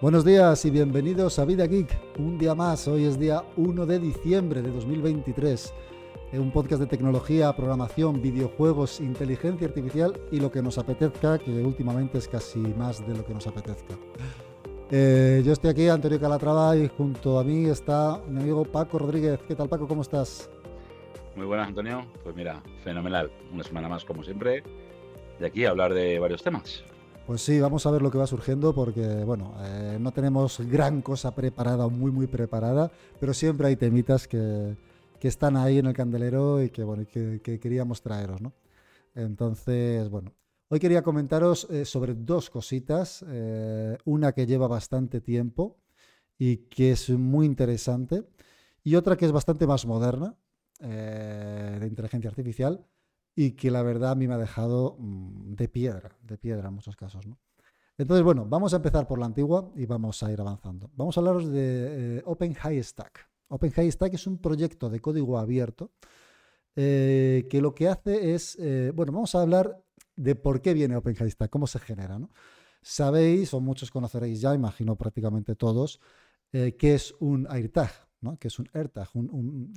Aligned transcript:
Buenos 0.00 0.24
días 0.24 0.64
y 0.64 0.70
bienvenidos 0.70 1.38
a 1.38 1.44
Vida 1.44 1.66
Geek. 1.66 1.94
Un 2.18 2.38
día 2.38 2.54
más, 2.54 2.88
hoy 2.88 3.04
es 3.04 3.18
día 3.18 3.44
1 3.58 3.84
de 3.84 3.98
diciembre 3.98 4.62
de 4.62 4.70
2023. 4.70 5.74
Un 6.32 6.50
podcast 6.52 6.80
de 6.80 6.86
tecnología, 6.86 7.52
programación, 7.52 8.22
videojuegos, 8.22 8.98
inteligencia 9.00 9.68
artificial 9.68 10.18
y 10.32 10.40
lo 10.40 10.50
que 10.50 10.62
nos 10.62 10.78
apetezca, 10.78 11.38
que 11.38 11.50
últimamente 11.50 12.16
es 12.16 12.28
casi 12.28 12.60
más 12.60 13.06
de 13.06 13.14
lo 13.14 13.26
que 13.26 13.34
nos 13.34 13.46
apetezca. 13.46 13.94
Eh, 14.90 15.42
yo 15.44 15.52
estoy 15.52 15.68
aquí, 15.68 15.86
Antonio 15.88 16.18
Calatrava, 16.18 16.74
y 16.78 16.88
junto 16.88 17.38
a 17.38 17.44
mí 17.44 17.66
está 17.66 18.22
mi 18.26 18.40
amigo 18.40 18.64
Paco 18.64 18.98
Rodríguez. 18.98 19.38
¿Qué 19.46 19.54
tal, 19.54 19.68
Paco? 19.68 19.86
¿Cómo 19.86 20.00
estás? 20.00 20.48
Muy 21.36 21.44
buenas, 21.44 21.68
Antonio. 21.68 22.06
Pues 22.22 22.34
mira, 22.34 22.62
fenomenal. 22.82 23.30
Una 23.52 23.64
semana 23.64 23.90
más, 23.90 24.06
como 24.06 24.24
siempre, 24.24 24.62
de 25.38 25.46
aquí 25.46 25.66
a 25.66 25.70
hablar 25.70 25.92
de 25.92 26.18
varios 26.18 26.42
temas. 26.42 26.84
Pues 27.30 27.42
sí, 27.42 27.60
vamos 27.60 27.86
a 27.86 27.92
ver 27.92 28.02
lo 28.02 28.10
que 28.10 28.18
va 28.18 28.26
surgiendo 28.26 28.74
porque, 28.74 29.22
bueno, 29.22 29.54
eh, 29.60 29.98
no 30.00 30.10
tenemos 30.10 30.58
gran 30.68 31.00
cosa 31.00 31.32
preparada 31.32 31.86
muy, 31.86 32.10
muy 32.10 32.26
preparada, 32.26 32.90
pero 33.20 33.32
siempre 33.32 33.68
hay 33.68 33.76
temitas 33.76 34.26
que, 34.26 34.76
están 35.20 35.56
ahí 35.56 35.78
en 35.78 35.86
el 35.86 35.94
candelero 35.94 36.60
y 36.60 36.70
que, 36.70 36.82
bueno, 36.82 37.06
que, 37.06 37.60
queríamos 37.60 38.02
traeros, 38.02 38.40
¿no? 38.40 38.52
Entonces, 39.14 40.10
bueno, 40.10 40.32
hoy 40.70 40.80
quería 40.80 41.04
comentaros 41.04 41.68
eh, 41.70 41.84
sobre 41.84 42.14
dos 42.14 42.50
cositas. 42.50 43.24
Eh, 43.28 43.96
una 44.06 44.32
que 44.32 44.44
lleva 44.44 44.66
bastante 44.66 45.20
tiempo 45.20 45.76
y 46.36 46.56
que 46.56 46.90
es 46.90 47.10
muy 47.10 47.46
interesante, 47.46 48.24
y 48.82 48.96
otra 48.96 49.16
que 49.16 49.26
es 49.26 49.30
bastante 49.30 49.68
más 49.68 49.86
moderna, 49.86 50.34
de 50.80 51.86
inteligencia 51.86 52.28
artificial, 52.28 52.84
y 53.34 53.52
que 53.52 53.70
la 53.70 53.82
verdad 53.82 54.12
a 54.12 54.14
mí 54.14 54.26
me 54.26 54.34
ha 54.34 54.38
dejado 54.38 54.96
mm, 54.98 55.54
de 55.54 55.68
piedra, 55.68 56.16
de 56.22 56.38
piedra 56.38 56.68
en 56.68 56.74
muchos 56.74 56.96
casos. 56.96 57.26
¿no? 57.26 57.38
Entonces, 58.00 58.24
bueno, 58.24 58.46
vamos 58.48 58.72
a 58.72 58.76
empezar 58.76 59.06
por 59.06 59.18
la 59.18 59.26
antigua 59.26 59.70
y 59.76 59.84
vamos 59.84 60.22
a 60.22 60.32
ir 60.32 60.40
avanzando. 60.40 60.90
Vamos 60.94 61.16
a 61.16 61.20
hablaros 61.20 61.50
de 61.50 62.18
eh, 62.18 62.22
Open 62.24 62.54
High 62.54 62.82
Stack. 62.82 63.28
Open 63.48 63.70
High 63.72 63.92
Stack 63.92 64.14
es 64.14 64.26
un 64.26 64.38
proyecto 64.38 64.88
de 64.88 65.00
código 65.00 65.38
abierto 65.38 65.92
eh, 66.76 67.46
que 67.50 67.60
lo 67.60 67.74
que 67.74 67.88
hace 67.88 68.34
es, 68.34 68.56
eh, 68.58 68.90
bueno, 68.94 69.12
vamos 69.12 69.34
a 69.34 69.42
hablar 69.42 69.84
de 70.16 70.34
por 70.34 70.62
qué 70.62 70.72
viene 70.72 70.96
Open 70.96 71.14
High 71.14 71.30
Stack, 71.30 71.50
cómo 71.50 71.66
se 71.66 71.78
genera. 71.78 72.18
¿no? 72.18 72.30
Sabéis, 72.80 73.52
o 73.52 73.60
muchos 73.60 73.90
conoceréis 73.90 74.40
ya, 74.40 74.54
imagino 74.54 74.96
prácticamente 74.96 75.54
todos, 75.54 76.00
qué 76.52 76.94
es 76.94 77.14
un 77.20 77.46
AirTag, 77.50 77.90
que 78.38 78.48
es 78.48 78.58
un 78.58 78.68
AirTag, 78.72 79.08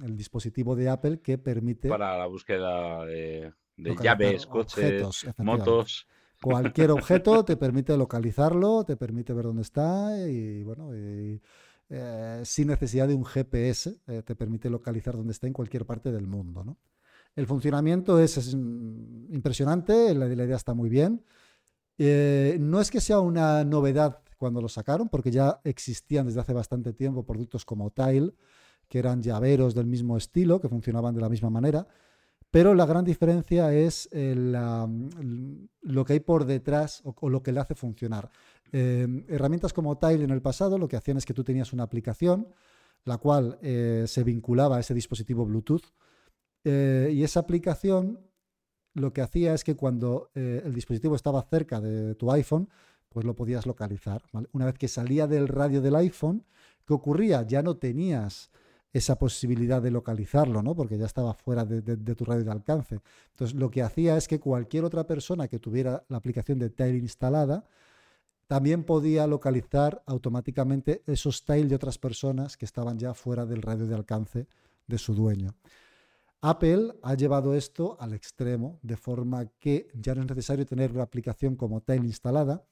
el 0.05 0.15
dispositivo 0.17 0.75
de 0.75 0.89
Apple 0.89 1.19
que 1.19 1.37
permite... 1.37 1.89
Para 1.89 2.17
la 2.17 2.25
búsqueda 2.25 3.05
de, 3.05 3.53
llaves, 3.77 4.45
coches, 4.45 5.25
motos. 5.37 6.07
Cualquier 6.41 6.91
objeto 6.91 7.45
te 7.45 7.55
permite 7.55 7.95
localizarlo, 7.97 8.83
te 8.83 8.97
permite 8.97 9.33
ver 9.33 9.45
dónde 9.45 9.61
está 9.61 10.17
y, 10.27 10.63
bueno, 10.63 10.91
eh, 10.93 12.41
sin 12.43 12.67
necesidad 12.67 13.07
de 13.07 13.13
un 13.13 13.25
GPS, 13.25 13.99
eh, 14.07 14.23
te 14.23 14.35
permite 14.35 14.69
localizar 14.69 15.15
dónde 15.15 15.31
está 15.31 15.47
en 15.47 15.53
cualquier 15.53 15.85
parte 15.85 16.11
del 16.11 16.27
mundo. 16.27 16.77
El 17.35 17.47
funcionamiento 17.47 18.19
es, 18.19 18.53
impresionante, 18.53 20.13
la, 20.13 20.27
idea 20.27 20.55
está 20.55 20.73
muy 20.73 20.89
bien. 20.89 21.23
Eh, 21.97 22.57
no 22.59 22.81
es 22.81 22.91
que 22.91 22.99
sea 22.99 23.19
una 23.19 23.63
novedad 23.63 24.19
cuando 24.43 24.59
lo 24.59 24.67
sacaron, 24.67 25.07
porque 25.07 25.31
ya 25.31 25.61
existían 25.63 26.25
desde 26.25 26.41
hace 26.41 26.51
bastante 26.51 26.91
tiempo 26.91 27.23
productos 27.23 27.63
como 27.63 27.91
Tile, 27.91 28.33
que 28.89 28.99
eran 28.99 29.21
llaveros 29.21 29.73
del 29.73 29.85
mismo 29.85 30.17
estilo, 30.17 30.59
que 30.59 30.67
funcionaban 30.67 31.15
de 31.15 31.21
la 31.21 31.29
misma 31.29 31.49
manera, 31.49 31.87
pero 32.51 32.75
la 32.75 32.85
gran 32.85 33.05
diferencia 33.05 33.73
es 33.73 34.09
eh, 34.11 34.35
lo 34.35 36.03
que 36.03 36.13
hay 36.13 36.19
por 36.19 36.43
detrás 36.43 37.01
o, 37.05 37.29
lo 37.29 37.41
que 37.41 37.53
le 37.53 37.61
hace 37.61 37.73
funcionar. 37.73 38.29
Eh, 38.73 39.07
herramientas 39.29 39.71
como 39.71 39.97
Tile 39.97 40.25
en 40.25 40.31
el 40.31 40.41
pasado 40.41 40.77
lo 40.77 40.89
que 40.89 40.97
hacían 40.97 41.15
es 41.15 41.25
que 41.25 41.33
tú 41.33 41.45
tenías 41.45 41.71
una 41.71 41.83
aplicación, 41.83 42.49
la 43.05 43.17
cual 43.17 43.59
eh, 43.61 44.03
se 44.07 44.25
vinculaba 44.25 44.75
a 44.75 44.81
ese 44.81 44.93
dispositivo 44.93 45.45
Bluetooth, 45.45 45.85
y 46.65 47.23
esa 47.23 47.39
aplicación 47.39 48.19
lo 48.93 49.13
que 49.13 49.21
hacía 49.21 49.53
es 49.53 49.63
que 49.63 49.75
cuando 49.75 50.29
el 50.33 50.73
dispositivo 50.73 51.15
estaba 51.15 51.41
cerca 51.41 51.81
de 51.81 52.15
tu 52.15 52.29
iPhone, 52.31 52.69
pues 53.13 53.25
lo 53.25 53.35
podías 53.35 53.65
localizar. 53.65 54.23
Una 54.51 54.65
vez 54.65 54.77
que 54.77 54.87
salía 54.87 55.27
del 55.27 55.47
radio 55.47 55.81
del 55.81 55.95
iPhone, 55.95 56.43
¿qué 56.85 56.93
ocurría? 56.93 57.43
Ya 57.43 57.61
no 57.61 57.77
tenías 57.77 58.49
esa 58.93 59.17
posibilidad 59.17 59.81
de 59.81 59.89
localizarlo, 59.89 60.61
¿no? 60.61 60.75
Porque 60.75 60.97
ya 60.97 61.05
estaba 61.05 61.33
fuera 61.33 61.65
de, 61.65 61.81
tu 62.15 62.25
radio 62.25 62.43
de 62.43 62.51
alcance. 62.51 62.99
Entonces, 63.31 63.55
lo 63.55 63.71
que 63.71 63.81
hacía 63.81 64.17
es 64.17 64.27
que 64.27 64.39
cualquier 64.39 64.85
otra 64.85 65.07
persona 65.07 65.47
que 65.47 65.59
tuviera 65.59 66.03
la 66.09 66.17
aplicación 66.17 66.59
de 66.59 66.69
Tile 66.69 66.97
instalada, 66.97 67.65
también 68.47 68.83
podía 68.83 69.25
localizar 69.25 70.03
automáticamente 70.05 71.01
esos 71.07 71.43
Tile 71.43 71.67
de 71.67 71.75
otras 71.75 71.97
personas 71.97 72.55
que 72.55 72.65
estaban 72.65 72.99
ya 72.99 73.15
fuera 73.15 73.45
del 73.47 73.63
radio 73.63 73.87
de 73.87 73.95
alcance 73.95 74.47
de 74.85 74.97
su 74.99 75.15
dueño. 75.15 75.55
Apple 76.41 76.93
ha 77.01 77.15
llevado 77.15 77.55
esto 77.55 77.97
al 77.99 78.13
extremo, 78.13 78.77
de 78.83 78.97
forma 78.97 79.45
que 79.59 79.87
ya 79.93 80.13
no 80.13 80.21
es 80.21 80.27
necesario 80.27 80.65
tener 80.65 80.91
una 80.91 81.03
aplicación 81.03 81.55
como 81.55 81.81
Tile 81.81 82.05
instalada, 82.05 82.63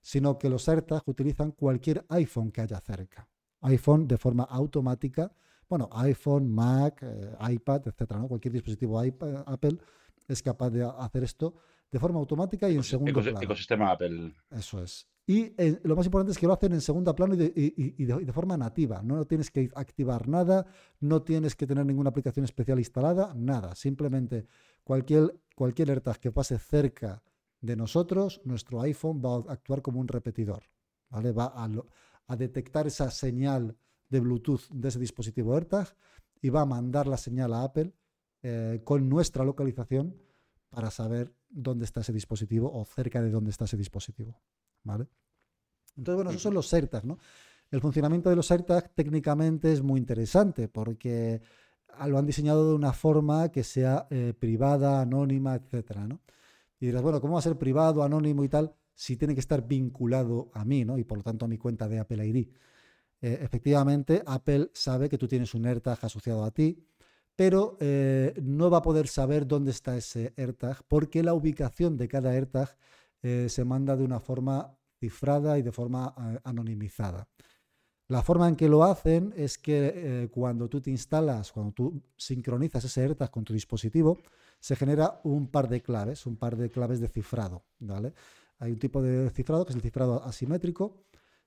sino 0.00 0.38
que 0.38 0.48
los 0.48 0.68
AirTags 0.68 1.06
utilizan 1.06 1.52
cualquier 1.52 2.04
iPhone 2.08 2.50
que 2.50 2.62
haya 2.62 2.80
cerca. 2.80 3.28
iPhone 3.62 4.08
de 4.08 4.16
forma 4.16 4.44
automática, 4.44 5.30
bueno, 5.68 5.88
iPhone, 5.92 6.50
Mac, 6.50 7.02
eh, 7.02 7.36
iPad, 7.52 7.82
etcétera, 7.86 8.20
¿no? 8.20 8.28
Cualquier 8.28 8.52
dispositivo 8.52 8.98
Apple 8.98 9.78
es 10.26 10.42
capaz 10.42 10.70
de 10.70 10.84
hacer 10.84 11.24
esto 11.24 11.54
de 11.90 11.98
forma 11.98 12.18
automática 12.18 12.68
y 12.68 12.76
en 12.76 12.82
segundo 12.82 13.20
plano. 13.20 13.40
Ecosistema 13.40 13.92
Apple. 13.92 14.32
Eso 14.50 14.82
es. 14.82 15.06
Y 15.26 15.52
eh, 15.58 15.78
lo 15.84 15.94
más 15.94 16.06
importante 16.06 16.32
es 16.32 16.38
que 16.38 16.46
lo 16.46 16.54
hacen 16.54 16.72
en 16.72 16.80
segundo 16.80 17.14
plano 17.14 17.34
y 17.34 17.36
de, 17.36 18.32
forma 18.32 18.56
nativa. 18.56 19.00
No 19.02 19.24
tienes 19.26 19.50
que 19.50 19.70
activar 19.74 20.26
nada, 20.28 20.66
no 20.98 21.22
tienes 21.22 21.54
que 21.54 21.66
tener 21.66 21.86
ninguna 21.86 22.10
aplicación 22.10 22.44
especial 22.44 22.78
instalada, 22.78 23.32
nada. 23.36 23.74
Simplemente 23.76 24.46
cualquier, 24.82 25.40
cualquier 25.54 25.90
AirTag 25.90 26.18
que 26.18 26.32
pase 26.32 26.58
cerca 26.58 27.22
de 27.60 27.76
nosotros, 27.76 28.40
nuestro 28.44 28.80
iPhone 28.80 29.20
va 29.24 29.36
a 29.36 29.52
actuar 29.52 29.82
como 29.82 30.00
un 30.00 30.08
repetidor, 30.08 30.64
¿vale? 31.08 31.32
Va 31.32 31.52
a, 31.54 32.36
detectar 32.36 32.86
esa 32.86 33.10
señal 33.10 33.76
de 34.08 34.20
Bluetooth 34.20 34.68
de 34.70 34.88
ese 34.88 34.98
dispositivo 34.98 35.54
AirTag 35.54 35.94
y 36.40 36.48
va 36.48 36.62
a 36.62 36.66
mandar 36.66 37.06
la 37.06 37.16
señal 37.16 37.52
a 37.52 37.64
Apple 37.64 37.92
eh, 38.42 38.80
con 38.84 39.08
nuestra 39.08 39.44
localización 39.44 40.16
para 40.70 40.90
saber 40.90 41.34
dónde 41.48 41.84
está 41.84 42.00
ese 42.00 42.12
dispositivo 42.12 42.72
o 42.72 42.84
cerca 42.84 43.20
de 43.20 43.30
dónde 43.30 43.50
está 43.50 43.64
ese 43.64 43.76
dispositivo, 43.76 44.40
¿vale? 44.84 45.08
Entonces, 45.96 46.14
bueno, 46.14 46.30
esos 46.30 46.42
son 46.42 46.54
los 46.54 46.72
AirTags, 46.72 47.04
¿no? 47.04 47.18
El 47.70 47.80
funcionamiento 47.80 48.30
de 48.30 48.36
los 48.36 48.50
AirTags 48.50 48.94
técnicamente 48.94 49.72
es 49.72 49.82
muy 49.82 49.98
interesante 49.98 50.68
porque 50.68 51.42
ah, 51.88 52.08
lo 52.08 52.18
han 52.18 52.26
diseñado 52.26 52.68
de 52.68 52.74
una 52.74 52.92
forma 52.92 53.50
que 53.50 53.64
sea 53.64 54.06
eh, 54.10 54.34
privada, 54.38 55.00
anónima, 55.00 55.56
etcétera, 55.56 56.06
¿no? 56.06 56.20
Y 56.80 56.86
dirás, 56.86 57.02
bueno, 57.02 57.20
¿cómo 57.20 57.34
va 57.34 57.40
a 57.40 57.42
ser 57.42 57.58
privado, 57.58 58.02
anónimo 58.02 58.42
y 58.42 58.48
tal 58.48 58.74
si 59.00 59.16
tiene 59.16 59.32
que 59.32 59.40
estar 59.40 59.66
vinculado 59.66 60.50
a 60.52 60.62
mí, 60.64 60.84
¿no? 60.84 60.98
Y 60.98 61.04
por 61.04 61.16
lo 61.16 61.24
tanto 61.24 61.46
a 61.46 61.48
mi 61.48 61.56
cuenta 61.56 61.88
de 61.88 61.98
Apple 61.98 62.26
ID. 62.26 62.48
Eh, 63.22 63.38
efectivamente, 63.42 64.22
Apple 64.26 64.70
sabe 64.74 65.08
que 65.08 65.16
tú 65.16 65.26
tienes 65.26 65.54
un 65.54 65.66
AirTag 65.66 65.98
asociado 66.02 66.44
a 66.44 66.50
ti, 66.50 66.84
pero 67.34 67.78
eh, 67.80 68.34
no 68.42 68.68
va 68.68 68.78
a 68.78 68.82
poder 68.82 69.08
saber 69.08 69.46
dónde 69.46 69.70
está 69.70 69.96
ese 69.96 70.34
AirTag 70.36 70.84
porque 70.86 71.22
la 71.22 71.32
ubicación 71.32 71.96
de 71.96 72.08
cada 72.08 72.32
AirTag 72.32 72.76
eh, 73.22 73.46
se 73.48 73.64
manda 73.64 73.96
de 73.96 74.04
una 74.04 74.20
forma 74.20 74.76
cifrada 74.98 75.58
y 75.58 75.62
de 75.62 75.72
forma 75.72 76.14
anonimizada. 76.44 77.26
La 78.08 78.22
forma 78.22 78.48
en 78.48 78.56
que 78.56 78.68
lo 78.68 78.84
hacen 78.84 79.32
es 79.34 79.56
que 79.56 80.28
cuando 80.30 80.68
tú 80.68 80.82
te 80.82 80.90
instalas, 80.90 81.52
cuando 81.52 81.72
tú 81.72 82.02
sincronizas 82.18 82.84
ese 82.84 83.02
AirTag 83.02 83.30
con 83.30 83.44
tu 83.44 83.54
dispositivo, 83.54 84.18
se 84.60 84.76
genera 84.76 85.20
un 85.24 85.48
par 85.48 85.68
de 85.68 85.82
claves, 85.82 86.26
un 86.26 86.36
par 86.36 86.56
de 86.56 86.70
claves 86.70 87.00
de 87.00 87.08
cifrado. 87.08 87.64
¿vale? 87.78 88.14
Hay 88.58 88.72
un 88.72 88.78
tipo 88.78 89.02
de 89.02 89.30
cifrado 89.30 89.64
que 89.64 89.70
es 89.70 89.76
el 89.76 89.82
cifrado 89.82 90.22
asimétrico, 90.22 91.04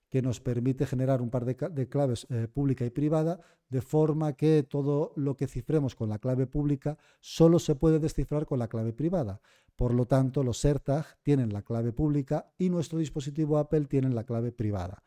que 0.10 0.22
nos 0.22 0.40
permite 0.40 0.86
generar 0.86 1.22
un 1.24 1.32
par 1.32 1.44
de, 1.44 1.56
claves 1.90 2.28
eh, 2.30 2.48
pública 2.48 2.86
y 2.86 2.92
privada, 2.92 3.40
de 3.70 3.82
forma 3.82 4.34
que 4.34 4.62
todo 4.62 5.12
lo 5.16 5.36
que 5.36 5.48
cifremos 5.48 5.96
con 5.96 6.08
la 6.10 6.20
clave 6.20 6.46
pública 6.46 7.00
solo 7.20 7.58
se 7.58 7.74
puede 7.74 7.98
descifrar 7.98 8.46
con 8.46 8.60
la 8.60 8.68
clave 8.68 8.94
privada. 8.94 9.42
Por 9.76 9.94
lo 9.94 10.06
tanto, 10.06 10.44
los 10.44 10.64
AirTag 10.64 11.18
tienen 11.24 11.52
la 11.52 11.64
clave 11.64 11.94
pública 11.94 12.52
y 12.60 12.70
nuestro 12.70 13.00
dispositivo 13.00 13.58
Apple 13.58 13.86
tiene 13.86 14.10
la 14.10 14.24
clave 14.24 14.52
privada. 14.52 15.02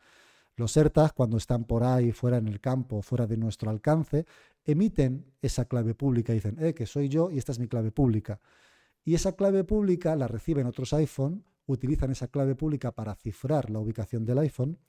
Los 0.57 0.75
AirTag, 0.75 1.13
cuando 1.13 1.37
están 1.37 1.65
por 1.65 1.83
ahí, 1.83 2.11
fuera 2.11 2.37
en 2.37 2.47
el 2.47 2.59
campo, 2.59 3.03
fuera 3.03 3.27
de 3.27 3.37
nuestro 3.37 3.69
alcance, 3.69 4.25
emiten 4.65 5.31
esa 5.39 5.65
clave 5.65 5.93
pública 5.93 6.33
y 6.33 6.37
dicen, 6.37 6.57
eh, 6.59 6.73
que 6.73 6.87
soy 6.87 7.09
yo 7.09 7.29
y 7.29 7.37
esta 7.37 7.51
es 7.51 7.59
mi 7.59 7.67
clave 7.67 7.91
pública. 7.91 8.39
Y 9.05 9.13
esa 9.13 9.33
clave 9.33 9.63
pública 9.63 10.15
la 10.15 10.27
reciben 10.27 10.65
otros 10.65 10.93
iPhone, 10.93 11.43
utilizan 11.67 12.09
esa 12.09 12.27
clave 12.27 12.55
pública 12.55 12.91
para 12.91 13.13
cifrar 13.13 13.69
la 13.69 13.77
ubicación 13.77 14.25
del 14.25 14.39
iPhone, 14.39 14.79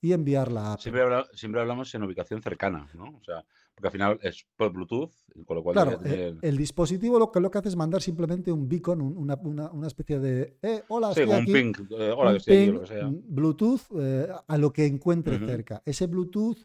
y 0.00 0.12
enviarla 0.12 0.74
a 0.74 0.78
Siempre, 0.78 1.02
siempre 1.34 1.60
hablamos 1.60 1.94
en 1.94 2.02
ubicación 2.02 2.42
cercana, 2.42 2.88
¿no? 2.94 3.16
O 3.20 3.24
sea, 3.24 3.44
porque 3.74 3.88
al 3.88 3.92
final 3.92 4.18
es 4.22 4.44
por 4.56 4.72
Bluetooth, 4.72 5.12
con 5.46 5.56
lo 5.56 5.62
cual... 5.62 5.74
Claro, 5.74 6.00
el, 6.42 6.56
dispositivo 6.56 7.18
lo 7.18 7.30
que, 7.30 7.40
lo 7.40 7.50
que 7.50 7.58
hace 7.58 7.68
es 7.68 7.76
mandar 7.76 8.02
simplemente 8.02 8.50
un 8.50 8.68
beacon, 8.68 9.00
una, 9.00 9.36
una, 9.36 9.86
especie 9.86 10.18
de... 10.18 10.58
Eh, 10.62 10.82
hola, 10.88 11.14
sí, 11.14 11.20
estoy 11.20 11.36
un 11.36 11.42
aquí. 11.42 11.52
ping, 11.52 11.74
eh, 11.90 12.14
hola, 12.16 12.36
estoy 12.36 12.56
aquí, 12.56 12.72
lo 12.72 12.80
que 12.80 12.86
sea. 12.88 13.08
Bluetooth 13.10 13.80
eh, 14.00 14.28
a 14.46 14.58
lo 14.58 14.72
que 14.72 14.86
encuentre 14.86 15.38
cerca. 15.38 15.80
Ese 15.84 16.08
Bluetooth 16.08 16.58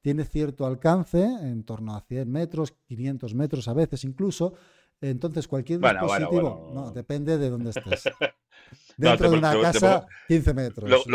tiene 0.00 0.24
cierto 0.24 0.64
alcance, 0.64 1.22
en 1.24 1.64
torno 1.64 1.96
a 1.96 2.02
100 2.02 2.30
metros, 2.30 2.72
500 2.86 3.34
metros 3.34 3.66
a 3.66 3.74
veces 3.74 4.04
incluso. 4.04 4.54
Entonces, 5.00 5.48
cualquier 5.48 5.80
dispositivo, 5.80 6.70
no, 6.74 6.92
depende 6.92 7.38
de 7.38 7.50
dónde 7.50 7.70
estés. 7.70 8.04
Dentro 8.96 9.30
de 9.30 9.38
una 9.38 9.60
casa, 9.60 10.06
15 10.28 10.54
metros. 10.54 11.06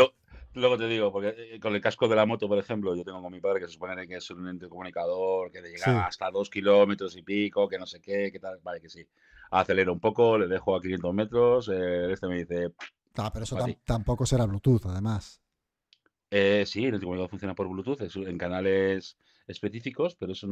Luego 0.56 0.78
te 0.78 0.86
digo, 0.86 1.12
porque 1.12 1.34
eh, 1.36 1.60
con 1.60 1.74
el 1.74 1.80
casco 1.80 2.08
de 2.08 2.16
la 2.16 2.26
moto, 2.26 2.48
por 2.48 2.58
ejemplo, 2.58 2.94
yo 2.94 3.04
tengo 3.04 3.22
con 3.22 3.32
mi 3.32 3.40
padre 3.40 3.60
que 3.60 3.66
se 3.66 3.74
supone 3.74 4.06
que 4.06 4.16
es 4.16 4.30
un 4.30 4.48
intercomunicador, 4.48 5.52
que 5.52 5.60
llega 5.60 6.06
hasta 6.06 6.30
2 6.30 6.50
kilómetros 6.50 7.16
y 7.16 7.22
pico, 7.22 7.68
que 7.68 7.78
no 7.78 7.86
sé 7.86 8.00
qué, 8.00 8.30
que 8.32 8.40
tal. 8.40 8.58
Vale, 8.62 8.80
que 8.80 8.88
sí. 8.88 9.06
Acelero 9.50 9.92
un 9.92 10.00
poco, 10.00 10.38
le 10.38 10.48
dejo 10.48 10.74
a 10.74 10.80
500 10.80 11.14
metros, 11.14 11.68
eh, 11.68 12.12
este 12.12 12.26
me 12.26 12.38
dice. 12.38 12.72
Ah, 13.16 13.30
pero 13.32 13.44
eso 13.44 13.56
tampoco 13.84 14.26
será 14.26 14.44
Bluetooth, 14.46 14.86
además. 14.86 15.40
Eh, 16.30 16.64
sí, 16.66 16.80
el 16.80 16.86
intercomunicador 16.86 17.30
funciona 17.30 17.54
por 17.54 17.68
Bluetooth, 17.68 18.00
es 18.02 18.16
en 18.16 18.36
canales 18.36 19.16
específicos, 19.46 20.16
pero 20.16 20.32
es, 20.32 20.44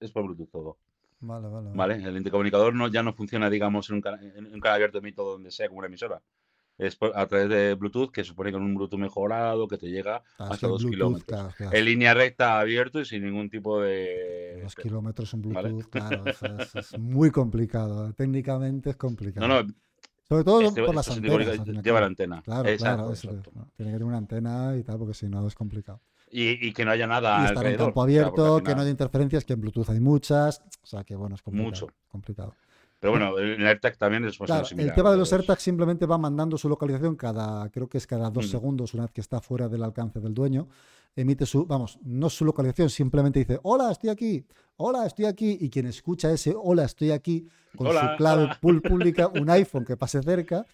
es, 0.00 0.10
por 0.10 0.24
Bluetooth 0.24 0.50
todo. 0.50 0.78
Vale, 1.20 1.48
vale, 1.48 1.70
vale. 1.74 1.94
El 1.96 2.16
intercomunicador 2.16 2.74
no, 2.74 2.88
ya 2.88 3.02
no 3.02 3.12
funciona, 3.12 3.50
digamos, 3.50 3.90
en 3.90 3.96
un, 3.96 4.00
canal, 4.00 4.24
en 4.24 4.46
un 4.46 4.60
canal 4.60 4.76
abierto 4.76 5.00
de 5.00 5.12
todo 5.12 5.32
donde 5.32 5.50
sea, 5.50 5.68
como 5.68 5.80
una 5.80 5.88
emisora. 5.88 6.22
Es 6.78 6.96
a 7.14 7.26
través 7.26 7.48
de 7.48 7.74
Bluetooth, 7.74 8.10
que 8.12 8.22
supone 8.22 8.52
con 8.52 8.62
un 8.62 8.74
Bluetooth 8.74 9.00
mejorado, 9.00 9.66
que 9.66 9.76
te 9.78 9.88
llega 9.88 10.22
ah, 10.38 10.48
hasta 10.52 10.68
dos 10.68 10.84
kilómetros. 10.84 11.54
En 11.58 11.84
línea 11.84 12.14
recta, 12.14 12.60
abierto 12.60 13.00
y 13.00 13.04
sin 13.04 13.24
ningún 13.24 13.50
tipo 13.50 13.80
de... 13.80 14.60
Dos 14.62 14.76
kilómetros 14.76 15.34
en 15.34 15.42
Bluetooth, 15.42 15.90
claro, 15.90 16.24
es, 16.26 16.96
muy 16.98 17.32
complicado. 17.32 18.12
Técnicamente 18.12 18.90
es 18.90 18.96
complicado. 18.96 19.48
No, 19.48 19.62
no, 19.62 19.68
sobre 20.28 20.44
todo 20.44 20.60
este, 20.60 20.82
por 20.84 20.94
las 20.94 21.10
antenas. 21.10 21.82
Lleva 21.82 22.00
la 22.00 22.06
antena. 22.06 22.42
Claro, 22.42 22.68
claro. 22.76 23.12
Tiene 23.14 23.42
que 23.42 23.84
tener 23.84 24.04
una 24.04 24.18
antena 24.18 24.76
y 24.76 24.82
tal, 24.82 24.98
porque 24.98 25.14
si 25.14 25.26
no 25.28 25.46
es 25.46 25.54
complicado. 25.54 26.00
Y, 26.30 26.72
que 26.74 26.84
no 26.84 26.90
haya 26.90 27.06
nada. 27.06 27.42
Y 27.42 27.46
estar 27.46 27.66
en 27.66 27.76
campo 27.76 28.02
abierto, 28.02 28.62
que 28.62 28.74
no 28.74 28.82
haya 28.82 28.90
interferencias, 28.90 29.46
que 29.46 29.54
en 29.54 29.62
Bluetooth 29.62 29.88
hay 29.88 30.00
muchas. 30.00 30.62
O 30.82 30.86
sea 30.86 31.02
que 31.04 31.16
bueno, 31.16 31.34
es 31.34 31.42
complicado. 31.42 31.70
Mucho. 31.70 31.86
complicado. 32.08 32.54
Pero 33.00 33.12
bueno, 33.12 33.38
el 33.38 33.64
AirTag 33.64 33.96
también 33.96 34.24
es 34.24 34.38
claro, 34.38 34.66
El 34.76 34.92
tema 34.92 35.12
de 35.12 35.18
los 35.18 35.32
AirTags 35.32 35.62
simplemente 35.62 36.04
va 36.04 36.18
mandando 36.18 36.58
su 36.58 36.68
localización 36.68 37.14
cada, 37.14 37.68
creo 37.70 37.88
que 37.88 37.98
es 37.98 38.06
cada 38.08 38.28
dos 38.30 38.46
mm. 38.46 38.50
segundos, 38.50 38.94
una 38.94 39.04
vez 39.04 39.12
que 39.12 39.20
está 39.20 39.40
fuera 39.40 39.68
del 39.68 39.84
alcance 39.84 40.18
del 40.18 40.34
dueño. 40.34 40.68
Emite 41.14 41.46
su, 41.46 41.64
vamos, 41.64 41.98
no 42.02 42.28
su 42.28 42.44
localización, 42.44 42.90
simplemente 42.90 43.38
dice, 43.38 43.60
hola, 43.62 43.92
estoy 43.92 44.10
aquí, 44.10 44.44
hola, 44.76 45.06
estoy 45.06 45.26
aquí. 45.26 45.58
Y 45.60 45.70
quien 45.70 45.86
escucha 45.86 46.32
ese 46.32 46.54
hola, 46.56 46.84
estoy 46.84 47.12
aquí, 47.12 47.48
con 47.76 47.92
su 47.92 48.16
clave 48.16 48.50
pública, 48.60 49.28
un 49.28 49.48
iPhone 49.48 49.84
que 49.84 49.96
pase 49.96 50.20
cerca. 50.22 50.66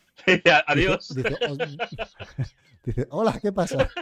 Adiós. 0.66 1.14
Dice, 2.84 3.06
hola, 3.10 3.38
¿qué 3.40 3.52
pasa? 3.52 3.88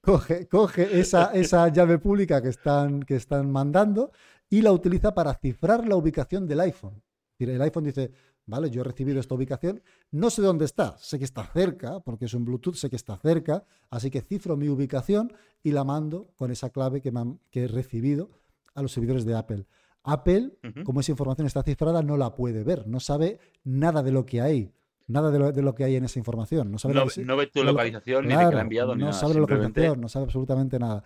Coge, 0.00 0.46
coge 0.48 1.00
esa, 1.00 1.32
esa 1.32 1.66
llave 1.68 1.98
pública 1.98 2.42
que 2.42 2.50
están, 2.50 3.02
que 3.04 3.16
están 3.16 3.50
mandando 3.50 4.12
y 4.54 4.62
la 4.62 4.70
utiliza 4.70 5.12
para 5.14 5.34
cifrar 5.34 5.84
la 5.84 5.96
ubicación 5.96 6.46
del 6.46 6.60
iPhone. 6.60 7.02
El 7.40 7.60
iPhone 7.60 7.82
dice, 7.82 8.12
vale, 8.46 8.70
yo 8.70 8.82
he 8.82 8.84
recibido 8.84 9.18
esta 9.18 9.34
ubicación, 9.34 9.82
no 10.12 10.30
sé 10.30 10.42
dónde 10.42 10.64
está, 10.64 10.96
sé 10.96 11.18
que 11.18 11.24
está 11.24 11.44
cerca, 11.44 11.98
porque 11.98 12.26
es 12.26 12.34
un 12.34 12.44
Bluetooth, 12.44 12.76
sé 12.76 12.88
que 12.88 12.94
está 12.94 13.16
cerca, 13.16 13.64
así 13.90 14.12
que 14.12 14.20
cifro 14.20 14.56
mi 14.56 14.68
ubicación 14.68 15.32
y 15.64 15.72
la 15.72 15.82
mando 15.82 16.30
con 16.36 16.52
esa 16.52 16.70
clave 16.70 17.00
que, 17.00 17.12
he 17.50 17.66
recibido 17.66 18.30
a 18.76 18.82
los 18.82 18.92
servidores 18.92 19.24
de 19.24 19.34
Apple. 19.34 19.66
Apple, 20.04 20.52
como 20.84 21.00
esa 21.00 21.10
información 21.10 21.48
está 21.48 21.64
cifrada, 21.64 22.04
no 22.04 22.16
la 22.16 22.36
puede 22.36 22.62
ver, 22.62 22.86
no 22.86 23.00
sabe 23.00 23.40
nada 23.64 24.04
de 24.04 24.12
lo 24.12 24.24
que 24.24 24.40
hay. 24.40 24.72
Nada 25.08 25.32
de 25.32 25.62
lo, 25.62 25.74
que 25.74 25.84
hay 25.84 25.96
en 25.96 26.04
esa 26.04 26.20
información. 26.20 26.70
No, 26.70 26.78
sabe 26.78 26.94
no, 26.94 27.36
ve 27.36 27.48
tu 27.48 27.64
localización, 27.64 28.26
ni 28.26 28.36
de 28.36 28.48
que 28.48 28.54
la 28.54 28.60
ha 28.60 28.62
enviado, 28.62 28.94
no 28.94 29.12
sabe 29.12 29.34
la 29.34 29.40
localización, 29.40 30.00
no 30.00 30.08
sabe 30.08 30.26
absolutamente 30.26 30.78
nada. 30.78 31.02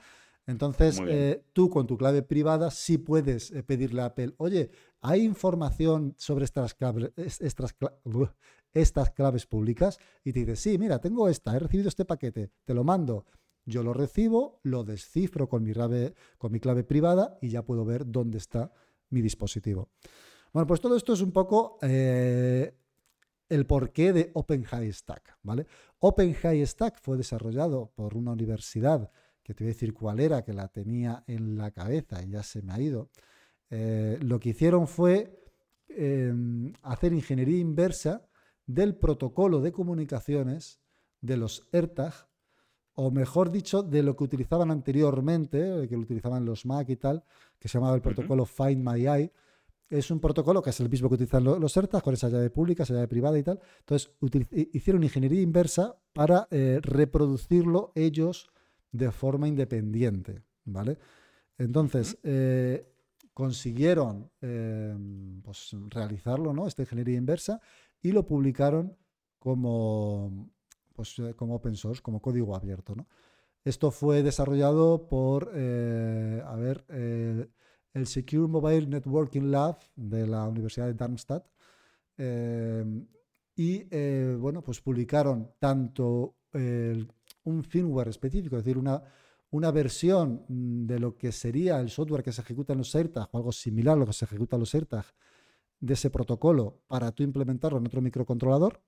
Entonces, 0.48 0.98
eh, 1.06 1.44
tú 1.52 1.68
con 1.68 1.86
tu 1.86 1.98
clave 1.98 2.22
privada 2.22 2.70
sí 2.70 2.96
puedes 2.96 3.50
eh, 3.50 3.62
pedirle 3.62 4.00
a 4.00 4.06
Apple, 4.06 4.32
oye, 4.38 4.70
¿hay 5.02 5.20
información 5.20 6.14
sobre 6.16 6.46
estas 6.46 6.72
claves, 6.72 7.12
estas, 7.16 7.76
estas 8.72 9.10
claves 9.10 9.44
públicas? 9.44 9.98
Y 10.24 10.32
te 10.32 10.40
dice, 10.40 10.56
sí, 10.56 10.78
mira, 10.78 11.00
tengo 11.00 11.28
esta, 11.28 11.54
he 11.54 11.58
recibido 11.58 11.90
este 11.90 12.06
paquete, 12.06 12.50
te 12.64 12.72
lo 12.72 12.82
mando. 12.82 13.26
Yo 13.66 13.82
lo 13.82 13.92
recibo, 13.92 14.60
lo 14.62 14.84
descifro 14.84 15.50
con 15.50 15.64
mi, 15.64 15.74
clave, 15.74 16.14
con 16.38 16.50
mi 16.50 16.60
clave 16.60 16.82
privada 16.82 17.36
y 17.42 17.50
ya 17.50 17.62
puedo 17.62 17.84
ver 17.84 18.10
dónde 18.10 18.38
está 18.38 18.72
mi 19.10 19.20
dispositivo. 19.20 19.90
Bueno, 20.54 20.66
pues 20.66 20.80
todo 20.80 20.96
esto 20.96 21.12
es 21.12 21.20
un 21.20 21.32
poco 21.32 21.76
eh, 21.82 22.74
el 23.50 23.66
porqué 23.66 24.14
de 24.14 24.30
OpenHighStack, 24.32 25.40
¿vale? 25.42 25.66
OpenHighStack 25.98 26.98
fue 27.02 27.18
desarrollado 27.18 27.92
por 27.94 28.16
una 28.16 28.32
universidad 28.32 29.10
que 29.48 29.54
te 29.54 29.64
voy 29.64 29.70
a 29.70 29.72
decir 29.72 29.94
cuál 29.94 30.20
era, 30.20 30.44
que 30.44 30.52
la 30.52 30.68
tenía 30.68 31.24
en 31.26 31.56
la 31.56 31.70
cabeza 31.70 32.22
y 32.22 32.28
ya 32.28 32.42
se 32.42 32.60
me 32.60 32.74
ha 32.74 32.80
ido, 32.82 33.08
eh, 33.70 34.18
lo 34.20 34.38
que 34.38 34.50
hicieron 34.50 34.86
fue 34.86 35.42
em, 35.88 36.74
hacer 36.82 37.14
ingeniería 37.14 37.58
inversa 37.58 38.28
del 38.66 38.94
protocolo 38.96 39.62
de 39.62 39.72
comunicaciones 39.72 40.82
de 41.22 41.38
los 41.38 41.66
AirTag, 41.72 42.12
o 42.92 43.10
mejor 43.10 43.50
dicho, 43.50 43.82
de 43.82 44.02
lo 44.02 44.16
que 44.16 44.24
utilizaban 44.24 44.70
anteriormente, 44.70 45.88
que 45.88 45.96
lo 45.96 46.02
utilizaban 46.02 46.44
los 46.44 46.66
Mac 46.66 46.90
y 46.90 46.96
tal, 46.96 47.24
que 47.58 47.68
se 47.68 47.78
llamaba 47.78 47.94
el 47.94 48.02
protocolo 48.02 48.44
Find 48.44 48.86
My 48.86 49.06
Eye. 49.06 49.32
Es 49.88 50.10
un 50.10 50.20
protocolo 50.20 50.60
que 50.60 50.70
es 50.70 50.80
el 50.80 50.90
mismo 50.90 51.08
que 51.08 51.14
utilizan 51.14 51.42
los 51.42 51.74
AirTag, 51.74 52.02
con 52.02 52.12
esa 52.12 52.28
llave 52.28 52.50
pública, 52.50 52.82
esa 52.82 52.92
llave 52.92 53.08
privada 53.08 53.38
y 53.38 53.44
tal. 53.44 53.58
Entonces, 53.78 54.10
hicieron 54.74 55.02
ingeniería 55.04 55.40
inversa 55.40 55.96
para 56.12 56.48
eh, 56.50 56.80
reproducirlo 56.82 57.92
ellos 57.94 58.50
de 58.92 59.10
forma 59.12 59.48
independiente, 59.48 60.42
¿vale? 60.64 60.98
Entonces, 61.58 62.18
eh, 62.22 62.86
consiguieron 63.34 64.30
eh, 64.40 64.96
pues, 65.42 65.76
realizarlo, 65.88 66.52
¿no? 66.52 66.66
Esta 66.66 66.82
ingeniería 66.82 67.18
inversa 67.18 67.60
y 68.00 68.12
lo 68.12 68.26
publicaron 68.26 68.96
como, 69.38 70.50
pues, 70.94 71.18
eh, 71.18 71.34
como 71.34 71.56
open 71.56 71.76
source, 71.76 72.02
como 72.02 72.22
código 72.22 72.54
abierto, 72.54 72.94
¿no? 72.94 73.06
Esto 73.64 73.90
fue 73.90 74.22
desarrollado 74.22 75.08
por, 75.08 75.48
a 75.48 76.56
ver, 76.56 76.86
el 77.92 78.06
Secure 78.06 78.48
Mobile 78.48 78.86
Networking 78.86 79.50
Lab 79.50 79.78
de 79.94 80.26
la 80.26 80.48
Universidad 80.48 80.86
de 80.86 80.94
Darmstadt. 80.94 81.44
y 83.56 84.36
bueno, 84.36 84.62
pues 84.62 84.80
publicaron 84.80 85.52
tanto 85.58 86.36
el 86.52 87.12
un 87.44 87.64
firmware 87.64 88.08
específico, 88.08 88.56
es 88.56 88.64
decir, 88.64 88.78
una, 88.78 89.02
una 89.50 89.70
versión 89.70 90.44
mm, 90.48 90.86
de 90.86 90.98
lo 90.98 91.16
que 91.16 91.32
sería 91.32 91.80
el 91.80 91.90
software 91.90 92.22
que 92.22 92.32
se 92.32 92.42
ejecuta 92.42 92.72
en 92.72 92.78
los 92.78 92.94
AirTag 92.94 93.28
o 93.32 93.36
algo 93.36 93.52
similar 93.52 93.94
a 93.94 94.00
lo 94.00 94.06
que 94.06 94.12
se 94.12 94.24
ejecuta 94.24 94.56
en 94.56 94.60
los 94.60 94.74
AirTag 94.74 95.04
de 95.80 95.94
ese 95.94 96.10
protocolo 96.10 96.80
para 96.88 97.12
tú 97.12 97.22
implementarlo 97.22 97.78
en 97.78 97.86
otro 97.86 98.00
microcontrolador 98.00 98.80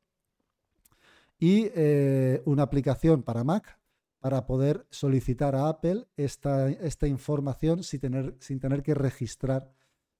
y 1.38 1.70
eh, 1.74 2.42
una 2.44 2.64
aplicación 2.64 3.22
para 3.22 3.44
Mac 3.44 3.78
para 4.20 4.46
poder 4.46 4.86
solicitar 4.90 5.56
a 5.56 5.68
Apple 5.68 6.06
esta, 6.16 6.68
esta 6.68 7.06
información 7.06 7.82
sin 7.82 8.00
tener, 8.00 8.36
sin 8.38 8.60
tener 8.60 8.82
que 8.82 8.94
registrar 8.94 9.72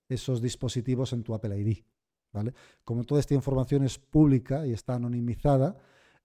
esos 0.09 0.41
dispositivos 0.41 1.13
en 1.13 1.23
tu 1.23 1.35
Apple 1.35 1.59
ID. 1.59 1.85
¿vale? 2.33 2.55
Como 2.83 3.05
toda 3.05 3.21
esta 3.21 3.35
información 3.35 3.85
es 3.85 3.99
pública 3.99 4.67
y 4.67 4.73
está 4.73 4.95
anonimizada, 4.95 5.77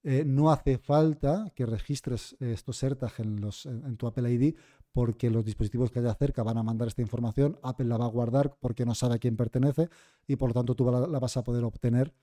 eh, 0.07 0.24
no 0.24 0.51
hace 0.51 0.77
falta 0.77 1.51
que 1.55 1.65
registres 1.65 2.38
eh, 2.39 2.51
estos 2.53 2.83
AirTag 2.83 3.12
en, 3.17 3.97
tu 3.97 4.05
Apple 4.05 4.31
ID 4.31 4.55
porque 4.91 5.31
los 5.31 5.43
dispositivos 5.43 5.89
que 5.89 5.97
haya 5.97 6.13
cerca 6.13 6.43
van 6.43 6.59
a 6.59 6.63
mandar 6.63 6.88
esta 6.88 7.01
información, 7.01 7.57
Apple 7.63 7.88
la 7.88 7.97
va 7.97 8.05
a 8.05 8.09
guardar 8.09 8.55
porque 8.59 8.85
no 8.85 8.93
sabe 8.93 9.15
a 9.15 9.17
quién 9.17 9.35
pertenece 9.35 9.89
y 10.27 10.35
por 10.35 10.50
lo 10.50 10.53
tanto 10.53 10.75
tú 10.75 10.85
la, 10.91 11.19
vas 11.19 11.38
a 11.38 11.43
poder 11.43 11.63
obtener 11.63 12.13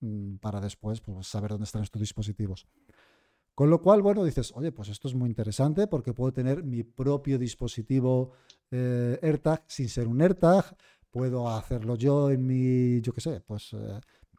mm, 0.00 0.36
para 0.36 0.62
después 0.62 1.02
pues, 1.02 1.26
saber 1.26 1.50
dónde 1.50 1.64
están 1.64 1.82
estos 1.82 2.00
dispositivos. 2.00 2.66
Con 3.54 3.68
lo 3.68 3.82
cual, 3.82 4.00
bueno, 4.00 4.24
dices, 4.24 4.50
oye, 4.56 4.72
pues 4.72 4.88
esto 4.88 5.06
es 5.06 5.14
muy 5.14 5.28
interesante 5.28 5.88
porque 5.88 6.14
puedo 6.14 6.32
tener 6.32 6.64
mi 6.64 6.84
propio 6.84 7.38
dispositivo 7.38 8.30
eh, 8.70 9.38
sin 9.66 9.90
ser 9.90 10.08
un 10.08 10.22
AirTag, 10.22 10.74
puedo 11.10 11.50
hacerlo 11.50 11.96
yo 11.96 12.30
en 12.30 12.46
mi, 12.46 13.02
yo 13.02 13.12
qué 13.12 13.20
sé, 13.20 13.42
pues 13.42 13.76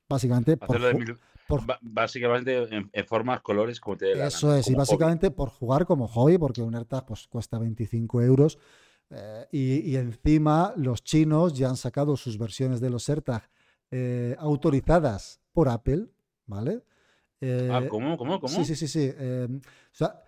básicamente 0.07 0.57
por, 0.57 1.61
básicamente 1.81 2.67
en, 2.75 3.05
formas, 3.05 3.41
colores, 3.41 3.79
como 3.79 3.97
te 3.97 4.11
Eso 4.11 4.53
es, 4.55 4.67
y 4.69 4.75
básicamente 4.75 5.31
por 5.31 5.49
jugar 5.49 5.85
como 5.85 6.07
hobby, 6.07 6.37
porque 6.37 6.61
un 6.61 6.75
AirTag 6.75 7.05
pues, 7.05 7.27
cuesta 7.27 7.57
25 7.57 8.21
euros. 8.21 8.59
Eh, 9.09 9.47
y, 9.51 9.95
encima 9.95 10.73
los 10.75 11.01
chinos 11.03 11.53
ya 11.53 11.69
han 11.69 11.77
sacado 11.77 12.17
sus 12.17 12.37
versiones 12.37 12.81
de 12.81 12.89
los 12.89 13.07
AirTag 13.07 13.49
eh, 13.89 14.35
autorizadas 14.37 15.39
por 15.53 15.69
Apple, 15.69 16.07
¿vale? 16.45 16.83
ah, 17.41 17.83
¿cómo? 17.89 18.17
¿Cómo? 18.17 18.39
¿Cómo? 18.41 18.49
Sí, 18.49 18.65
sí, 18.65 18.75
sí. 18.75 18.87
sí. 18.87 19.09
o 19.09 19.93
sea, 19.93 20.21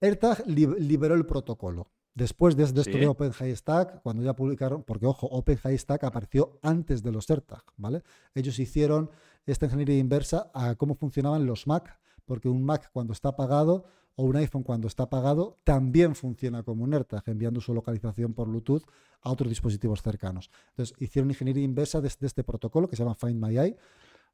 AirTag 0.00 0.44
liberó 0.46 1.14
el 1.14 1.26
protocolo. 1.26 1.92
Después 2.18 2.56
de, 2.56 2.64
esto 2.64 2.82
de 2.82 3.06
OpenHigh 3.06 3.54
Stack, 3.54 4.02
cuando 4.02 4.24
ya 4.24 4.34
publicaron, 4.34 4.82
porque 4.82 5.06
ojo, 5.06 5.28
OpenHigh 5.28 5.78
Stack 5.78 6.02
apareció 6.02 6.58
antes 6.62 7.00
de 7.00 7.12
los 7.12 7.30
AirTag, 7.30 7.62
¿vale? 7.76 8.02
Ellos 8.34 8.58
hicieron 8.58 9.08
esta 9.46 9.66
ingeniería 9.66 9.98
inversa 9.98 10.50
a 10.52 10.74
cómo 10.74 10.96
funcionaban 10.96 11.46
los 11.46 11.68
Mac, 11.68 11.96
porque 12.24 12.48
un 12.48 12.64
Mac 12.64 12.90
cuando 12.92 13.12
está 13.12 13.28
apagado 13.28 13.84
o 14.16 14.24
un 14.24 14.34
iPhone 14.34 14.64
cuando 14.64 14.88
está 14.88 15.04
apagado 15.04 15.60
también 15.62 16.16
funciona 16.16 16.64
como 16.64 16.82
un 16.82 16.92
AirTag, 16.92 17.22
enviando 17.26 17.60
su 17.60 17.72
localización 17.72 18.34
por 18.34 18.48
Bluetooth 18.48 18.82
a 19.20 19.30
otros 19.30 19.48
dispositivos 19.48 20.02
cercanos. 20.02 20.50
Entonces, 20.70 20.96
hicieron 20.98 21.30
ingeniería 21.30 21.62
inversa 21.62 22.00
de, 22.00 22.08
este 22.08 22.42
protocolo 22.42 22.88
que 22.88 22.96
se 22.96 23.04
llama 23.04 23.14
Find 23.14 23.40
My 23.40 23.56
Eye. 23.56 23.76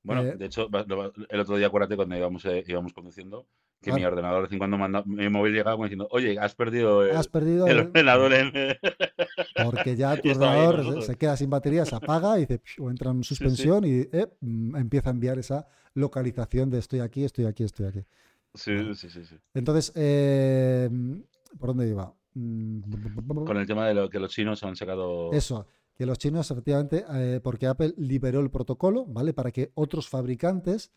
Bueno, 0.02 0.22
eh, 0.22 0.36
de 0.38 0.46
hecho, 0.46 0.68
el 1.28 1.40
otro 1.40 1.58
día, 1.58 1.66
acuérdate, 1.66 1.96
cuando 1.96 2.16
íbamos, 2.16 2.46
eh, 2.46 2.64
íbamos 2.66 2.94
conduciendo, 2.94 3.46
que 3.84 3.92
mi 3.92 4.04
ordenador 4.04 4.38
de 4.38 4.42
vez 4.42 4.52
en 4.52 4.58
cuando 4.58 4.78
manda, 4.78 5.02
mi 5.04 5.28
móvil 5.28 5.52
llegaba 5.52 5.76
diciendo, 5.84 6.08
oye, 6.10 6.38
has 6.38 6.54
perdido 6.54 7.04
el, 7.04 7.16
has 7.16 7.28
perdido 7.28 7.66
el, 7.66 7.80
ordenador 7.80 8.32
Porque 9.62 9.94
ya 9.96 10.16
tu 10.20 10.30
ordenador 10.30 11.02
se 11.02 11.16
queda 11.16 11.36
sin 11.36 11.50
batería, 11.50 11.84
se 11.84 11.94
apaga 11.94 12.40
y 12.40 12.46
o 12.78 12.90
entra 12.90 13.10
en 13.10 13.22
suspensión 13.22 13.84
y 13.84 14.08
eh, 14.10 14.26
mm, 14.40 14.76
empieza 14.76 15.10
a 15.10 15.12
enviar 15.12 15.38
esa 15.38 15.66
localización 15.94 16.70
de 16.70 16.78
estoy 16.78 17.00
aquí, 17.00 17.24
estoy 17.24 17.44
aquí, 17.46 17.64
estoy 17.64 17.86
aquí. 17.86 18.04
Sí, 18.54 18.94
sí, 18.94 19.10
sí, 19.10 19.24
sí. 19.24 19.36
Entonces, 19.52 19.92
eh, 19.94 20.88
¿por 21.58 21.68
dónde 21.68 21.88
iba? 21.88 22.14
Mm, 22.34 23.44
Con 23.44 23.56
el 23.56 23.66
tema 23.66 23.86
de 23.86 23.94
lo 23.94 24.08
que 24.08 24.18
los 24.18 24.30
chinos 24.30 24.62
han 24.64 24.76
sacado... 24.76 25.32
Eso, 25.32 25.66
que 25.94 26.06
los 26.06 26.18
chinos 26.18 26.50
efectivamente, 26.50 27.04
eh, 27.14 27.40
porque 27.42 27.66
Apple 27.66 27.94
liberó 27.96 28.40
el 28.40 28.50
protocolo, 28.50 29.06
¿vale? 29.06 29.32
Para 29.32 29.52
que 29.52 29.70
otros 29.74 30.08
fabricantes 30.08 30.90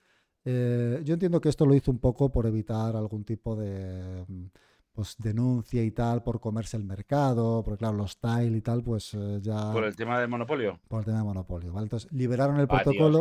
eh, 0.49 1.01
yo 1.03 1.15
entiendo 1.15 1.41
que 1.41 1.49
esto 1.49 1.65
lo 1.65 1.75
hizo 1.75 1.91
un 1.91 1.99
poco 1.99 2.31
por 2.31 2.45
evitar 2.45 2.95
algún 2.95 3.25
tipo 3.25 3.53
de 3.57 4.23
mm, 4.25 4.45
pues, 4.93 5.17
denuncia 5.17 5.83
y 5.83 5.91
tal, 5.91 6.23
por 6.23 6.39
comerse 6.39 6.77
el 6.77 6.85
mercado, 6.85 7.61
porque 7.65 7.79
claro, 7.79 7.97
los 7.97 8.17
tile 8.17 8.57
y 8.57 8.61
tal, 8.61 8.81
pues 8.81 9.13
eh, 9.13 9.39
ya... 9.41 9.73
Por 9.73 9.83
el 9.83 9.97
tema 9.97 10.21
del 10.21 10.29
monopolio. 10.29 10.79
Por 10.87 10.99
el 10.99 11.05
tema 11.05 11.17
del 11.17 11.25
monopolio, 11.25 11.73
¿vale? 11.73 11.83
Entonces, 11.83 12.09
liberaron 12.13 12.61
el 12.61 12.67
protocolo... 12.69 13.19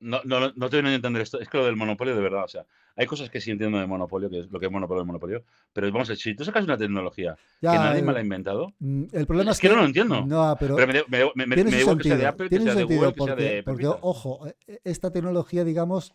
no, 0.00 0.20
no, 0.24 0.52
no 0.56 0.70
te 0.70 0.80
voy 0.80 0.90
a 0.90 0.94
entender 0.94 1.20
esto. 1.20 1.38
Es 1.40 1.50
que 1.50 1.58
lo 1.58 1.66
del 1.66 1.76
monopolio, 1.76 2.14
de 2.14 2.22
verdad, 2.22 2.44
o 2.44 2.48
sea, 2.48 2.64
hay 2.96 3.04
cosas 3.04 3.28
que 3.28 3.42
sí 3.42 3.50
entiendo 3.50 3.78
de 3.78 3.86
monopolio, 3.86 4.30
que 4.30 4.40
es 4.40 4.50
lo 4.50 4.58
que 4.58 4.64
es 4.64 4.72
monopolio 4.72 5.02
de 5.02 5.06
monopolio, 5.06 5.44
pero 5.74 5.92
vamos 5.92 6.08
a 6.08 6.12
ver, 6.12 6.18
si 6.18 6.34
tú 6.34 6.42
sacas 6.42 6.64
una 6.64 6.78
tecnología 6.78 7.36
que 7.60 7.66
nadie 7.66 8.00
me 8.00 8.14
la 8.14 8.20
ha 8.20 8.22
inventado, 8.22 8.72
mm, 8.78 9.04
el 9.12 9.26
problema 9.26 9.50
es, 9.50 9.60
que, 9.60 9.68
no 9.68 9.76
lo 9.76 9.84
entiendo. 9.84 10.24
No, 10.24 10.56
pero, 10.58 10.76
me, 10.76 10.86
me, 10.86 11.46
me, 11.46 11.54
tiene 11.54 11.80
igual 11.80 11.98
que 11.98 12.08
sea 12.08 12.16
de 12.16 12.26
Apple, 12.26 12.48
que 12.48 12.60
sea 12.60 12.74
de 12.74 12.84
Google, 12.84 13.12
que 13.12 13.24
sea 13.24 13.36
de 13.36 13.62
Porque, 13.62 13.86
ojo, 13.86 14.46
e, 14.66 14.80
esta 14.84 15.10
tecnología, 15.12 15.62
digamos, 15.62 16.14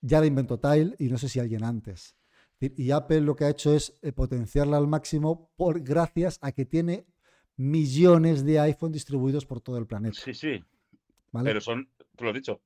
ya 0.00 0.20
la 0.20 0.26
inventó 0.26 0.58
Tile 0.58 0.94
y 0.98 1.08
no 1.08 1.18
sé 1.18 1.28
si 1.28 1.40
alguien 1.40 1.64
antes. 1.64 2.16
Y 2.60 2.90
Apple 2.90 3.20
lo 3.20 3.36
que 3.36 3.44
ha 3.44 3.50
hecho 3.50 3.74
es 3.74 3.98
eh, 4.02 4.12
potenciarla 4.12 4.76
al 4.76 4.88
máximo 4.88 5.50
por 5.56 5.80
gracias 5.80 6.38
a 6.42 6.50
que 6.52 6.64
tiene 6.64 7.06
millones 7.56 8.44
de 8.44 8.58
iPhone 8.60 8.92
distribuidos 8.92 9.46
por 9.46 9.60
todo 9.60 9.78
el 9.78 9.86
planeta. 9.86 10.18
Sí, 10.20 10.34
sí. 10.34 10.64
Pero 11.32 11.60
son, 11.60 11.88
tú 12.16 12.24
lo 12.24 12.30
has 12.30 12.36
dicho, 12.36 12.60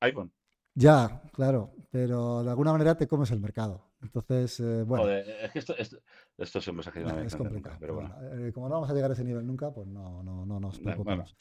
iPhone. 0.00 0.32
Ya, 0.74 1.22
claro, 1.32 1.74
pero 1.90 2.42
de 2.42 2.50
alguna 2.50 2.72
manera 2.72 2.96
te 2.96 3.06
comes 3.06 3.30
el 3.30 3.40
mercado. 3.40 3.92
Entonces, 4.00 4.58
eh, 4.60 4.82
bueno. 4.84 5.04
Joder, 5.04 5.28
es 5.42 5.50
que 5.52 5.58
esto, 5.58 5.76
esto, 5.76 5.98
esto 6.38 6.60
siempre 6.60 6.84
se 6.84 7.00
no, 7.00 7.20
Es 7.20 7.36
complicado. 7.36 7.76
pero 7.78 7.94
bueno. 7.94 8.14
Eh, 8.32 8.52
como 8.52 8.68
no 8.68 8.76
vamos 8.76 8.90
a 8.90 8.94
llegar 8.94 9.10
a 9.10 9.14
ese 9.14 9.24
nivel 9.24 9.46
nunca, 9.46 9.72
pues 9.72 9.86
no, 9.86 10.22
no, 10.22 10.46
no 10.46 10.60
nos 10.60 10.78
preocupemos. 10.78 11.36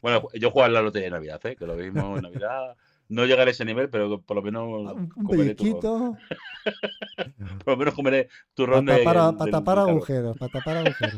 Bueno. 0.00 0.28
yo 0.34 0.52
juego 0.52 0.64
a 0.64 0.68
la 0.68 0.80
lotería 0.80 1.06
de 1.06 1.10
Navidad, 1.10 1.44
¿eh? 1.46 1.56
que 1.56 1.66
lo 1.66 1.76
vimos 1.76 2.18
en 2.18 2.22
Navidad 2.22 2.76
no 3.08 3.24
llegaré 3.24 3.50
a 3.50 3.52
ese 3.52 3.64
nivel, 3.64 3.88
pero 3.88 4.20
por 4.20 4.36
lo 4.36 4.42
menos. 4.42 4.86
Ah, 4.88 4.92
un, 4.94 5.28
pellizquito. 5.28 6.16
por 7.64 7.74
lo 7.74 7.76
menos 7.76 7.94
comeré 7.94 8.28
turrón 8.54 8.86
para 8.86 8.98
tapar, 8.98 9.32
de. 9.32 9.38
Para 9.38 9.50
tapar 9.50 9.78
agujeros, 9.78 10.36
para 10.38 10.52
tapar 10.52 10.76
agujeros. 10.78 11.16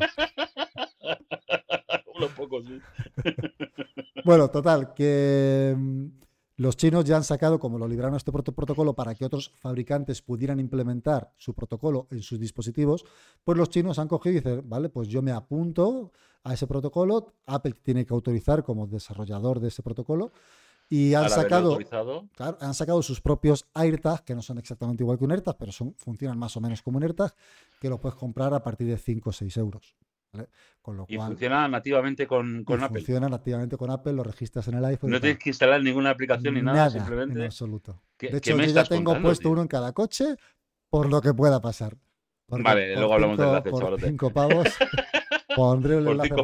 Unos 2.15 2.31
pocos, 2.33 2.67
sí. 2.67 2.81
bueno, 4.25 4.49
total, 4.49 4.93
que 4.93 5.75
mm, 5.77 6.07
los 6.57 6.77
chinos 6.77 7.05
ya 7.05 7.17
han 7.17 7.25
sacado, 7.25 7.59
como 7.59 7.79
lo 7.79 7.87
libraron 7.87 8.17
este 8.17 8.33
protocolo 8.33 8.95
para 8.95 9.15
que 9.15 9.25
otros 9.25 9.51
fabricantes 9.57 10.21
pudieran 10.23 10.59
implementar 10.61 11.33
su 11.37 11.55
protocolo 11.55 12.09
en 12.11 12.23
sus 12.23 12.41
dispositivos, 12.41 13.05
pues 13.45 13.57
los 13.57 13.71
chinos 13.71 13.99
han 13.99 14.09
cogido 14.09 14.33
y 14.33 14.41
dicen, 14.41 14.69
vale, 14.69 14.89
pues 14.89 15.09
yo 15.09 15.23
me 15.23 15.31
apunto 15.31 16.11
a 16.43 16.55
ese 16.55 16.67
protocolo, 16.67 17.35
Apple 17.47 17.75
tiene 17.83 18.05
que 18.05 18.15
autorizar 18.15 18.65
como 18.65 18.87
desarrollador 18.87 19.61
de 19.61 19.69
ese 19.69 19.83
protocolo 19.83 20.33
y 20.89 21.15
han 21.15 21.29
sacado, 21.29 21.79
han 22.61 22.75
sacado 22.75 23.03
sus 23.03 23.21
propios 23.21 23.67
AirTag, 23.75 24.25
que 24.25 24.35
no 24.35 24.43
son 24.43 24.59
exactamente 24.59 25.03
igual 25.03 25.19
que 25.19 25.25
un 25.25 25.33
AirTag, 25.33 25.57
pero 25.59 25.73
son, 25.73 25.95
funcionan 25.95 26.39
más 26.39 26.57
o 26.57 26.61
menos 26.61 26.83
como 26.83 26.97
un 26.97 27.03
AirTag, 27.03 27.35
que 27.81 27.89
lo 27.89 28.01
puedes 28.01 28.17
comprar 28.17 28.55
a 28.55 28.63
partir 28.63 28.87
de 28.87 28.97
5 28.97 29.29
o 29.29 29.33
6 29.33 29.57
euros. 29.59 29.97
Con 30.83 30.97
lo 30.97 31.07
y 31.09 31.17
funciona 31.17 31.69
nativamente 31.69 32.27
con, 32.27 32.63
con 32.65 32.83
Apple. 32.83 33.01
Funciona 33.01 33.29
nativamente 33.29 33.77
con 33.77 33.91
Apple, 33.91 34.13
lo 34.13 34.23
registras 34.23 34.69
en 34.69 34.75
el 34.75 34.85
iPhone. 34.85 35.11
No 35.11 35.21
tienes 35.21 35.39
que 35.39 35.51
instalar 35.51 35.83
ninguna 35.83 36.11
aplicación 36.11 36.55
ni 36.55 36.63
nada, 36.63 36.91
simplemente. 36.91 37.39
En 37.39 37.47
absoluto. 37.47 38.03
de 38.19 38.37
hecho, 38.37 38.57
yo 38.57 38.65
ya 38.65 38.85
tengo 38.85 39.21
puesto 39.21 39.51
uno 39.51 39.63
en 39.63 39.69
cada 39.69 39.93
coche 39.93 40.37
por 40.91 41.09
lo 41.09 41.21
que 41.21 41.35
pueda 41.35 41.61
pasar. 41.61 41.97
vale, 42.49 42.95
luego 42.95 43.15
hablamos 43.15 43.39
de 43.39 43.45
enlace, 43.45 43.71
por 43.71 44.01
5 44.01 44.31
pavos. 44.31 44.67
Pondré 45.57 45.99
el 45.99 46.09
enlace 46.09 46.35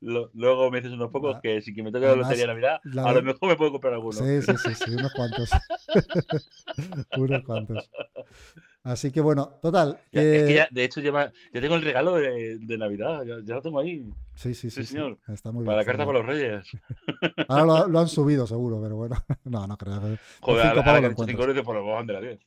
luego 0.00 0.70
me 0.70 0.78
dices 0.78 0.92
unos 0.92 1.10
pocos 1.10 1.38
que 1.42 1.60
si 1.62 1.74
que 1.74 1.82
me 1.82 1.90
toca 1.90 2.06
la 2.06 2.16
lotería 2.16 2.42
de 2.42 2.48
Navidad, 2.48 2.80
a 3.04 3.12
lo 3.12 3.22
mejor 3.22 3.48
me 3.48 3.56
puedo 3.56 3.72
comprar 3.72 3.94
alguno. 3.94 4.12
Sí, 4.12 4.42
sí, 4.42 4.52
sí, 4.56 4.74
sí 4.74 4.94
unos 4.94 5.12
cuantos. 5.12 5.50
unos 7.16 7.42
cuantos. 7.44 7.90
Así 8.82 9.10
que 9.10 9.20
bueno, 9.20 9.58
total. 9.60 9.98
de 10.12 10.68
hecho, 10.76 11.00
ya 11.00 11.32
tengo 11.52 11.74
el 11.74 11.82
regalo 11.82 12.16
de, 12.16 12.58
de 12.58 12.78
Navidad, 12.78 13.24
ya, 13.24 13.54
lo 13.54 13.62
tengo 13.62 13.80
ahí. 13.80 14.08
Sí, 14.34 14.54
sí, 14.54 14.70
sí. 14.70 14.84
señor. 14.84 15.18
Está 15.26 15.50
muy 15.50 15.62
bien. 15.62 15.66
Para 15.66 15.78
la 15.78 15.84
carta 15.84 16.06
para 16.06 16.18
los 16.18 16.26
Reyes. 16.26 16.70
Ahora 17.48 17.88
lo, 17.88 17.98
han 17.98 18.08
subido, 18.08 18.46
seguro, 18.46 18.80
pero 18.80 18.96
bueno. 18.96 19.16
No, 19.44 19.66
no 19.66 19.76
creo. 19.76 20.18
Joder, 20.40 20.66
ahora 20.66 21.00
que 21.00 21.14
5 21.14 21.42
euros 21.42 21.64
por 21.64 21.76
los 21.76 22.06
de 22.06 22.12
la 22.12 22.20
10. 22.20 22.40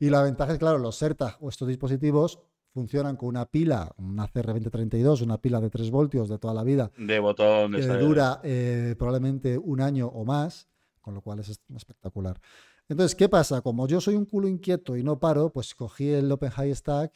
y 0.00 0.10
la 0.10 0.22
ventaja 0.22 0.52
es, 0.52 0.58
claro, 0.58 0.78
los 0.78 0.96
SERTA 0.96 1.38
o 1.40 1.48
estos 1.48 1.66
dispositivos 1.66 2.40
funcionan 2.76 3.16
con 3.16 3.30
una 3.30 3.46
pila, 3.46 3.90
una 3.96 4.30
CR2032, 4.30 5.22
una 5.22 5.40
pila 5.40 5.62
de 5.62 5.70
3 5.70 5.90
voltios 5.90 6.28
de 6.28 6.36
toda 6.36 6.52
la 6.52 6.62
vida. 6.62 6.90
De 6.98 7.18
botón. 7.18 7.72
Que 7.72 7.80
dura 7.80 8.40
eh, 8.44 8.94
probablemente 8.98 9.56
un 9.56 9.80
año 9.80 10.08
o 10.08 10.26
más, 10.26 10.68
con 11.00 11.14
lo 11.14 11.22
cual 11.22 11.38
es 11.38 11.58
espectacular. 11.74 12.38
Entonces, 12.86 13.14
¿qué 13.14 13.30
pasa? 13.30 13.62
Como 13.62 13.88
yo 13.88 13.98
soy 14.02 14.14
un 14.14 14.26
culo 14.26 14.46
inquieto 14.46 14.94
y 14.94 15.02
no 15.02 15.18
paro, 15.18 15.48
pues 15.48 15.74
cogí 15.74 16.10
el 16.10 16.30
Open 16.30 16.50
High 16.50 16.74
Stack 16.74 17.12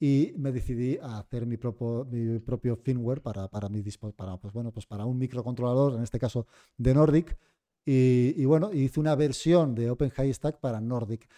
y 0.00 0.32
me 0.38 0.50
decidí 0.50 0.96
a 1.02 1.18
hacer 1.18 1.44
mi 1.44 1.58
propio, 1.58 2.06
mi 2.10 2.38
propio 2.38 2.74
firmware 2.76 3.20
para, 3.20 3.48
para, 3.48 3.68
mi, 3.68 3.82
para, 4.16 4.38
pues 4.38 4.54
bueno, 4.54 4.72
pues 4.72 4.86
para 4.86 5.04
un 5.04 5.18
microcontrolador, 5.18 5.94
en 5.94 6.02
este 6.02 6.18
caso 6.18 6.46
de 6.78 6.94
Nordic. 6.94 7.36
Y, 7.84 8.32
y 8.34 8.46
bueno, 8.46 8.72
hice 8.72 8.98
una 8.98 9.14
versión 9.14 9.74
de 9.74 9.90
Open 9.90 10.08
High 10.08 10.32
Stack 10.32 10.58
para 10.58 10.80
Nordic. 10.80 11.28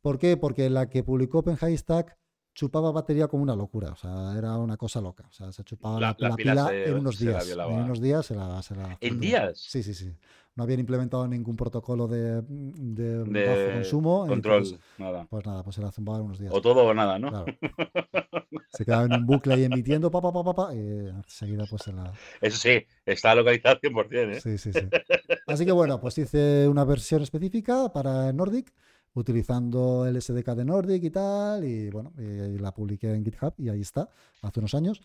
¿Por 0.00 0.20
qué? 0.20 0.36
Porque 0.36 0.70
la 0.70 0.88
que 0.88 1.02
publicó 1.02 1.38
Open 1.40 1.56
High 1.56 1.76
Stack 1.76 2.16
chupaba 2.54 2.92
batería 2.92 3.28
como 3.28 3.42
una 3.42 3.56
locura, 3.56 3.90
o 3.90 3.96
sea, 3.96 4.34
era 4.38 4.56
una 4.56 4.76
cosa 4.76 5.00
loca. 5.00 5.24
O 5.28 5.32
sea, 5.32 5.52
se 5.52 5.64
chupaba 5.64 6.00
la, 6.00 6.14
pila, 6.14 6.70
en 6.72 6.94
unos 6.94 7.18
días. 7.18 7.48
En 7.50 7.60
unos 7.60 8.00
días 8.00 8.26
se 8.26 8.34
la. 8.34 8.62
¿En 9.00 9.20
días? 9.20 9.58
Sí, 9.58 9.82
sí, 9.82 9.92
sí. 9.92 10.14
No 10.56 10.62
habían 10.62 10.78
implementado 10.78 11.26
ningún 11.26 11.56
protocolo 11.56 12.06
de, 12.06 12.40
de, 12.46 13.44
bajo 13.44 13.72
consumo. 13.74 14.26
Control, 14.28 14.62
pues, 14.62 14.78
nada. 14.98 15.26
Pues 15.28 15.44
nada, 15.44 15.64
pues 15.64 15.74
se 15.74 15.82
la 15.82 15.90
zumbaba 15.90 16.18
en 16.18 16.26
unos 16.26 16.38
días. 16.38 16.52
O 16.54 16.62
todo 16.62 16.84
o 16.84 16.94
nada, 16.94 17.18
¿no? 17.18 17.30
Claro. 17.30 17.46
Se 18.70 18.84
quedaba 18.84 19.04
en 19.04 19.12
un 19.12 19.26
bucle 19.26 19.54
ahí 19.54 19.64
emitiendo, 19.64 20.10
pa, 20.10 20.20
pa, 20.20 20.32
pa, 20.32 20.42
pa, 20.42 20.54
pa 20.54 20.74
y 20.74 20.78
enseguida 20.78 21.64
pues 21.68 21.82
se 21.82 21.92
la. 21.92 22.12
Eso 22.40 22.56
sí, 22.56 22.84
está 23.06 23.32
localizado 23.34 23.78
100%, 23.80 24.34
¿eh? 24.34 24.40
Sí, 24.40 24.58
sí, 24.58 24.72
sí. 24.72 24.80
Así 25.46 25.64
que 25.64 25.70
bueno, 25.70 26.00
pues 26.00 26.18
hice 26.18 26.66
una 26.66 26.84
versión 26.84 27.22
específica 27.22 27.92
para 27.92 28.32
Nordic 28.32 28.72
utilizando 29.14 30.06
el 30.06 30.20
SDK 30.20 30.54
de 30.54 30.64
Nordic 30.64 31.04
y 31.04 31.10
tal, 31.10 31.64
y 31.64 31.90
bueno, 31.90 32.12
y 32.18 32.58
la 32.58 32.72
publiqué 32.72 33.12
en 33.14 33.24
GitHub 33.24 33.54
y 33.58 33.68
ahí 33.68 33.80
está, 33.80 34.08
hace 34.42 34.60
unos 34.60 34.74
años. 34.74 35.00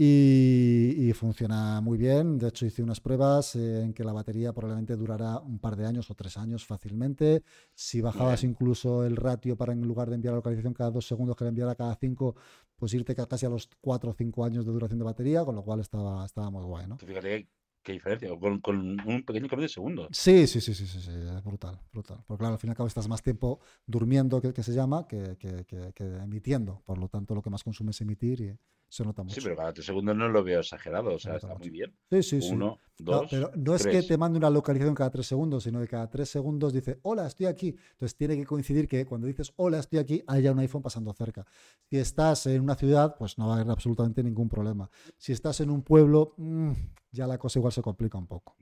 Y, 0.00 1.12
funciona 1.14 1.80
muy 1.80 1.98
bien. 1.98 2.38
De 2.38 2.46
hecho, 2.48 2.64
hice 2.64 2.84
unas 2.84 3.00
pruebas 3.00 3.56
en 3.56 3.92
que 3.92 4.04
la 4.04 4.12
batería 4.12 4.52
probablemente 4.52 4.94
durará 4.94 5.38
un 5.40 5.58
par 5.58 5.74
de 5.74 5.86
años 5.86 6.08
o 6.08 6.14
tres 6.14 6.36
años 6.36 6.64
fácilmente. 6.64 7.42
Si 7.74 8.00
bajabas 8.00 8.44
incluso 8.44 9.04
el 9.04 9.16
ratio 9.16 9.56
para 9.56 9.72
en 9.72 9.82
lugar 9.82 10.08
de 10.08 10.14
enviar 10.14 10.34
la 10.34 10.36
localización 10.36 10.72
cada 10.72 10.92
dos 10.92 11.08
segundos, 11.08 11.34
que 11.34 11.42
la 11.42 11.50
enviara 11.50 11.74
cada 11.74 11.96
cinco, 11.96 12.36
pues 12.76 12.94
irte 12.94 13.16
casi 13.16 13.46
a 13.46 13.48
los 13.48 13.68
cuatro 13.80 14.10
o 14.10 14.14
cinco 14.14 14.44
años 14.44 14.64
de 14.64 14.70
duración 14.70 15.00
de 15.00 15.04
batería, 15.04 15.44
con 15.44 15.56
lo 15.56 15.64
cual 15.64 15.80
estaba, 15.80 16.24
estaba 16.24 16.48
muy 16.48 16.62
guay, 16.62 16.86
¿no? 16.86 16.96
Fíjate 16.98 17.48
qué 17.82 17.92
diferencia, 17.92 18.28
con, 18.38 18.60
con, 18.60 18.76
un 19.06 19.22
pequeño 19.24 19.48
cambio 19.48 19.64
de 19.64 19.68
segundos. 19.68 20.08
Sí, 20.10 20.46
sí, 20.46 20.60
sí, 20.60 20.74
sí, 20.74 20.86
sí, 20.86 21.00
sí, 21.00 21.10
es 21.10 21.44
brutal, 21.44 21.80
brutal. 21.92 22.22
Porque 22.26 22.40
claro, 22.40 22.54
al 22.54 22.60
fin 22.60 22.68
y 22.68 22.72
al 22.72 22.76
cabo 22.76 22.86
estás 22.86 23.08
más 23.08 23.22
tiempo 23.22 23.60
durmiendo, 23.86 24.40
que, 24.40 24.52
que 24.52 24.62
se 24.62 24.72
llama, 24.72 25.06
que, 25.06 25.36
que, 25.38 25.64
que, 25.94 26.04
emitiendo. 26.22 26.82
Por 26.84 26.98
lo 26.98 27.08
tanto, 27.08 27.34
lo 27.34 27.42
que 27.42 27.50
más 27.50 27.64
consume 27.64 27.90
es 27.90 28.00
emitir 28.00 28.40
y, 28.40 28.58
se 28.88 29.04
nota 29.04 29.22
mucho. 29.22 29.34
Sí, 29.34 29.40
pero 29.42 29.56
cada 29.56 29.72
tres 29.72 29.84
segundos 29.84 30.16
no 30.16 30.28
lo 30.28 30.42
veo 30.42 30.60
exagerado, 30.60 31.14
o 31.14 31.18
sea, 31.18 31.36
está 31.36 31.54
muy 31.54 31.68
bien. 31.68 31.94
Sí, 32.10 32.22
sí, 32.22 32.40
sí. 32.40 32.54
Uno, 32.54 32.78
dos, 32.98 33.26
pero 33.30 33.50
no 33.54 33.74
es 33.74 33.86
que 33.86 34.02
te 34.02 34.16
mande 34.16 34.38
una 34.38 34.48
localización 34.48 34.94
cada 34.94 35.10
tres 35.10 35.26
segundos, 35.26 35.64
sino 35.64 35.80
que 35.80 35.88
cada 35.88 36.08
tres 36.08 36.30
segundos 36.30 36.72
dice, 36.72 36.98
hola, 37.02 37.26
estoy 37.26 37.46
aquí. 37.46 37.76
Entonces 37.92 38.16
tiene 38.16 38.36
que 38.36 38.46
coincidir 38.46 38.88
que 38.88 39.04
cuando 39.04 39.26
dices, 39.26 39.52
hola, 39.56 39.78
estoy 39.78 39.98
aquí, 39.98 40.22
haya 40.26 40.52
un 40.52 40.58
iPhone 40.60 40.82
pasando 40.82 41.12
cerca. 41.12 41.46
Si 41.90 41.98
estás 41.98 42.46
en 42.46 42.62
una 42.62 42.74
ciudad, 42.76 43.16
pues 43.18 43.36
no 43.36 43.48
va 43.48 43.56
a 43.56 43.60
haber 43.60 43.70
absolutamente 43.70 44.22
ningún 44.22 44.48
problema. 44.48 44.90
Si 45.18 45.32
estás 45.32 45.60
en 45.60 45.70
un 45.70 45.82
pueblo, 45.82 46.34
mm, 46.38 46.72
ya 47.12 47.26
la 47.26 47.36
cosa 47.36 47.58
igual 47.58 47.72
se 47.72 47.82
complica 47.82 48.16
un 48.16 48.26
poco. 48.26 48.56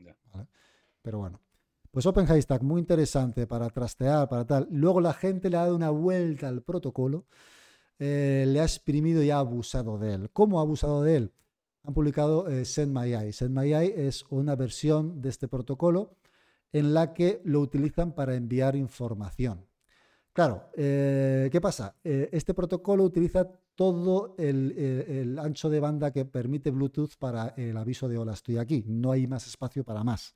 Pero 1.03 1.19
bueno. 1.19 1.41
Pues 1.93 2.05
Open 2.05 2.31
Haystack, 2.31 2.61
muy 2.63 2.81
interesante 2.81 3.47
para 3.47 3.71
trastear, 3.71 4.29
para 4.29 4.45
tal. 4.45 4.69
Luego 4.71 5.01
la 5.01 5.15
gente 5.15 5.49
le 5.49 5.57
ha 5.57 5.61
dado 5.61 5.77
una 5.77 5.89
vuelta 5.89 6.47
al 6.47 6.63
protocolo 6.63 7.25
eh, 7.99 8.45
le 8.47 8.61
ha 8.61 8.65
exprimido 8.65 9.23
y 9.23 9.31
ha 9.31 9.39
abusado 9.39 9.99
de 9.99 10.15
él. 10.15 10.31
¿Cómo 10.33 10.59
ha 10.59 10.63
abusado 10.63 11.03
de 11.03 11.17
él? 11.17 11.33
Han 11.83 11.95
publicado 11.95 12.49
eh, 12.49 12.65
SendMyEye. 12.65 13.33
SendMyEye 13.33 14.07
es 14.07 14.25
una 14.29 14.55
versión 14.55 15.23
de 15.23 15.31
este 15.31 15.49
protocolo 15.49 16.17
en 16.73 16.93
la 16.93 17.15
que 17.15 17.41
lo 17.45 17.61
utilizan 17.61 18.13
para 18.13 18.35
enviar 18.35 18.77
información. 18.77 19.67
Claro, 20.33 20.69
eh, 20.77 21.49
¿qué 21.51 21.61
pasa? 21.63 21.97
este 22.05 22.53
protocolo 22.53 23.05
utiliza 23.05 23.49
todo 23.75 24.35
el, 24.37 25.39
ancho 25.41 25.71
de 25.71 25.81
banda 25.81 26.11
que 26.11 26.27
permite 26.27 26.71
Bluetooth 26.71 27.17
para 27.19 27.55
el 27.57 27.75
aviso 27.79 28.07
de 28.07 28.19
hola, 28.19 28.35
estoy 28.35 28.59
aquí. 28.59 28.85
No 28.87 29.13
hay 29.13 29.27
más 29.27 29.47
espacio 29.47 29.83
para 29.85 30.05
más. 30.05 30.35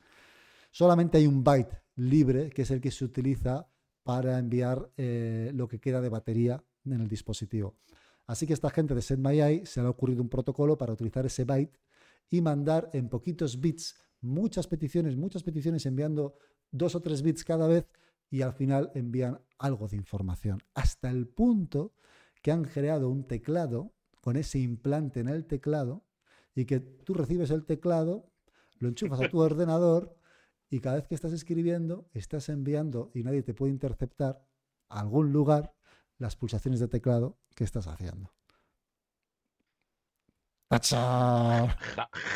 Solamente 0.70 1.18
hay 1.18 1.26
un 1.26 1.44
byte 1.44 1.82
libre, 1.96 2.48
que 2.48 2.62
es 2.62 2.70
el 2.70 2.80
que 2.80 2.90
se 2.90 3.04
utiliza 3.04 3.68
para 4.02 4.38
enviar 4.38 4.90
lo 4.96 5.68
que 5.68 5.80
queda 5.80 6.00
de 6.00 6.08
batería 6.08 6.64
en 6.84 7.00
el 7.00 7.08
dispositivo. 7.08 7.76
Así 8.26 8.46
que 8.46 8.52
esta 8.52 8.70
gente 8.70 8.94
de 8.94 9.02
SendMyEye 9.02 9.66
se 9.66 9.80
le 9.80 9.88
ha 9.88 9.90
ocurrido 9.90 10.22
un 10.22 10.28
protocolo 10.28 10.78
para 10.78 10.92
utilizar 10.92 11.26
ese 11.26 11.44
byte 11.44 11.80
y 12.30 12.40
mandar 12.40 12.88
en 12.92 13.08
poquitos 13.08 13.60
bits 13.60 13.96
muchas 14.20 14.66
peticiones, 14.66 15.16
muchas 15.16 15.42
peticiones 15.42 15.86
enviando 15.86 16.34
dos 16.70 16.94
o 16.94 17.00
tres 17.00 17.22
bits 17.22 17.44
cada 17.44 17.66
vez 17.66 17.86
y 18.30 18.42
al 18.42 18.52
final 18.52 18.92
envían 18.94 19.40
algo 19.58 19.88
de 19.88 19.96
información. 19.96 20.62
Hasta 20.74 21.10
el 21.10 21.26
punto 21.26 21.92
que 22.42 22.52
han 22.52 22.64
creado 22.64 23.08
un 23.08 23.26
teclado 23.26 23.92
con 24.20 24.36
ese 24.36 24.58
implante 24.58 25.20
en 25.20 25.28
el 25.28 25.46
teclado 25.46 26.04
y 26.54 26.64
que 26.64 26.80
tú 26.80 27.14
recibes 27.14 27.50
el 27.50 27.64
teclado, 27.64 28.30
lo 28.78 28.88
enchufas 28.88 29.20
a 29.20 29.28
tu 29.28 29.38
ordenador 29.40 30.16
y 30.68 30.80
cada 30.80 30.96
vez 30.96 31.08
que 31.08 31.14
estás 31.14 31.32
escribiendo, 31.32 32.08
estás 32.12 32.48
enviando 32.48 33.10
y 33.14 33.24
nadie 33.24 33.42
te 33.42 33.54
puede 33.54 33.72
interceptar 33.72 34.46
a 34.88 35.00
algún 35.00 35.32
lugar 35.32 35.74
las 36.20 36.36
pulsaciones 36.36 36.78
de 36.78 36.88
teclado 36.88 37.38
que 37.56 37.64
estás 37.64 37.88
haciendo. 37.88 38.30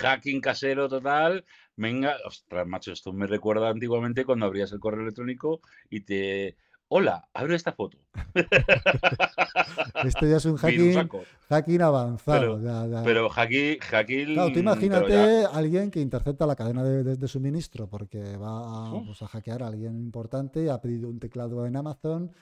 hacking 0.00 0.40
casero 0.40 0.88
total. 0.88 1.44
Venga, 1.76 2.16
ostras, 2.26 2.66
macho, 2.66 2.92
esto 2.92 3.12
me 3.12 3.26
recuerda 3.26 3.68
antiguamente 3.68 4.24
cuando 4.24 4.46
abrías 4.46 4.72
el 4.72 4.80
correo 4.80 5.02
electrónico 5.02 5.60
y 5.90 6.00
te. 6.00 6.56
Hola, 6.88 7.28
abre 7.32 7.54
esta 7.56 7.72
foto. 7.72 7.98
Este 10.04 10.28
ya 10.28 10.36
es 10.36 10.44
un 10.44 10.56
hacking, 10.58 11.08
hacking 11.48 11.80
avanzado. 11.80 12.60
Pero, 13.04 13.30
hacking, 13.30 13.78
hacking. 13.78 14.34
Claro, 14.34 14.52
tú 14.52 14.58
imagínate 14.58 15.44
a 15.44 15.48
alguien 15.48 15.90
que 15.90 16.00
intercepta 16.00 16.46
la 16.46 16.56
cadena 16.56 16.84
de, 16.84 17.28
suministro 17.28 17.88
porque 17.88 18.36
va 18.36 19.02
pues, 19.04 19.22
a 19.22 19.28
hackear 19.28 19.62
a 19.62 19.68
alguien 19.68 19.98
importante, 19.98 20.70
ha 20.70 20.80
pedido 20.80 21.08
un 21.08 21.18
teclado 21.18 21.64
en 21.66 21.76
Amazon, 21.76 22.32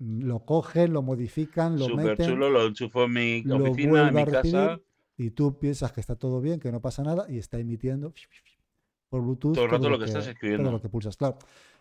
lo 0.00 0.40
cogen, 0.46 0.92
lo 0.92 1.02
modifican, 1.02 1.78
lo 1.78 1.86
Super 1.86 2.04
meten. 2.04 2.30
chulo, 2.30 2.48
lo 2.48 2.66
enchufo 2.66 3.04
en 3.04 3.12
mi 3.12 3.44
oficina, 3.52 4.08
en 4.08 4.14
mi 4.14 4.24
casa. 4.24 4.80
Y 5.16 5.30
tú 5.32 5.58
piensas 5.58 5.92
que 5.92 6.00
está 6.00 6.16
todo 6.16 6.40
bien, 6.40 6.58
que 6.58 6.72
no 6.72 6.80
pasa 6.80 7.02
nada, 7.02 7.26
y 7.28 7.36
está 7.36 7.58
emitiendo 7.58 8.14
por 9.10 9.20
Bluetooth. 9.20 9.54
Todo 9.54 9.66
el 9.66 9.70
rato 9.70 9.90
lo 9.90 9.98
que, 9.98 10.06
estás 10.06 10.26
escribiendo. 10.26 10.64
Todo 10.64 10.72
lo 10.72 10.80
que 10.80 10.88
pulsas, 10.88 11.16
claro. 11.18 11.36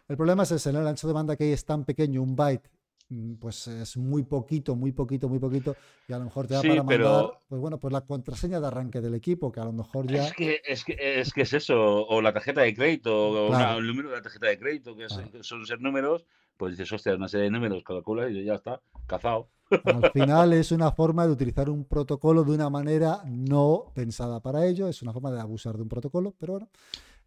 El 0.10 0.18
problema 0.18 0.44
es 0.44 0.52
ese, 0.52 0.72
el 0.72 0.86
ancho 0.86 1.08
de 1.08 1.14
banda 1.14 1.38
que 1.38 1.46
hay 1.46 1.54
es 1.54 1.64
tan 1.64 1.86
pequeño, 1.86 2.22
un 2.22 2.36
byte, 2.36 2.70
mm, 3.08 3.36
pues 3.36 3.68
es 3.68 3.96
muy 3.96 4.24
poquito, 4.24 4.76
muy 4.76 4.92
poquito, 4.92 5.30
muy 5.30 5.40
poquito, 5.40 5.78
y 6.10 6.12
a 6.12 6.18
lo 6.18 6.26
mejor 6.26 6.48
te 6.48 6.56
da 6.56 6.62
para 6.62 6.84
mandar, 6.84 7.40
pues 7.48 7.62
bueno, 7.62 7.80
pues 7.80 7.94
la 7.94 8.02
contraseña 8.02 8.60
de 8.60 8.68
arranque 8.68 9.00
del 9.00 9.16
equipo, 9.16 9.52
que 9.52 9.62
a 9.62 9.66
lo 9.66 9.72
mejor 9.72 10.08
ya... 10.08 10.26
Es 10.26 10.34
que 10.34 10.62
es, 10.66 10.84
que, 10.84 10.98
es, 11.00 11.32
que 11.32 11.44
es 11.44 11.54
eso, 11.54 12.06
o 12.08 12.22
la 12.22 12.34
tarjeta 12.34 12.62
de 12.62 12.74
crédito, 12.76 13.16
o 13.16 13.78
el 13.78 13.88
número 13.88 14.10
de 14.10 14.18
la 14.18 14.22
tarjeta 14.22 14.48
de 14.48 14.60
crédito, 14.60 14.98
que 14.98 15.08
son 15.44 15.66
ser 15.66 15.80
números, 15.80 16.26
pues 16.60 16.74
dices, 16.74 16.92
hostia, 16.92 17.16
una 17.16 17.30
serie 17.30 17.46
de 17.46 17.52
números, 17.52 17.82
calculas 17.86 18.30
y 18.32 18.44
ya 18.44 18.56
está, 18.56 18.82
cazado. 19.08 19.50
Al 19.86 20.12
final 20.12 20.52
es 20.52 20.74
una 20.74 20.92
forma 20.92 21.26
de 21.26 21.32
utilizar 21.32 21.70
un 21.70 21.86
protocolo 21.86 22.44
de 22.44 22.52
una 22.52 22.70
manera 22.70 23.22
no 23.26 23.94
pensada 23.96 24.42
para 24.42 24.66
ello, 24.66 24.90
es 24.90 25.02
una 25.02 25.14
forma 25.14 25.32
de 25.32 25.40
abusar 25.40 25.78
de 25.78 25.84
un 25.84 25.88
protocolo, 25.88 26.36
pero 26.38 26.54
bueno, 26.54 26.70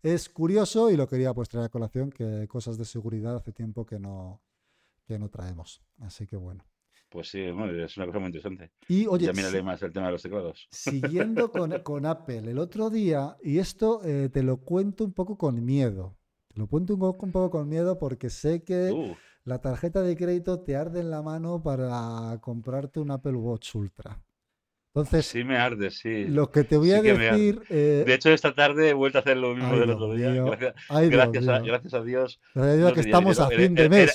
es 0.03 0.29
curioso 0.29 0.91
y 0.91 0.99
lo 0.99 1.09
quería 1.09 1.33
pues 1.33 1.49
traer 1.49 1.67
a 1.67 1.71
colación 1.71 2.11
que 2.11 2.47
cosas 2.47 2.77
de 2.77 2.85
seguridad 2.85 3.35
hace 3.35 3.53
tiempo 3.53 3.87
que 3.87 3.99
no, 3.99 4.43
que 5.07 5.19
no 5.19 5.31
traemos. 5.31 5.81
Así 6.01 6.27
que 6.27 6.37
bueno. 6.37 6.63
Pues 7.09 7.31
sí, 7.31 7.41
es 7.41 7.97
una 7.97 8.07
cosa 8.07 8.19
muy 8.19 8.27
interesante. 8.27 8.71
Y 8.87 9.07
oye, 9.07 9.27
ya 9.27 9.33
miraré 9.33 9.63
más 9.63 9.83
el 9.83 9.95
tema 9.95 10.07
de 10.07 10.13
los 10.13 10.23
teclados. 10.23 10.69
Siguiendo 10.71 11.51
con, 11.83 12.05
Apple, 12.05 12.51
el 12.51 12.59
otro 12.59 12.91
día, 12.91 13.39
y 13.43 13.59
esto 13.59 14.03
eh, 14.05 14.29
te 14.31 14.43
lo 14.43 14.59
cuento 14.59 15.05
un 15.05 15.15
poco 15.15 15.39
con 15.39 15.65
miedo, 15.65 16.19
lo 16.55 16.67
cuento 16.67 16.95
un 16.95 17.01
poco, 17.33 17.51
con 17.51 17.69
miedo 17.69 17.99
porque 17.99 18.31
sé 18.31 18.63
que 18.63 18.91
uh. 18.93 19.17
la 19.45 19.61
tarjeta 19.61 20.03
de 20.03 20.17
crédito 20.17 20.61
te 20.61 20.77
arde 20.77 21.01
en 21.01 21.11
la 21.11 21.23
mano 21.23 21.63
para 21.63 22.39
comprarte 22.41 23.01
un 23.01 23.11
Apple 23.11 23.35
Watch 23.35 23.75
Ultra. 23.75 24.21
Entonces, 24.95 25.25
sí 25.25 25.43
me 25.43 25.57
arde, 25.57 25.91
sí. 25.91 26.27
Lo 26.27 26.51
que 26.51 26.65
te 26.65 26.77
voy 26.77 26.93
a 26.93 27.01
decir. 27.01 27.63
Eh, 27.71 28.05
de 28.07 28.15
hecho, 28.15 28.29
esta 28.29 28.55
tarde 28.55 28.91
he 28.91 28.93
vuelto 28.93 29.17
a 29.17 29.21
hacer 29.23 29.39
lo 29.39 29.55
mismo 29.55 29.79
del 29.79 29.91
otro 29.91 30.13
día. 30.13 30.31
Gracias, 30.35 30.75
gracias, 30.91 31.49
a, 31.49 31.61
gracias, 31.61 31.95
a, 31.95 32.03
Dios. 32.03 32.41
Gracias 32.55 32.75
a 32.75 32.77
Dios 32.77 32.93
que 32.93 33.01
estamos 33.01 33.41
a 33.41 33.49
fin 33.49 33.75
de 33.75 33.89
mes. 33.89 34.15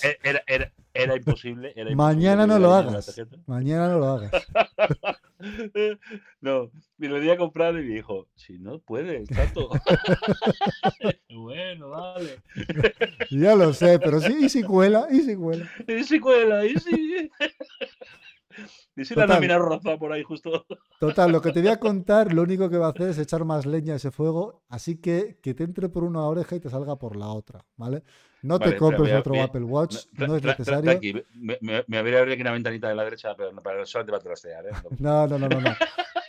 Era, 0.94 1.16
imposible. 1.16 1.74
Mañana 1.96 2.46
no 2.46 2.60
lo 2.60 2.76
hagas. 2.76 3.20
Mañana 3.48 3.90
no 3.90 3.98
lo 3.98 4.08
hagas. 4.08 4.32
no, 6.42 6.72
me 6.98 7.08
lo 7.08 7.16
venía 7.16 7.34
a 7.34 7.38
comprar 7.38 7.74
y 7.76 7.84
me 7.84 7.96
dijo: 7.96 8.28
Si 8.36 8.58
no 8.58 8.80
puedes, 8.80 9.28
tanto. 9.30 9.70
bueno, 11.30 11.90
vale. 11.90 12.42
ya 13.32 13.56
lo 13.56 13.74
sé, 13.74 14.00
pero 14.00 14.20
sí, 14.20 14.36
y 14.42 14.50
si 14.50 14.64
cuela, 14.64 15.08
y 15.12 15.22
si 15.22 15.36
cuela. 15.36 15.70
Y 15.88 16.04
si 16.04 16.20
cuela, 16.20 16.66
y 16.66 16.76
si. 16.76 17.32
Y 18.96 19.06
si 19.06 19.14
la 19.14 19.28
lámina 19.28 19.60
roza 19.60 19.98
por 19.98 20.12
ahí 20.12 20.24
justo. 20.24 20.66
Total, 21.00 21.32
lo 21.32 21.42
que 21.42 21.52
te 21.52 21.62
voy 21.62 21.70
a 21.70 21.80
contar, 21.80 22.34
lo 22.34 22.42
único 22.42 22.70
que 22.70 22.78
va 22.78 22.88
a 22.88 22.90
hacer 22.90 23.10
es 23.10 23.20
echar 23.20 23.46
más 23.46 23.68
leña 23.68 23.94
a 23.94 23.98
ese 23.98 24.10
fuego, 24.10 24.64
así 24.70 25.00
que 25.00 25.40
que 25.42 25.54
te 25.54 25.64
entre 25.64 25.90
por 25.90 26.04
una 26.04 26.24
oreja 26.24 26.56
y 26.56 26.60
te 26.60 26.70
salga 26.70 26.98
por 26.98 27.16
la 27.16 27.28
otra, 27.28 27.64
¿vale? 27.76 28.04
No 28.42 28.60
te 28.60 28.76
compres 28.78 29.14
otro 29.14 29.42
Apple 29.42 29.64
Watch, 29.64 30.06
no, 30.14 30.36
es 30.36 30.44
necesario. 30.44 31.00
me, 31.36 31.58
me, 31.62 31.84
me 31.88 31.98
habría 31.98 32.20
abierto 32.20 32.34
aquí 32.34 32.42
una 32.42 32.52
ventanita 32.52 32.90
de 32.90 32.96
la 32.96 33.04
derecha, 33.04 33.36
pero 33.36 33.52
para 33.62 33.86
solamente 33.86 34.12
para 34.12 34.24
trastear, 34.24 34.66
¿eh? 34.66 34.70
No, 35.00 35.28
no, 35.28 35.40
no, 35.40 35.48
no, 35.48 35.62
no. 35.62 35.76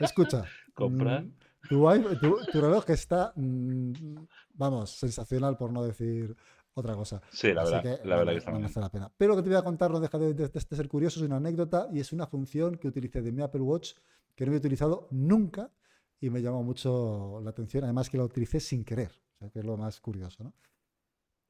Escucha. 0.00 0.44
Compra. 0.74 1.20
Mm, 1.20 1.32
tu, 1.68 2.38
tu, 2.52 2.60
reloj 2.60 2.88
está, 2.90 3.32
mm, 3.36 3.92
vamos, 4.54 4.90
sensacional 4.90 5.56
por 5.56 5.72
no 5.72 5.82
decir 5.84 6.34
otra 6.74 6.94
cosa. 6.94 7.20
Sí, 7.30 7.52
la 7.52 7.64
verdad, 7.64 7.82
que, 7.82 8.08
la 8.08 8.16
verdad 8.16 8.32
que 8.32 8.38
está 8.38 8.50
no 8.52 8.80
la 8.80 8.90
pena. 8.90 9.12
Pero 9.16 9.32
lo 9.32 9.36
que 9.36 9.42
te 9.42 9.48
voy 9.48 9.58
a 9.58 9.62
contar 9.62 9.90
no 9.90 10.00
deja 10.00 10.18
de, 10.18 10.50
ser 10.60 10.88
curioso, 10.88 11.20
es 11.20 11.26
una 11.26 11.36
anécdota 11.36 11.88
y 11.92 12.00
es 12.00 12.12
una 12.12 12.26
función 12.26 12.76
que 12.76 12.88
utilicé 12.88 13.20
de 13.20 13.32
mi 13.32 13.42
Apple 13.42 13.62
Watch 13.62 13.94
que 14.34 14.46
no 14.46 14.52
he 14.52 14.56
utilizado 14.56 15.08
nunca 15.10 15.70
y 16.20 16.30
me 16.30 16.40
llamó 16.40 16.62
mucho 16.62 17.40
la 17.42 17.50
atención, 17.50 17.84
además 17.84 18.08
que 18.08 18.18
la 18.18 18.24
utilicé 18.24 18.60
sin 18.60 18.84
querer, 18.84 19.10
o 19.34 19.38
sea, 19.38 19.50
que 19.50 19.58
es 19.58 19.64
lo 19.64 19.76
más 19.76 20.00
curioso, 20.00 20.44
¿no? 20.44 20.54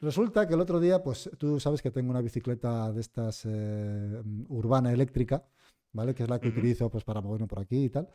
Resulta 0.00 0.46
que 0.46 0.54
el 0.54 0.61
otro 0.61 0.78
día, 0.78 1.02
pues 1.02 1.30
tú 1.38 1.58
sabes 1.58 1.82
que 1.82 1.90
tengo 1.90 2.11
una 2.11 2.20
bicicleta 2.20 2.92
de 2.92 3.00
estas 3.00 3.44
eh, 3.44 4.22
urbana 4.48 4.92
eléctrica, 4.92 5.44
¿vale? 5.92 6.14
Que 6.14 6.22
es 6.22 6.28
la 6.28 6.40
que 6.40 6.48
utilizo 6.48 6.88
pues 6.90 7.04
para 7.04 7.20
moverme 7.20 7.48
por 7.48 7.58
aquí 7.61 7.84
y 7.84 7.90
tal. 7.90 8.08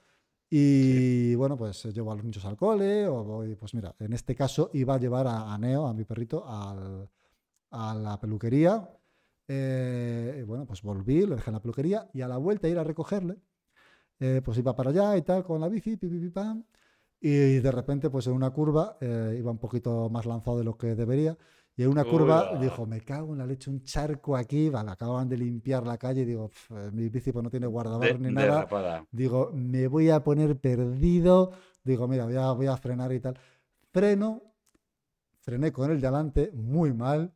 Y 0.49 1.35
bueno, 1.35 1.57
pues 1.57 1.83
llevo 1.85 2.11
a 2.11 2.15
los 2.15 2.23
niños 2.23 2.45
al 2.45 2.55
cole, 2.55 3.07
o 3.07 3.23
voy, 3.23 3.55
pues 3.55 3.73
mira, 3.73 3.95
en 3.99 4.13
este 4.13 4.35
caso 4.35 4.69
iba 4.73 4.95
a 4.95 4.99
llevar 4.99 5.27
a, 5.27 5.57
Neo, 5.57 5.87
a 5.87 5.93
mi 5.93 6.05
perrito, 6.05 6.45
a 6.47 7.03
la 7.95 8.19
peluquería. 8.19 8.89
Eh, 9.47 10.43
bueno, 10.47 10.65
pues 10.65 10.81
volví, 10.81 11.25
lo 11.25 11.35
dejé 11.35 11.49
en 11.49 11.55
la 11.55 11.61
peluquería 11.61 12.09
y 12.13 12.21
a 12.21 12.27
la 12.27 12.37
vuelta 12.37 12.67
ir 12.69 12.77
a 12.77 12.83
recogerle, 12.83 13.37
eh, 14.19 14.41
pues 14.43 14.57
iba 14.57 14.75
para 14.75 14.91
allá 14.91 15.17
y 15.17 15.21
tal 15.21 15.43
con 15.43 15.59
la 15.61 15.69
bici, 15.69 15.97
pi, 15.97 16.29
pam, 16.29 16.63
y 17.19 17.59
de 17.59 17.71
repente, 17.71 18.09
pues 18.09 18.27
en 18.27 18.33
una 18.33 18.51
curva, 18.51 18.97
eh, 19.01 19.35
iba 19.37 19.51
un 19.51 19.57
poquito 19.59 20.09
más 20.09 20.25
lanzado 20.25 20.57
de 20.57 20.63
lo 20.63 20.77
que 20.77 20.95
debería 20.95 21.37
y 21.75 21.83
en 21.83 21.89
una 21.89 22.03
curva 22.03 22.55
dijo, 22.59 22.85
me 22.85 23.01
cago 23.01 23.33
en 23.33 23.39
la 23.39 23.47
leche, 23.47 23.71
un 23.71 23.81
charco 23.83 24.37
aquí, 24.37 24.69
vale, 24.69 24.91
acaban 24.91 25.27
de 25.27 25.37
limpiar 25.37 25.85
la 25.87 25.97
calle, 25.97 26.23
digo, 26.23 26.51
eh, 26.69 26.91
mi 26.93 27.09
bici 27.09 27.31
pues 27.31 27.43
no 27.43 27.49
tiene 27.49 27.65
guardador 27.65 28.19
ni 28.19 28.31
nada. 28.31 29.07
Digo, 29.11 29.49
me 29.53 29.87
voy 29.87 30.11
a 30.11 30.23
poner 30.23 30.55
perdido, 30.59 31.51
digo, 31.83 32.07
mira, 32.07 32.25
voy 32.25 32.35
a, 32.35 32.51
voy 32.51 32.67
a 32.67 32.77
frenar 32.77 33.11
y 33.11 33.19
tal. 33.19 33.39
Freno, 33.91 34.43
frené 35.39 35.71
con 35.71 35.89
el 35.89 35.99
delante, 35.99 36.51
muy 36.53 36.93
mal, 36.93 37.33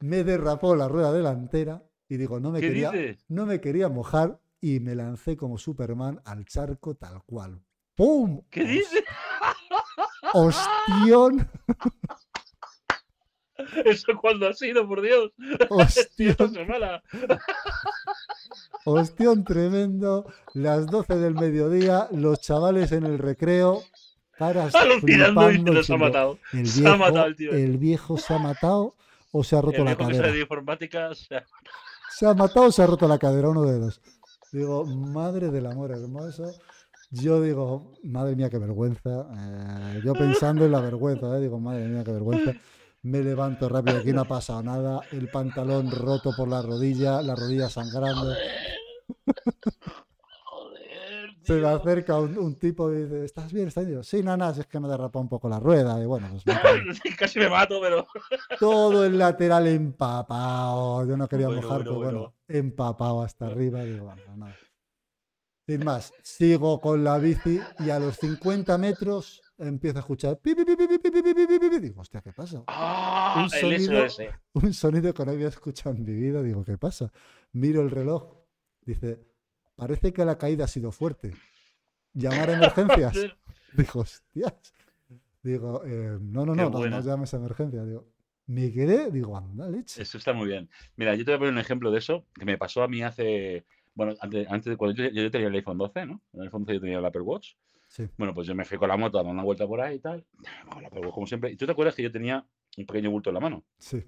me 0.00 0.24
derrapó 0.24 0.74
la 0.74 0.88
rueda 0.88 1.12
delantera 1.12 1.84
y 2.08 2.16
digo, 2.16 2.40
no 2.40 2.50
me, 2.50 2.60
quería, 2.60 2.90
no 3.28 3.46
me 3.46 3.60
quería 3.60 3.88
mojar 3.88 4.40
y 4.60 4.80
me 4.80 4.96
lancé 4.96 5.36
como 5.36 5.56
Superman 5.56 6.20
al 6.24 6.44
charco 6.46 6.96
tal 6.96 7.22
cual. 7.22 7.62
¡Pum! 7.94 8.42
¿Qué 8.50 8.64
dices? 8.64 9.04
¡Hostión! 10.32 11.48
¿Eso 13.84 14.12
cuándo 14.20 14.48
ha 14.48 14.54
sido, 14.54 14.86
por 14.86 15.02
Dios? 15.02 15.32
¡Hostión! 15.70 16.36
Hostión 18.84 19.44
tremendo. 19.44 20.26
Las 20.54 20.86
12 20.86 21.16
del 21.16 21.34
mediodía, 21.34 22.08
los 22.12 22.40
chavales 22.40 22.92
en 22.92 23.04
el 23.04 23.18
recreo. 23.18 23.82
Caras 24.32 24.74
Alucinando 24.74 25.50
y 25.52 25.84
se 25.84 25.94
ha 25.94 25.96
matado. 25.96 26.38
El 26.52 26.66
se 26.66 26.80
viejo, 26.80 26.94
ha 26.94 26.96
matado 26.96 27.26
el 27.26 27.36
tío. 27.36 27.52
el 27.52 27.78
viejo 27.78 28.18
se 28.18 28.34
ha 28.34 28.38
matado 28.38 28.96
o 29.30 29.44
se 29.44 29.56
ha 29.56 29.60
roto 29.60 29.78
El 29.78 29.84
la 29.84 29.94
viejo 29.94 30.10
cadera. 30.10 30.32
de 30.32 30.40
informática 30.40 31.14
se 31.14 31.36
ha- 31.36 31.44
Se 32.10 32.26
ha 32.26 32.34
matado 32.34 32.66
o 32.66 32.72
se 32.72 32.82
ha 32.82 32.86
roto 32.86 33.06
la 33.06 33.18
cadera, 33.18 33.50
uno 33.50 33.62
de 33.64 33.78
dos. 33.78 34.00
Digo, 34.50 34.84
madre 34.84 35.50
del 35.50 35.66
amor 35.66 35.92
hermoso. 35.92 36.50
Yo 37.10 37.40
digo, 37.42 37.92
madre 38.02 38.34
mía, 38.34 38.50
qué 38.50 38.58
vergüenza. 38.58 39.26
Eh, 39.36 40.00
yo 40.04 40.14
pensando 40.14 40.64
en 40.64 40.72
la 40.72 40.80
vergüenza, 40.80 41.36
eh, 41.36 41.40
digo, 41.40 41.60
madre 41.60 41.86
mía, 41.86 42.02
qué 42.04 42.12
vergüenza. 42.12 42.52
Me 43.04 43.20
levanto 43.20 43.68
rápido, 43.68 43.98
aquí 43.98 44.12
no 44.12 44.20
ha 44.20 44.28
pasado 44.28 44.62
nada. 44.62 45.00
El 45.10 45.28
pantalón 45.28 45.90
roto 45.90 46.30
por 46.36 46.46
la 46.48 46.62
rodilla, 46.62 47.20
la 47.20 47.34
rodilla 47.34 47.68
sangrando. 47.68 48.32
Joder, 50.44 51.30
Se 51.42 51.54
me 51.54 51.66
acerca 51.68 52.18
un, 52.20 52.38
un 52.38 52.54
tipo 52.60 52.92
y 52.92 53.02
dice, 53.02 53.24
¿estás 53.24 53.52
bien? 53.52 53.66
¿Estás 53.68 53.86
bien? 53.86 54.04
Sí, 54.04 54.22
no, 54.22 54.54
si 54.54 54.60
es 54.60 54.66
que 54.66 54.78
me 54.78 54.88
derrapa 54.88 55.18
un 55.18 55.28
poco 55.28 55.48
la 55.48 55.58
rueda. 55.58 56.00
Y 56.00 56.06
bueno, 56.06 56.28
pues 56.30 56.46
me 56.46 56.54
Casi 57.18 57.40
me 57.40 57.48
mato, 57.48 57.80
pero. 57.80 58.06
todo 58.60 59.04
el 59.04 59.18
lateral 59.18 59.66
empapado. 59.66 61.04
Yo 61.04 61.16
no 61.16 61.26
quería 61.28 61.48
Bueno, 61.48 61.62
mojar, 61.62 61.78
bueno, 61.78 61.90
pero 61.90 61.96
bueno, 62.00 62.18
bueno. 62.20 62.34
empapado 62.48 63.22
hasta 63.22 63.46
arriba. 63.46 63.82
Digo, 63.82 64.04
bueno, 64.04 64.22
nada. 64.36 64.56
Sin 65.72 65.86
más, 65.86 66.12
sigo 66.22 66.82
con 66.82 67.02
la 67.02 67.16
bici 67.16 67.58
y 67.78 67.88
a 67.88 67.98
los 67.98 68.16
50 68.16 68.76
metros 68.76 69.40
empiezo 69.56 69.96
a 69.96 70.00
escuchar. 70.00 70.38
Pi, 70.38 70.54
digo, 71.80 72.02
hostia, 72.02 72.20
¿qué 72.20 72.30
pasa? 72.30 72.62
Un, 73.36 73.48
sonido, 73.48 74.06
un 74.52 74.74
sonido 74.74 75.14
que 75.14 75.24
no 75.24 75.32
había 75.32 75.48
escuchado 75.48 75.96
en 75.96 76.04
mi 76.04 76.12
vida. 76.12 76.42
Digo, 76.42 76.62
¿qué 76.62 76.76
pasa? 76.76 77.10
Miro 77.52 77.80
el 77.80 77.90
reloj. 77.90 78.36
Dice, 78.82 79.18
parece 79.74 80.12
que 80.12 80.26
la 80.26 80.36
caída 80.36 80.66
ha 80.66 80.68
sido 80.68 80.92
fuerte. 80.92 81.32
Llamar 82.12 82.50
a 82.50 82.52
emergencias. 82.52 83.16
digo, 83.72 84.00
hostias. 84.00 84.74
Digo, 85.42 85.82
no, 86.20 86.44
no, 86.44 86.54
no, 86.54 86.68
no, 86.68 87.00
llames 87.00 87.32
a 87.32 87.38
emergencias. 87.38 87.86
Digo, 87.86 88.12
me 88.44 88.70
quedé, 88.70 89.10
digo, 89.10 89.38
anda, 89.38 89.70
leche. 89.70 90.02
Eso 90.02 90.18
está 90.18 90.34
muy 90.34 90.48
bien. 90.48 90.68
Mira, 90.96 91.14
yo 91.14 91.24
te 91.24 91.30
voy 91.30 91.36
a 91.36 91.38
poner 91.38 91.54
un 91.54 91.60
ejemplo 91.60 91.90
de 91.90 91.98
eso 91.98 92.26
que 92.34 92.44
me 92.44 92.58
pasó 92.58 92.82
a 92.82 92.88
mí 92.88 93.02
hace 93.02 93.64
bueno, 93.94 94.14
antes, 94.20 94.46
antes 94.50 94.70
de 94.70 94.76
cuando 94.76 95.02
yo, 95.02 95.10
yo 95.10 95.30
tenía 95.30 95.48
el 95.48 95.54
iPhone 95.54 95.78
12, 95.78 96.06
¿no? 96.06 96.22
En 96.32 96.40
el 96.40 96.46
iPhone 96.46 96.62
12 96.64 96.74
yo 96.74 96.80
tenía 96.80 96.98
el 96.98 97.04
Apple 97.04 97.22
Watch. 97.22 97.54
Sí. 97.88 98.08
Bueno, 98.16 98.32
pues 98.32 98.46
yo 98.46 98.54
me 98.54 98.64
fui 98.64 98.78
con 98.78 98.88
la 98.88 98.96
moto 98.96 99.18
a 99.18 99.22
dar 99.22 99.32
una 99.32 99.42
vuelta 99.42 99.66
por 99.66 99.80
ahí 99.80 99.96
y 99.96 99.98
tal. 99.98 100.24
El 100.78 100.86
Apple 100.86 101.00
Watch, 101.00 101.14
como 101.14 101.26
siempre. 101.26 101.50
¿Y 101.50 101.56
tú 101.56 101.66
te 101.66 101.72
acuerdas 101.72 101.94
que 101.94 102.02
yo 102.02 102.10
tenía 102.10 102.46
un 102.76 102.86
pequeño 102.86 103.10
bulto 103.10 103.30
en 103.30 103.34
la 103.34 103.40
mano? 103.40 103.64
Sí. 103.78 104.02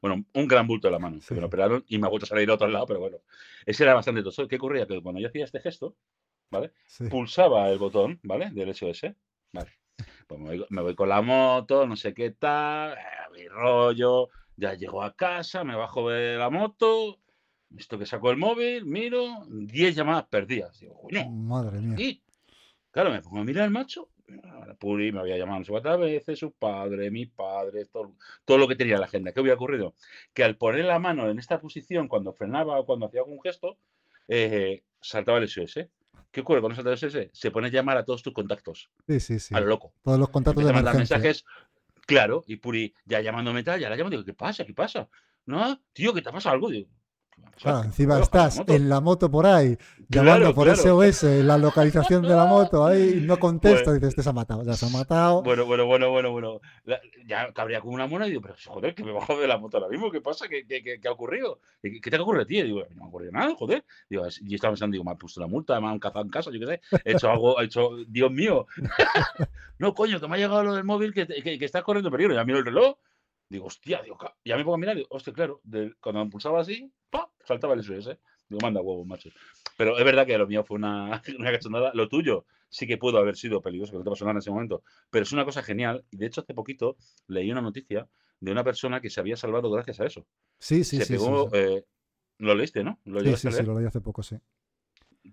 Bueno, 0.00 0.24
un 0.32 0.48
gran 0.48 0.66
bulto 0.66 0.88
en 0.88 0.92
la 0.92 0.98
mano. 0.98 1.20
Sí. 1.20 1.28
Que 1.28 1.34
me 1.34 1.40
lo 1.42 1.48
operaron 1.48 1.84
y 1.86 1.98
me 1.98 2.06
ha 2.06 2.10
vuelto 2.10 2.24
a 2.24 2.28
salir 2.28 2.48
al 2.48 2.54
otro 2.54 2.68
lado, 2.68 2.86
pero 2.86 3.00
bueno. 3.00 3.18
Ese 3.66 3.84
era 3.84 3.94
bastante 3.94 4.22
tosco. 4.22 4.48
¿Qué 4.48 4.56
ocurría? 4.56 4.86
Que 4.86 5.02
cuando 5.02 5.20
yo 5.20 5.28
hacía 5.28 5.44
este 5.44 5.60
gesto, 5.60 5.96
¿vale? 6.50 6.72
Sí. 6.86 7.08
pulsaba 7.08 7.68
el 7.68 7.78
botón, 7.78 8.18
¿vale? 8.22 8.50
Del 8.50 8.74
SOS. 8.74 9.12
Vale. 9.52 9.70
Pues 10.26 10.40
me 10.40 10.56
voy, 10.56 10.66
me 10.70 10.82
voy 10.82 10.94
con 10.94 11.08
la 11.08 11.20
moto, 11.20 11.86
no 11.86 11.96
sé 11.96 12.14
qué 12.14 12.30
tal, 12.30 12.92
eh, 12.94 13.02
mi 13.34 13.48
rollo. 13.48 14.28
Ya 14.56 14.74
llego 14.74 15.02
a 15.02 15.14
casa, 15.14 15.64
me 15.64 15.74
bajo 15.74 16.10
de 16.10 16.36
la 16.36 16.50
moto, 16.50 17.18
visto 17.70 17.98
que 17.98 18.06
saco 18.06 18.30
el 18.30 18.36
móvil, 18.36 18.84
miro, 18.84 19.44
10 19.48 19.94
llamadas 19.94 20.26
perdidas. 20.28 20.78
Digo, 20.80 21.00
coño, 21.00 21.30
Madre 21.30 21.80
mía. 21.80 21.96
y 21.98 22.22
claro, 22.90 23.10
me 23.10 23.22
pongo 23.22 23.38
a 23.40 23.44
mirar 23.44 23.64
el 23.64 23.70
macho. 23.70 24.08
ahora 24.52 24.74
Puri 24.74 25.12
me 25.12 25.20
había 25.20 25.36
llamado 25.38 25.60
no 25.60 25.64
sé 25.64 25.70
cuántas 25.70 25.98
veces, 25.98 26.38
su 26.38 26.52
padre, 26.52 27.10
mi 27.10 27.26
padre, 27.26 27.86
todo, 27.86 28.14
todo 28.44 28.58
lo 28.58 28.68
que 28.68 28.76
tenía 28.76 28.94
en 28.94 29.00
la 29.00 29.06
agenda. 29.06 29.32
¿Qué 29.32 29.40
había 29.40 29.54
ocurrido? 29.54 29.94
Que 30.34 30.44
al 30.44 30.56
poner 30.56 30.84
la 30.84 30.98
mano 30.98 31.28
en 31.30 31.38
esta 31.38 31.60
posición, 31.60 32.08
cuando 32.08 32.32
frenaba 32.32 32.78
o 32.78 32.86
cuando 32.86 33.06
hacía 33.06 33.20
algún 33.20 33.40
gesto, 33.40 33.76
eh, 34.28 34.82
saltaba 35.00 35.38
el 35.38 35.48
SOS. 35.48 35.86
¿Qué 36.30 36.42
ocurre 36.42 36.60
salta 36.74 36.90
el 36.92 36.98
SOS? 36.98 37.30
Se 37.32 37.50
pone 37.50 37.68
a 37.68 37.70
llamar 37.70 37.96
a 37.96 38.04
todos 38.04 38.22
tus 38.22 38.32
contactos, 38.32 38.90
Sí, 39.08 39.18
sí, 39.18 39.38
sí. 39.40 39.54
a 39.54 39.60
lo 39.60 39.66
loco. 39.66 39.92
Todos 40.02 40.18
los 40.18 40.28
contactos 40.28 40.64
de 40.64 40.72
mandar 40.72 40.96
mensajes, 40.96 41.44
claro, 42.06 42.44
y 42.46 42.56
Puri 42.56 42.94
ya 43.04 43.20
llamándome 43.20 43.64
tal, 43.64 43.80
ya 43.80 43.90
la 43.90 43.96
llamo, 43.96 44.10
digo, 44.10 44.24
¿qué 44.24 44.34
pasa? 44.34 44.64
¿Qué 44.64 44.74
pasa? 44.74 45.08
No, 45.46 45.80
tío, 45.92 46.14
¿qué 46.14 46.22
te 46.22 46.30
pasa 46.30 46.52
algo? 46.52 46.68
Digo, 46.70 46.88
¿qué 47.30 47.40
me 47.42 47.48
ha? 47.48 47.50
Claro, 47.52 47.58
¿Qué 47.60 47.66
me 47.66 47.72
ha 47.82 47.86
encima 47.86 48.20
estás 48.20 48.58
en 48.66 48.88
la 48.88 49.00
moto 49.00 49.30
por 49.30 49.46
ahí, 49.46 49.76
Claro, 49.76 50.08
llamando 50.08 50.54
por 50.54 50.64
claro. 50.64 50.82
SOS, 50.82 51.22
la 51.44 51.58
localización 51.58 52.22
de 52.22 52.28
la 52.34 52.46
moto, 52.46 52.86
ahí 52.86 53.20
no 53.22 53.38
contesta, 53.38 53.92
dices, 53.92 54.08
este 54.10 54.22
se 54.22 54.28
ha 54.28 54.32
matado, 54.32 54.64
ya 54.64 54.74
se 54.74 54.86
ha 54.86 54.88
matado. 54.88 55.42
Bueno, 55.42 55.64
bueno, 55.66 55.86
bueno, 55.86 56.10
bueno, 56.10 56.32
bueno. 56.32 56.60
La- 56.84 57.00
ya 57.26 57.52
cabría 57.52 57.80
como 57.80 57.94
una 57.94 58.06
mona 58.06 58.26
y 58.26 58.30
digo, 58.30 58.42
pero 58.42 58.54
joder, 58.66 58.94
que 58.94 59.04
me 59.04 59.12
bajo 59.12 59.38
de 59.38 59.46
la 59.46 59.58
moto 59.58 59.76
ahora 59.76 59.88
mismo, 59.88 60.10
¿qué 60.10 60.20
pasa? 60.20 60.48
¿Qué, 60.48 60.66
qué, 60.66 60.82
qué- 60.82 61.00
qué 61.00 61.08
ha 61.08 61.12
ocurrido? 61.12 61.60
¿Qué, 61.82 62.00
te 62.10 62.18
ocurre 62.18 62.42
a 62.42 62.46
ti? 62.46 62.58
Y 62.58 62.62
digo, 62.64 62.82
no 62.90 62.96
me 62.96 63.04
ha 63.04 63.08
ocurrido 63.08 63.32
nada, 63.32 63.54
joder. 63.54 63.84
Digo, 64.08 64.26
es- 64.26 64.40
y 64.42 64.54
estaba 64.54 64.72
pensando, 64.72 64.92
digo, 64.92 65.04
me 65.04 65.12
han 65.12 65.18
puesto 65.18 65.40
una 65.40 65.46
multa, 65.48 65.80
me 65.80 65.88
han 65.88 65.98
cazado 65.98 66.24
en 66.24 66.30
casa, 66.30 66.50
yo 66.50 66.58
qué 66.60 66.66
sé, 66.66 66.80
he 67.04 67.12
hecho 67.12 67.30
algo, 67.30 67.60
he 67.60 67.66
hecho, 67.66 67.90
Dios 68.08 68.32
mío. 68.32 68.66
no, 69.78 69.94
coño, 69.94 70.20
que 70.20 70.28
me 70.28 70.34
ha 70.34 70.38
llegado 70.38 70.62
lo 70.64 70.74
del 70.74 70.84
móvil 70.84 71.12
que, 71.14 71.26
que, 71.26 71.58
que 71.58 71.64
estás 71.64 71.82
corriendo 71.82 72.10
peligro. 72.10 72.34
Ya 72.34 72.44
miro 72.44 72.58
el 72.58 72.64
reloj, 72.64 72.96
digo, 73.50 73.66
hostia, 73.66 74.00
digo, 74.02 74.16
ya 74.44 74.56
me 74.56 74.62
pongo 74.64 74.76
a 74.76 74.78
mirar, 74.78 74.96
digo, 74.96 75.08
hostia, 75.10 75.32
claro, 75.34 75.60
de- 75.64 75.92
cuando 76.00 76.24
me 76.24 76.30
pulsaba 76.30 76.60
así, 76.60 76.90
¡pa! 77.10 77.30
saltaba 77.44 77.74
el 77.74 77.80
SOS. 77.80 78.16
Digo, 78.48 78.60
manda 78.62 78.80
huevos, 78.80 79.06
macho. 79.06 79.28
Pero 79.76 79.98
es 79.98 80.04
verdad 80.04 80.26
que 80.26 80.38
lo 80.38 80.46
mío 80.46 80.64
fue 80.64 80.76
una, 80.76 81.22
una 81.38 81.52
cachondada. 81.52 81.92
Lo 81.94 82.08
tuyo 82.08 82.46
sí 82.68 82.86
que 82.86 82.96
pudo 82.96 83.18
haber 83.18 83.36
sido 83.36 83.60
peligroso, 83.60 83.92
que 83.92 83.98
no 83.98 84.04
te 84.04 84.10
pasó 84.10 84.24
nada 84.24 84.32
en 84.32 84.38
ese 84.38 84.50
momento. 84.50 84.82
Pero 85.10 85.22
es 85.24 85.32
una 85.32 85.44
cosa 85.44 85.62
genial. 85.62 86.04
Y 86.10 86.16
de 86.16 86.26
hecho, 86.26 86.40
hace 86.40 86.54
poquito 86.54 86.96
leí 87.26 87.50
una 87.50 87.60
noticia 87.60 88.08
de 88.40 88.52
una 88.52 88.64
persona 88.64 89.00
que 89.00 89.10
se 89.10 89.20
había 89.20 89.36
salvado 89.36 89.70
gracias 89.70 90.00
a 90.00 90.06
eso. 90.06 90.26
Sí, 90.58 90.82
sí, 90.84 90.96
se 90.98 91.04
sí. 91.04 91.12
pegó. 91.14 91.50
sí. 91.50 91.56
eh, 91.58 91.84
lo 92.38 92.54
leíste, 92.54 92.82
¿no? 92.82 92.98
Lo 93.04 93.20
Sí, 93.20 93.36
sí, 93.36 93.48
a 93.48 93.52
sí, 93.52 93.62
lo 93.64 93.76
leí 93.78 93.86
hace 93.86 94.00
poco, 94.00 94.22
sí. 94.22 94.36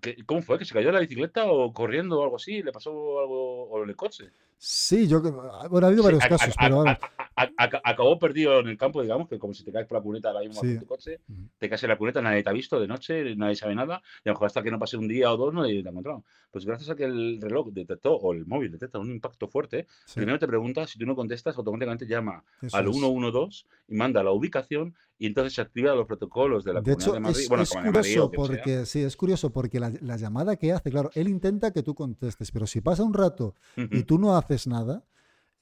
¿Qué- 0.02 0.24
¿Cómo 0.26 0.42
fue? 0.42 0.58
¿Que 0.58 0.64
se 0.64 0.74
cayó 0.74 0.88
de 0.88 0.92
la 0.92 1.00
bicicleta 1.00 1.46
o 1.50 1.72
corriendo 1.72 2.20
o 2.20 2.22
algo 2.24 2.36
así? 2.36 2.62
¿Le 2.62 2.70
pasó 2.72 2.90
algo 3.20 3.64
o 3.64 3.82
en 3.82 3.88
el 3.88 3.96
coche? 3.96 4.30
Sí, 4.60 5.06
yo, 5.06 5.20
bueno, 5.22 5.86
ha 5.86 5.88
habido 5.88 6.02
Sí, 6.02 6.06
varios 6.06 6.22
a- 6.22 6.26
a- 6.26 6.28
casos, 6.30 6.54
a- 6.56 6.62
pero 6.62 6.76
ahora, 6.80 6.98
a- 7.36 7.80
acabó 7.84 8.18
perdido 8.18 8.58
en 8.58 8.66
el 8.66 8.76
campo, 8.76 9.00
digamos, 9.02 9.28
que 9.28 9.38
como 9.38 9.54
si 9.54 9.62
te 9.64 9.70
caes 9.70 9.86
por 9.86 9.98
la 9.98 10.02
cuneta 10.02 10.28
ahora 10.30 10.40
mismo 10.40 10.60
Sí. 10.60 10.76
tu 10.78 10.86
coche, 10.86 11.20
te 11.58 11.68
caes 11.68 11.82
en 11.84 11.90
la 11.90 11.96
cuneta, 11.96 12.20
nadie 12.20 12.42
te 12.42 12.50
ha 12.50 12.52
visto 12.52 12.80
de 12.80 12.88
noche, 12.88 13.36
nadie 13.36 13.54
sabe 13.54 13.76
nada, 13.76 14.02
y 14.24 14.28
a 14.28 14.32
lo 14.32 14.34
mejor 14.34 14.46
hasta 14.46 14.62
que 14.62 14.72
no 14.72 14.78
pase 14.80 14.96
un 14.96 15.06
día 15.06 15.32
o 15.32 15.36
dos 15.36 15.54
no 15.54 15.62
te 15.64 15.70
ha 15.76 15.90
encontrado. 15.90 16.24
Pues 16.50 16.64
gracias 16.64 16.90
a 16.90 16.96
que 16.96 17.04
el 17.04 17.40
reloj 17.40 17.68
detectó, 17.70 18.14
o 18.16 18.32
el 18.32 18.46
móvil 18.46 18.72
detecta 18.72 18.98
un 18.98 19.10
impacto 19.12 19.46
fuerte, 19.46 19.86
sí, 20.06 20.14
primero 20.16 20.38
te 20.40 20.48
pregunta, 20.48 20.86
si 20.88 20.98
tú 20.98 21.06
no 21.06 21.14
contestas, 21.14 21.56
automáticamente 21.56 22.06
llama 22.06 22.42
eso 22.60 22.76
al 22.76 22.88
es. 22.88 22.96
112 22.96 23.64
y 23.86 23.94
manda 23.94 24.24
la 24.24 24.32
ubicación 24.32 24.94
y 25.20 25.26
entonces 25.26 25.52
se 25.52 25.60
activan 25.60 25.96
los 25.96 26.06
protocolos 26.06 26.62
de 26.64 26.72
la 26.74 26.80
De 26.80 26.92
hecho, 26.92 27.12
de 27.12 27.18
Madrid. 27.20 27.40
es, 27.42 27.48
bueno, 27.48 27.64
es 27.64 27.70
de 27.70 27.76
Madrid 27.76 28.22
o 28.22 28.30
curioso 28.30 28.30
quien 28.30 28.30
sea. 28.30 28.64
porque 28.64 28.86
sí, 28.86 29.02
es 29.02 29.16
curioso 29.16 29.50
porque 29.52 29.80
la, 29.80 29.92
la 30.00 30.16
llamada 30.16 30.56
que 30.56 30.72
hace, 30.72 30.90
claro, 30.90 31.10
él 31.14 31.28
intenta 31.28 31.72
que 31.72 31.82
tú 31.82 31.94
contestes, 31.94 32.50
pero 32.52 32.66
si 32.68 32.80
pasa 32.80 33.02
un 33.02 33.12
rato 33.14 33.54
y 33.76 33.82
Ujú. 33.82 34.04
tú 34.04 34.18
no 34.18 34.36
haces 34.36 34.47
nada, 34.66 35.04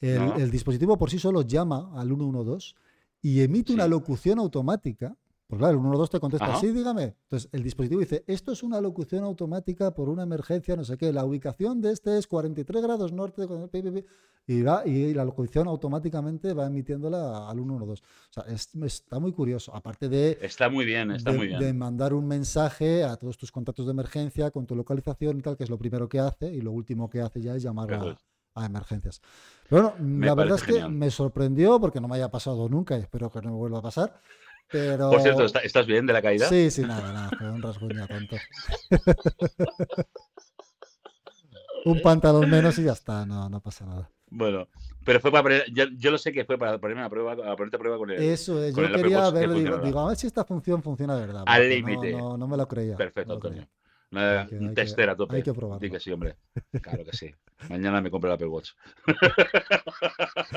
el, 0.01 0.19
No. 0.27 0.37
el 0.37 0.51
dispositivo 0.51 0.97
por 0.99 1.11
sí 1.11 1.19
solo 1.19 1.43
llama 1.43 1.91
al 1.95 2.09
112 2.09 2.75
y 3.23 3.41
emite 3.41 3.73
una 3.73 3.89
locución 3.89 4.39
automática. 4.39 5.17
Pues 5.49 5.61
claro, 5.61 5.75
el 5.75 5.81
112 5.81 6.11
te 6.11 6.19
contesta, 6.21 6.47
Ajá. 6.47 6.59
sí, 6.61 6.73
dígame. 6.73 7.15
Entonces 7.23 7.49
el 7.53 7.63
dispositivo 7.63 8.01
dice, 8.01 8.25
esto 8.27 8.51
es 8.51 8.65
una 8.65 8.81
locución 8.81 9.23
automática 9.23 9.93
por 9.95 10.09
una 10.09 10.25
emergencia, 10.25 10.75
no 10.75 10.85
sé 10.85 10.97
qué, 10.99 11.13
la 11.13 11.25
ubicación 11.25 11.81
de 11.81 11.93
este 11.93 12.19
es 12.19 12.27
43 12.27 12.83
grados 12.83 13.13
norte, 13.13 13.47
con- 13.47 13.69
pi, 13.69 13.81
pi, 13.81 13.91
pi", 13.93 14.05
y, 14.49 14.63
va, 14.63 14.85
y 14.85 15.15
la 15.15 15.25
locución 15.25 15.69
automáticamente 15.69 16.53
va 16.53 16.67
emitiéndola 16.67 17.49
al 17.49 17.59
112. 17.59 18.03
O 18.03 18.33
sea, 18.33 18.43
es- 18.53 18.75
está 18.75 19.21
muy 19.21 19.33
curioso. 19.33 19.73
Aparte 19.75 20.09
de 20.09 20.37
Está 20.43 20.69
muy 20.69 20.85
bien, 20.85 21.13
está 21.13 21.31
de, 21.31 21.39
muy 21.39 21.47
bien. 21.47 21.61
de 21.61 21.73
mandar 21.73 22.13
un 22.13 22.27
mensaje 22.27 23.05
a 23.05 23.15
todos 23.17 23.39
tus 23.39 23.53
contactos 23.53 23.87
de 23.87 23.93
emergencia 23.93 24.51
con 24.51 24.67
tu 24.67 24.75
localización 24.75 25.39
y 25.39 25.43
tal, 25.43 25.57
que 25.57 25.63
es 25.63 25.71
lo 25.71 25.79
primero 25.79 26.09
que 26.09 26.19
hace, 26.19 26.53
y 26.53 26.61
lo 26.61 26.73
último 26.73 27.09
que 27.09 27.21
hace 27.21 27.41
ya 27.41 27.55
es 27.55 27.63
llamar 27.63 27.95
a. 27.95 28.17
a 28.57 28.67
emergencias. 28.67 29.21
Pero 29.69 29.83
bueno, 29.83 29.97
Me 30.01 30.27
la 30.27 30.35
verdad 30.35 30.57
es 30.57 30.63
que 30.63 30.73
genial. 30.73 30.91
me 30.93 31.11
sorprendió 31.11 31.79
porque 31.81 32.01
no 32.01 32.09
me 32.09 32.17
haya 32.17 32.31
pasado 32.31 32.69
nunca 32.69 32.97
y 32.97 33.01
espero 33.03 33.31
que 33.31 33.41
no 33.43 33.51
me 33.51 33.57
vuelva 33.57 33.79
a 33.79 33.83
pasar. 33.83 34.21
Pero 34.71 35.11
Por 35.11 35.21
cierto, 35.21 35.45
¿está- 35.45 35.61
¿estás 35.61 35.87
bien 35.87 36.07
de 36.07 36.13
la 36.13 36.23
caída? 36.23 36.49
sí, 36.49 36.71
sí, 36.71 36.83
nada, 36.83 37.13
nada, 37.13 37.31
fue 37.39 37.51
un 37.51 37.63
rasguño 37.63 38.07
tonto. 38.09 38.37
un 41.85 42.01
pantalón 42.03 42.49
menos 42.51 42.79
y 42.79 42.85
ya 42.85 42.93
está, 42.93 43.25
no, 43.27 43.49
no 43.49 43.61
pasa 43.61 43.87
nada. 43.87 44.11
Bueno, 44.29 44.67
pero 45.05 45.21
fue 45.21 45.31
para 45.31 45.45
poner, 45.45 45.65
yo, 45.73 45.85
yo 45.97 46.11
lo 46.11 46.19
sé 46.19 46.33
que 46.33 46.45
fue 46.45 46.59
para 46.59 46.79
ponerme 46.79 47.03
a 47.05 47.09
prueba, 47.09 47.33
a 47.33 47.57
ponerte 47.57 47.77
a 47.77 47.79
prueba 47.79 47.97
con 47.97 48.11
el. 48.11 48.21
Eso 48.21 48.63
es, 48.63 48.75
yo 48.75 48.83
quería 48.91 49.21
Watch 49.21 49.35
que 49.35 49.47
ver, 49.47 49.83
digo, 49.83 50.01
a 50.01 50.09
ver 50.09 50.17
si 50.17 50.27
esta 50.27 50.45
función 50.45 50.83
funciona 50.83 51.15
de 51.17 51.27
verdad. 51.27 51.45
Al 51.47 51.63
no- 51.63 51.69
límite. 51.69 52.13
No, 52.13 52.37
no 52.37 52.49
me 52.49 52.57
lo 52.57 52.67
creía. 52.67 52.97
Perfecto, 52.97 53.29
no 53.29 53.35
lo 53.35 53.41
creía. 53.49 53.69
Una- 54.13 54.47
que- 54.49 54.55
un 54.57 54.63
hay 54.63 54.69
que- 54.69 54.75
tester 54.83 55.11
a 55.11 55.17
tope. 55.17 55.37
hay 55.37 55.43
que 55.43 55.53
probarlo. 55.53 55.81
Di 55.81 55.91
que 55.91 56.01
sí, 56.01 56.11
hombre. 56.13 56.37
Claro 56.83 57.05
que 57.05 57.17
sí. 57.17 57.35
Mañana 57.71 58.01
me 58.01 58.11
compro 58.11 58.31
el 58.31 58.35
Apple 58.35 58.49
Watch. 58.49 58.71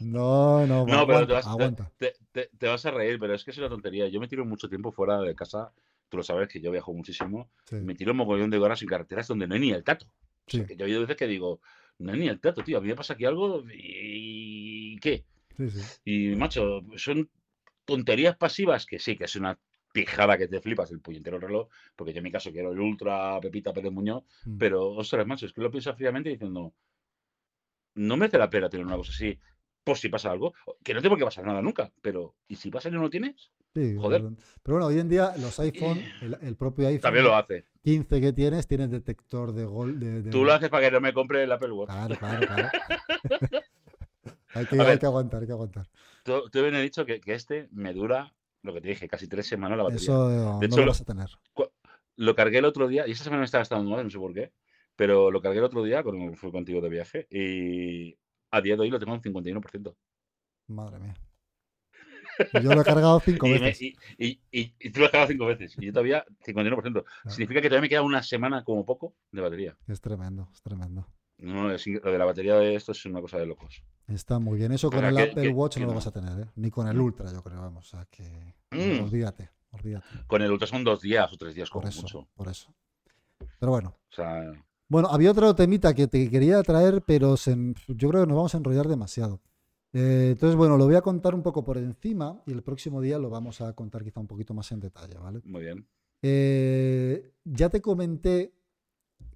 No, 0.00 0.66
no, 0.66 0.86
No, 0.86 0.86
pero 0.86 1.02
aguanta, 1.18 1.26
te 1.26 1.32
vas, 1.34 1.46
aguanta. 1.46 1.90
te, 1.98 2.12
te- 2.32 2.50
te 2.58 2.66
vas 2.68 2.84
a 2.86 2.90
reír, 2.90 3.18
pero 3.18 3.34
es 3.34 3.44
que 3.44 3.50
es 3.50 3.58
una 3.58 3.68
tontería. 3.68 4.08
Yo 4.08 4.20
me 4.20 4.28
tiro 4.28 4.44
mucho 4.44 4.68
tiempo 4.68 4.92
fuera 4.92 5.20
de 5.20 5.34
casa 5.34 5.72
tú 6.08 6.16
lo 6.16 6.22
sabes 6.24 6.48
que 6.48 6.60
yo 6.60 6.72
viajo 6.72 6.92
muchísimo, 6.92 7.48
me 7.70 7.94
tiro 7.94 8.10
un 8.10 8.16
mogollón 8.16 8.50
de 8.50 8.58
horas 8.58 8.82
en 8.82 8.88
carreteras 8.88 9.28
donde 9.28 9.46
no 9.46 9.54
hay 9.54 9.60
ni 9.60 9.70
el 9.70 9.84
tato. 9.84 10.06
O 10.46 10.50
sea, 10.50 10.66
que 10.66 10.74
yo 10.74 10.84
he 10.84 10.88
oído 10.88 11.02
veces 11.02 11.16
que 11.16 11.28
digo, 11.28 11.60
no 11.98 12.10
hay 12.12 12.18
ni 12.18 12.28
el 12.28 12.40
tato, 12.40 12.64
tío, 12.64 12.78
a 12.78 12.80
mí 12.80 12.88
me 12.88 12.96
pasa 12.96 13.12
aquí 13.14 13.24
algo 13.26 13.62
y, 13.72 14.98
¿qué? 14.98 15.24
Y, 16.04 16.34
macho, 16.34 16.80
son 16.96 17.30
tonterías 17.84 18.36
pasivas 18.36 18.86
que 18.86 18.98
sí, 18.98 19.16
que 19.16 19.24
es 19.24 19.36
una 19.36 19.56
pijada 19.92 20.38
que 20.38 20.48
te 20.48 20.60
flipas 20.60 20.90
el 20.90 21.00
puñetero 21.00 21.38
reloj, 21.38 21.68
porque 21.96 22.12
yo 22.12 22.18
en 22.18 22.24
mi 22.24 22.32
caso 22.32 22.52
quiero 22.52 22.72
el 22.72 22.80
Ultra 22.80 23.38
Pepita 23.40 23.72
Pérez 23.72 23.92
Muñoz, 23.92 24.24
mm. 24.44 24.58
pero, 24.58 24.90
ostras, 24.90 25.26
macho, 25.26 25.46
es 25.46 25.52
que 25.52 25.60
lo 25.60 25.70
piensas 25.70 25.96
fríamente 25.96 26.30
diciendo, 26.30 26.74
no 27.94 28.16
merece 28.16 28.38
la 28.38 28.50
pena 28.50 28.68
tener 28.68 28.86
una 28.86 28.96
cosa 28.96 29.12
así, 29.12 29.38
por 29.82 29.96
si 29.96 30.08
pasa 30.08 30.30
algo, 30.30 30.54
que 30.84 30.94
no 30.94 31.02
tengo 31.02 31.16
que 31.16 31.24
pasar 31.24 31.44
nada 31.44 31.62
nunca, 31.62 31.92
pero 32.02 32.36
¿y 32.48 32.56
si 32.56 32.70
pasa 32.70 32.88
y 32.88 32.92
no 32.92 33.00
lo 33.00 33.10
tienes? 33.10 33.50
Sí, 33.74 33.96
Joder. 33.96 34.22
Pero 34.62 34.76
bueno, 34.76 34.86
hoy 34.86 34.98
en 34.98 35.08
día 35.08 35.32
los 35.38 35.58
iPhone, 35.60 36.02
el, 36.42 36.56
propio 36.56 36.88
iPhone 36.88 37.02
también 37.02 37.24
lo 37.24 37.36
hace. 37.36 37.64
15 37.84 38.20
que 38.20 38.32
tienes, 38.32 38.66
tienes 38.66 38.90
detector 38.90 39.52
de 39.52 39.64
gol. 39.64 40.00
De, 40.00 40.28
Tú 40.28 40.44
lo 40.44 40.52
haces 40.52 40.68
para 40.68 40.86
que 40.86 40.90
no 40.90 41.00
me 41.00 41.12
compre 41.12 41.44
el 41.44 41.52
Apple 41.52 41.72
Watch. 41.72 41.88
Claro, 41.88 42.16
claro, 42.16 42.46
claro. 42.46 42.68
hay, 44.54 44.66
que, 44.66 44.80
hay, 44.80 44.98
que, 44.98 45.06
aguantar, 45.06 45.40
hay 45.40 45.46
que 45.46 45.52
aguantar. 45.52 45.88
Tú, 46.24 46.42
bien 46.52 46.74
he 46.74 46.82
dicho 46.82 47.06
que, 47.06 47.20
que, 47.20 47.34
este 47.34 47.68
me 47.70 47.92
dura, 47.92 48.34
lo 48.62 48.74
que 48.74 48.80
te 48.80 48.88
dije, 48.88 49.08
casi 49.08 49.28
tres 49.28 49.46
semanas 49.46 49.78
la 49.78 49.84
batería. 49.84 50.02
Eso 50.02 50.28
de 50.58 50.66
hecho, 50.66 50.76
no 50.76 50.82
lo 50.82 50.88
vas 50.88 51.00
a 51.00 51.04
tener. 51.04 51.28
Lo 52.16 52.34
cargué 52.34 52.58
el 52.58 52.64
otro 52.64 52.88
día, 52.88 53.06
y 53.06 53.12
esta 53.12 53.24
semana 53.24 53.40
me 53.40 53.44
estaba 53.46 53.60
gastando 53.60 53.90
más, 53.90 54.04
no 54.04 54.10
sé 54.10 54.18
por 54.18 54.34
qué, 54.34 54.52
pero 54.96 55.30
lo 55.30 55.40
cargué 55.40 55.58
el 55.58 55.64
otro 55.64 55.82
día, 55.82 56.02
cuando 56.02 56.36
fui 56.36 56.52
contigo 56.52 56.80
de 56.80 56.88
viaje, 56.88 57.26
y 57.30 58.16
a 58.50 58.60
día 58.60 58.76
de 58.76 58.82
hoy 58.82 58.90
lo 58.90 58.98
tengo 58.98 59.14
en 59.14 59.22
51%. 59.22 59.94
Madre 60.68 60.98
mía. 60.98 61.14
Yo 62.62 62.74
lo 62.74 62.80
he 62.80 62.84
cargado 62.84 63.20
cinco 63.24 63.48
veces. 63.48 63.80
Y, 64.18 64.90
tú 64.90 65.00
lo 65.00 65.06
has 65.06 65.12
cargado 65.12 65.28
cinco 65.28 65.46
veces. 65.46 65.76
Y 65.78 65.86
yo 65.86 65.92
todavía 65.92 66.24
51%. 66.46 67.04
Significa 67.26 67.60
que 67.60 67.68
todavía 67.68 67.82
me 67.82 67.88
queda 67.88 68.02
una 68.02 68.22
semana 68.22 68.64
como 68.64 68.84
poco 68.84 69.14
de 69.30 69.40
batería. 69.40 69.76
Es 69.88 70.00
tremendo, 70.00 70.48
es 70.52 70.62
tremendo. 70.62 71.06
No, 71.38 71.68
lo 71.68 71.78
de 71.78 72.18
la 72.18 72.24
batería 72.24 72.56
de 72.56 72.74
esto 72.74 72.92
es 72.92 73.04
una 73.06 73.20
cosa 73.20 73.38
de 73.38 73.46
locos. 73.46 73.82
Está 74.10 74.38
muy 74.38 74.58
bien. 74.58 74.72
Eso 74.72 74.90
con 74.90 75.04
el 75.04 75.16
Apple 75.16 75.48
Watch 75.50 75.78
no 75.78 75.86
lo 75.86 75.94
vas 75.94 76.06
a 76.06 76.10
tener, 76.10 76.40
¿eh? 76.40 76.46
Ni 76.56 76.70
con 76.70 76.88
el 76.88 76.96
mm. 76.96 77.00
Ultra, 77.00 77.32
yo 77.32 77.42
creo. 77.42 77.60
Vamos, 77.60 77.86
o 77.86 77.96
sea 77.96 78.06
que. 78.10 78.54
Mm. 78.70 79.04
Olvídate, 79.04 79.50
olvídate. 79.70 80.06
Con 80.26 80.42
el 80.42 80.50
Ultra 80.50 80.66
son 80.66 80.84
dos 80.84 81.00
días 81.00 81.32
o 81.32 81.36
tres 81.36 81.54
días, 81.54 81.70
como 81.70 81.82
por 81.82 81.90
eso, 81.90 82.02
mucho. 82.02 82.28
Por 82.34 82.48
eso. 82.48 82.74
Pero 83.58 83.72
bueno. 83.72 83.96
O 84.10 84.14
sea. 84.14 84.52
Bueno, 84.88 85.08
había 85.08 85.30
otro 85.30 85.54
temita 85.54 85.94
que 85.94 86.08
te 86.08 86.28
quería 86.28 86.62
traer, 86.62 87.02
pero 87.02 87.36
yo 87.36 88.08
creo 88.08 88.22
que 88.22 88.26
nos 88.26 88.36
vamos 88.36 88.54
a 88.54 88.58
enrollar 88.58 88.88
demasiado. 88.88 89.40
Eh, 89.92 90.30
entonces, 90.32 90.56
bueno, 90.56 90.76
lo 90.76 90.86
voy 90.86 90.96
a 90.96 91.00
contar 91.00 91.34
un 91.34 91.42
poco 91.42 91.64
por 91.64 91.78
encima 91.78 92.42
y 92.46 92.52
el 92.52 92.62
próximo 92.62 93.00
día 93.00 93.18
lo 93.18 93.30
vamos 93.30 93.60
a 93.60 93.72
contar 93.74 94.02
quizá 94.02 94.20
un 94.20 94.26
poquito 94.26 94.52
más 94.52 94.70
en 94.72 94.80
detalle, 94.80 95.14
¿vale? 95.14 95.40
Muy 95.44 95.62
bien. 95.62 95.86
Eh, 96.22 97.32
ya 97.44 97.68
te 97.70 97.80
comenté 97.80 98.52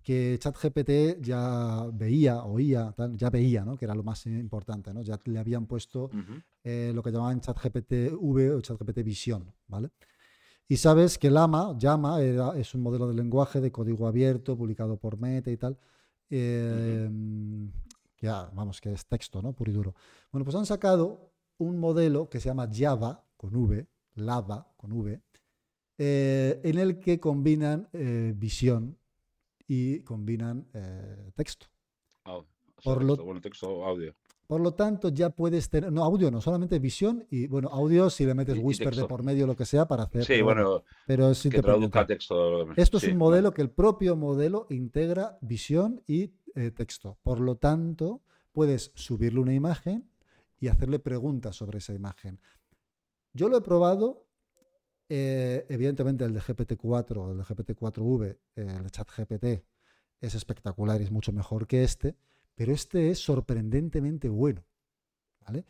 que 0.05 0.39
ChatGPT 0.39 1.21
ya 1.21 1.87
veía, 1.93 2.45
oía, 2.45 2.95
ya 3.17 3.31
veía, 3.31 3.65
¿no? 3.65 3.77
Que 3.77 3.87
era 3.87 3.95
lo 3.95 4.05
más 4.05 4.27
importante, 4.27 4.93
¿no? 4.93 5.03
Ya 5.03 5.19
le 5.25 5.39
habían 5.39 5.67
puesto 5.67 6.11
eh, 6.63 6.93
lo 6.95 7.03
que 7.03 7.11
llamaban 7.11 7.41
ChatGPT 7.41 8.13
V 8.13 8.53
o 8.53 8.61
ChatGPT 8.61 9.03
Visión, 9.03 9.53
¿vale? 9.67 9.91
Y 10.69 10.77
sabes 10.77 11.19
que 11.19 11.31
Lama, 11.31 11.77
Llama, 11.79 12.23
es 12.23 12.75
un 12.75 12.83
modelo 12.83 13.09
de 13.09 13.15
lenguaje 13.15 13.61
de 13.61 13.73
código 13.73 14.07
abierto 14.07 14.57
publicado 14.57 14.97
por 14.97 15.19
Meta 15.19 15.51
y 15.51 15.57
tal 15.57 15.79
vamos, 18.53 18.81
que 18.81 18.93
es 18.93 19.07
texto, 19.07 19.43
¿no? 19.43 19.53
Puro 19.53 19.71
y 19.71 19.75
duro. 19.75 19.95
Bueno, 20.33 20.45
pues 20.45 20.57
han 20.57 20.67
sacado 20.67 21.33
un 21.59 21.79
modelo 21.79 22.29
que 22.29 22.41
se 22.41 22.49
llama 22.49 22.69
Java, 22.73 23.25
con 23.37 23.55
V, 23.55 23.87
Lava, 24.15 24.73
con 24.77 24.93
V, 24.93 25.21
eh, 25.99 26.61
en 26.65 26.79
el 26.79 26.99
que 26.99 27.21
combinan 27.21 27.89
eh, 27.93 28.33
visión 28.37 28.99
y 29.67 30.01
combinan 30.01 30.67
eh, 30.75 31.31
texto. 31.35 31.67
por 32.83 33.03
lo, 33.03 33.17
texto, 33.41 33.85
audio. 33.85 34.15
Por 34.47 34.61
lo 34.61 34.75
tanto, 34.75 35.09
ya 35.09 35.31
puedes 35.31 35.71
tener, 35.71 35.91
no, 35.91 36.05
audio 36.05 36.31
no, 36.31 36.41
solamente 36.41 36.79
visión 36.79 37.27
y, 37.31 37.47
bueno, 37.47 37.69
audio 37.73 38.11
si 38.11 38.27
le 38.27 38.35
metes 38.35 38.59
Whisper 38.59 38.95
de 38.95 39.07
por 39.07 39.23
medio, 39.23 39.47
lo 39.47 39.57
que 39.57 39.65
sea, 39.65 39.89
para 39.89 40.03
hacer. 40.03 40.25
Sí, 40.25 40.43
bueno, 40.43 40.83
pero 41.07 41.35
si 41.35 41.49
te 41.49 41.63
texto. 42.07 42.71
Esto 42.77 42.99
es 42.99 43.05
un 43.05 43.17
modelo 43.17 43.53
que 43.53 43.63
el 43.63 43.71
propio 43.71 44.17
modelo 44.17 44.67
integra 44.69 45.39
visión 45.41 46.03
y 46.07 46.33
eh, 46.55 46.71
texto. 46.71 47.17
Por 47.23 47.41
lo 47.41 47.57
tanto, 47.57 48.21
puedes 48.53 48.93
subirle 48.95 49.41
una 49.41 49.55
imagen 49.55 50.11
y 50.61 50.69
hacerle 50.69 50.99
preguntas 50.99 51.57
sobre 51.57 51.79
esa 51.79 51.95
imagen. 51.95 52.39
Yo 53.33 53.49
lo 53.49 53.57
he 53.57 53.61
probado, 53.63 54.24
eh, 55.09 55.67
evidentemente 55.69 56.25
el 56.25 56.33
de 56.33 56.41
GPT-4, 56.41 57.31
el 57.31 57.39
de 57.39 57.45
GPT-4V, 57.45 58.39
el 58.57 58.91
chat 58.91 59.09
GPT, 59.11 59.65
es 60.21 60.35
espectacular 60.35 61.01
y 61.01 61.05
es 61.05 61.11
mucho 61.11 61.33
mejor 61.33 61.67
que 61.67 61.85
este, 61.85 62.17
pero 62.55 62.73
este 62.73 63.11
es 63.11 63.19
sorprendentemente 63.19 64.29
bueno. 64.29 64.65
¿vale? 65.41 65.65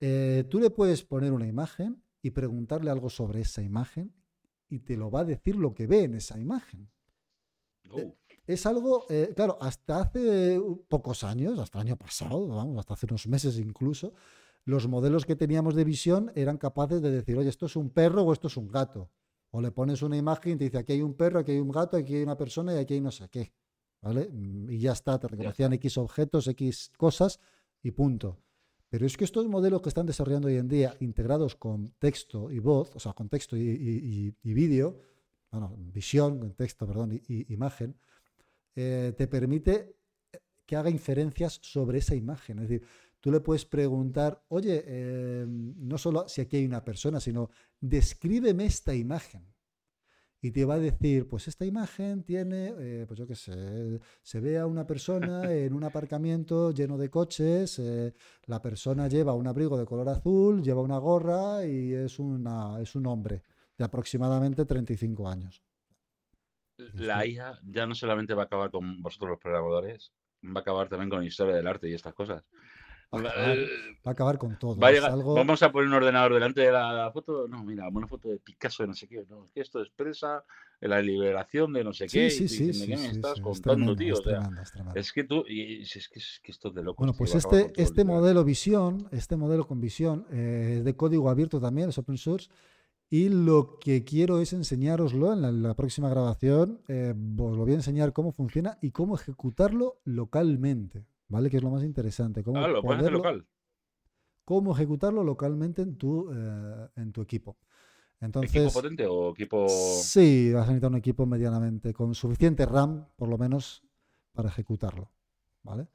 Eh, 0.00 0.44
tú 0.48 0.60
le 0.60 0.70
puedes 0.70 1.02
poner 1.02 1.32
una 1.32 1.46
imagen 1.46 2.02
y 2.22 2.30
preguntarle 2.30 2.90
algo 2.90 3.10
sobre 3.10 3.42
esa 3.42 3.62
imagen 3.62 4.14
y 4.68 4.80
te 4.80 4.96
lo 4.96 5.10
va 5.10 5.20
a 5.20 5.24
decir 5.24 5.56
lo 5.56 5.74
que 5.74 5.86
ve 5.86 6.04
en 6.04 6.14
esa 6.14 6.38
imagen. 6.38 6.88
Oh 7.90 8.16
es 8.46 8.64
algo, 8.64 9.06
eh, 9.08 9.32
claro, 9.34 9.58
hasta 9.60 10.00
hace 10.00 10.60
pocos 10.88 11.24
años, 11.24 11.58
hasta 11.58 11.78
el 11.80 11.88
año 11.88 11.96
pasado, 11.96 12.46
vamos, 12.46 12.78
hasta 12.78 12.94
hace 12.94 13.06
unos 13.06 13.26
meses 13.26 13.58
incluso, 13.58 14.14
los 14.66 14.88
modelos 14.88 15.24
que 15.24 15.36
teníamos 15.36 15.76
de 15.76 15.84
visión 15.84 16.32
eran 16.34 16.58
capaces 16.58 17.00
de 17.00 17.12
decir, 17.12 17.38
oye, 17.38 17.48
esto 17.48 17.66
es 17.66 17.76
un 17.76 17.90
perro 17.90 18.22
o 18.24 18.32
esto 18.32 18.48
es 18.48 18.56
un 18.56 18.66
gato. 18.68 19.10
O 19.52 19.60
le 19.60 19.70
pones 19.70 20.02
una 20.02 20.16
imagen 20.16 20.54
y 20.54 20.56
te 20.56 20.64
dice, 20.64 20.78
aquí 20.78 20.94
hay 20.94 21.02
un 21.02 21.14
perro, 21.14 21.38
aquí 21.38 21.52
hay 21.52 21.60
un 21.60 21.70
gato, 21.70 21.96
aquí 21.96 22.16
hay 22.16 22.24
una 22.24 22.36
persona 22.36 22.74
y 22.74 22.78
aquí 22.78 22.94
hay 22.94 23.00
no 23.00 23.12
sé 23.12 23.28
qué. 23.30 23.52
¿Vale? 24.02 24.28
Mm, 24.28 24.68
y 24.70 24.80
ya 24.80 24.92
está, 24.92 25.18
te 25.20 25.28
reconocían 25.28 25.72
X 25.74 25.96
objetos, 25.98 26.48
X 26.48 26.90
cosas 26.96 27.38
y 27.80 27.92
punto. 27.92 28.40
Pero 28.88 29.06
es 29.06 29.16
que 29.16 29.24
estos 29.24 29.46
modelos 29.46 29.82
que 29.82 29.88
están 29.88 30.04
desarrollando 30.04 30.48
hoy 30.48 30.56
en 30.56 30.68
día, 30.68 30.96
integrados 30.98 31.54
con 31.54 31.92
texto 32.00 32.50
y 32.50 32.58
voz, 32.58 32.94
o 32.96 32.98
sea, 32.98 33.12
con 33.12 33.28
texto 33.28 33.56
y, 33.56 34.34
vídeo, 34.42 34.98
bueno, 35.52 35.76
visión, 35.78 36.54
texto, 36.56 36.86
perdón, 36.88 37.12
y 37.12 37.52
imagen, 37.52 37.96
eh, 38.74 39.14
te 39.16 39.28
permite 39.28 39.96
que 40.66 40.76
haga 40.76 40.90
inferencias 40.90 41.60
sobre 41.62 41.98
esa 41.98 42.14
imagen. 42.14 42.58
Es 42.58 42.68
decir, 42.68 42.86
tú 43.26 43.32
le 43.32 43.40
puedes 43.40 43.64
preguntar, 43.64 44.40
oye, 44.50 44.84
em, 44.86 45.74
no 45.78 45.98
solo 45.98 46.28
si 46.28 46.42
aquí 46.42 46.58
hay 46.58 46.64
una 46.64 46.84
persona, 46.84 47.18
sino 47.18 47.50
descríbeme 47.80 48.66
esta 48.66 48.94
imagen. 48.94 49.52
Y 50.40 50.52
te 50.52 50.64
va 50.64 50.74
a 50.74 50.78
decir, 50.78 51.26
pues 51.26 51.48
esta 51.48 51.64
imagen 51.64 52.22
tiene, 52.22 52.72
eh, 52.78 53.04
pues 53.04 53.18
yo 53.18 53.26
qué 53.26 53.34
sé, 53.34 54.00
se 54.22 54.38
ve 54.38 54.58
a 54.58 54.66
una 54.66 54.86
persona 54.86 55.42
en 55.52 55.72
un 55.74 55.82
aparcamiento 55.82 56.70
lleno 56.70 56.96
de 56.96 57.10
coches, 57.10 57.82
la 58.44 58.62
persona 58.62 59.08
lleva 59.08 59.34
un 59.34 59.48
abrigo 59.48 59.76
de 59.76 59.86
color 59.86 60.08
azul, 60.08 60.62
lleva 60.62 60.82
una 60.82 60.98
gorra 60.98 61.66
y 61.66 61.94
es, 61.94 62.20
una, 62.20 62.80
es 62.80 62.94
un 62.94 63.08
hombre 63.08 63.42
de 63.76 63.84
aproximadamente 63.84 64.64
35 64.64 65.28
años 65.28 65.64
la 66.94 67.26
IA 67.26 67.58
ya 67.64 67.86
no 67.86 67.94
solamente 67.94 68.34
va 68.34 68.42
a 68.42 68.44
acabar 68.44 68.70
con 68.70 69.00
vosotros 69.02 69.30
los 69.30 69.40
programadores, 69.40 70.12
va 70.44 70.60
a 70.60 70.60
acabar 70.60 70.88
también 70.88 71.08
con 71.08 71.20
la 71.20 71.26
historia 71.26 71.56
del 71.56 71.66
arte 71.66 71.88
y 71.88 71.94
estas 71.94 72.12
cosas. 72.12 72.44
Va 73.24 74.10
a 74.10 74.10
acabar, 74.10 74.38
con 74.38 74.58
todo. 74.58 74.76
Vamos 74.76 75.62
a 75.62 75.72
poner 75.72 75.88
un 75.88 75.94
ordenador 75.94 76.34
delante 76.34 76.60
de 76.60 76.72
la, 76.72 77.10
foto. 77.12 77.48
No, 77.48 77.64
mira, 77.64 77.88
una 77.88 78.06
foto 78.06 78.28
de 78.28 78.38
Picasso 78.38 78.82
de 78.82 78.88
no 78.88 78.94
sé 78.94 79.08
qué. 79.08 79.24
No, 79.28 79.48
esto 79.54 79.80
expresa 79.80 80.44
la 80.80 81.00
liberación 81.00 81.72
de 81.72 81.84
no 81.84 81.92
sé 81.92 82.06
qué. 82.06 82.30
Sí, 82.30 82.48
sí, 82.48 82.72
sí. 82.72 82.86
¿Qué 82.86 82.96
me 82.96 83.06
estás 83.06 83.40
contando, 83.40 83.96
tío? 83.96 84.14
Es, 84.94 85.12
que 85.12 85.24
tú. 85.24 85.44
Y 85.48 85.82
es, 85.82 86.08
que, 86.08 86.18
es 86.18 86.40
que 86.42 86.52
esto 86.52 86.68
es 86.68 86.74
de 86.74 86.82
loco. 86.82 86.98
Bueno, 86.98 87.14
pues 87.16 87.34
este, 87.34 87.72
este 87.76 88.04
modelo 88.04 88.44
visión, 88.44 89.08
este 89.10 89.36
modelo 89.36 89.66
con 89.66 89.80
visión, 89.80 90.26
eh, 90.30 90.76
es 90.78 90.84
de 90.84 90.96
código 90.96 91.28
abierto 91.30 91.60
también, 91.60 91.88
es 91.88 91.98
open 91.98 92.18
source. 92.18 92.48
Y 93.08 93.28
lo 93.28 93.78
que 93.78 94.04
quiero 94.04 94.40
es 94.40 94.52
enseñároslo 94.52 95.32
en 95.32 95.62
la, 95.62 95.74
próxima 95.74 96.08
grabación. 96.08 96.80
Eh, 96.88 97.14
os 97.38 97.56
lo 97.56 97.64
voy 97.64 97.72
a 97.72 97.76
enseñar 97.76 98.12
cómo 98.12 98.32
funciona 98.32 98.78
y 98.82 98.90
cómo 98.90 99.14
ejecutarlo 99.14 100.00
localmente, 100.04 101.06
¿vale? 101.28 101.50
Que 101.50 101.58
es 101.58 101.62
lo 101.62 101.70
más 101.70 101.82
interesante. 101.84 102.42
Cómo 102.42 102.58
ah, 102.58 102.68
lo 102.68 102.92
hacer 102.92 103.12
local. 103.12 103.46
Cómo 104.44 104.74
ejecutarlo 104.74 105.24
localmente 105.24 105.82
en 105.82 105.96
tu, 105.96 106.30
eh, 106.32 106.88
en 106.96 107.12
tu 107.12 107.22
equipo. 107.22 107.56
Entonces, 108.20 108.54
¿Equipo 108.54 108.72
potente 108.72 109.06
o 109.06 109.30
equipo...? 109.30 109.66
Sí, 109.68 110.52
vas 110.52 110.64
a 110.64 110.68
necesitar 110.68 110.90
un 110.90 110.96
equipo 110.96 111.26
medianamente 111.26 111.92
con 111.92 112.14
suficiente 112.14 112.64
RAM, 112.64 113.08
por 113.16 113.28
lo 113.28 113.36
menos, 113.36 113.82
para 114.32 114.48
ejecutarlo, 114.48 115.10
¿vale? 115.62 115.88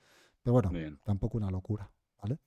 Pero 0.43 0.53
bueno, 0.53 0.71
tampoco 1.03 1.37
una 1.37 1.49
locura, 1.49 1.89
¿vale? 2.21 2.39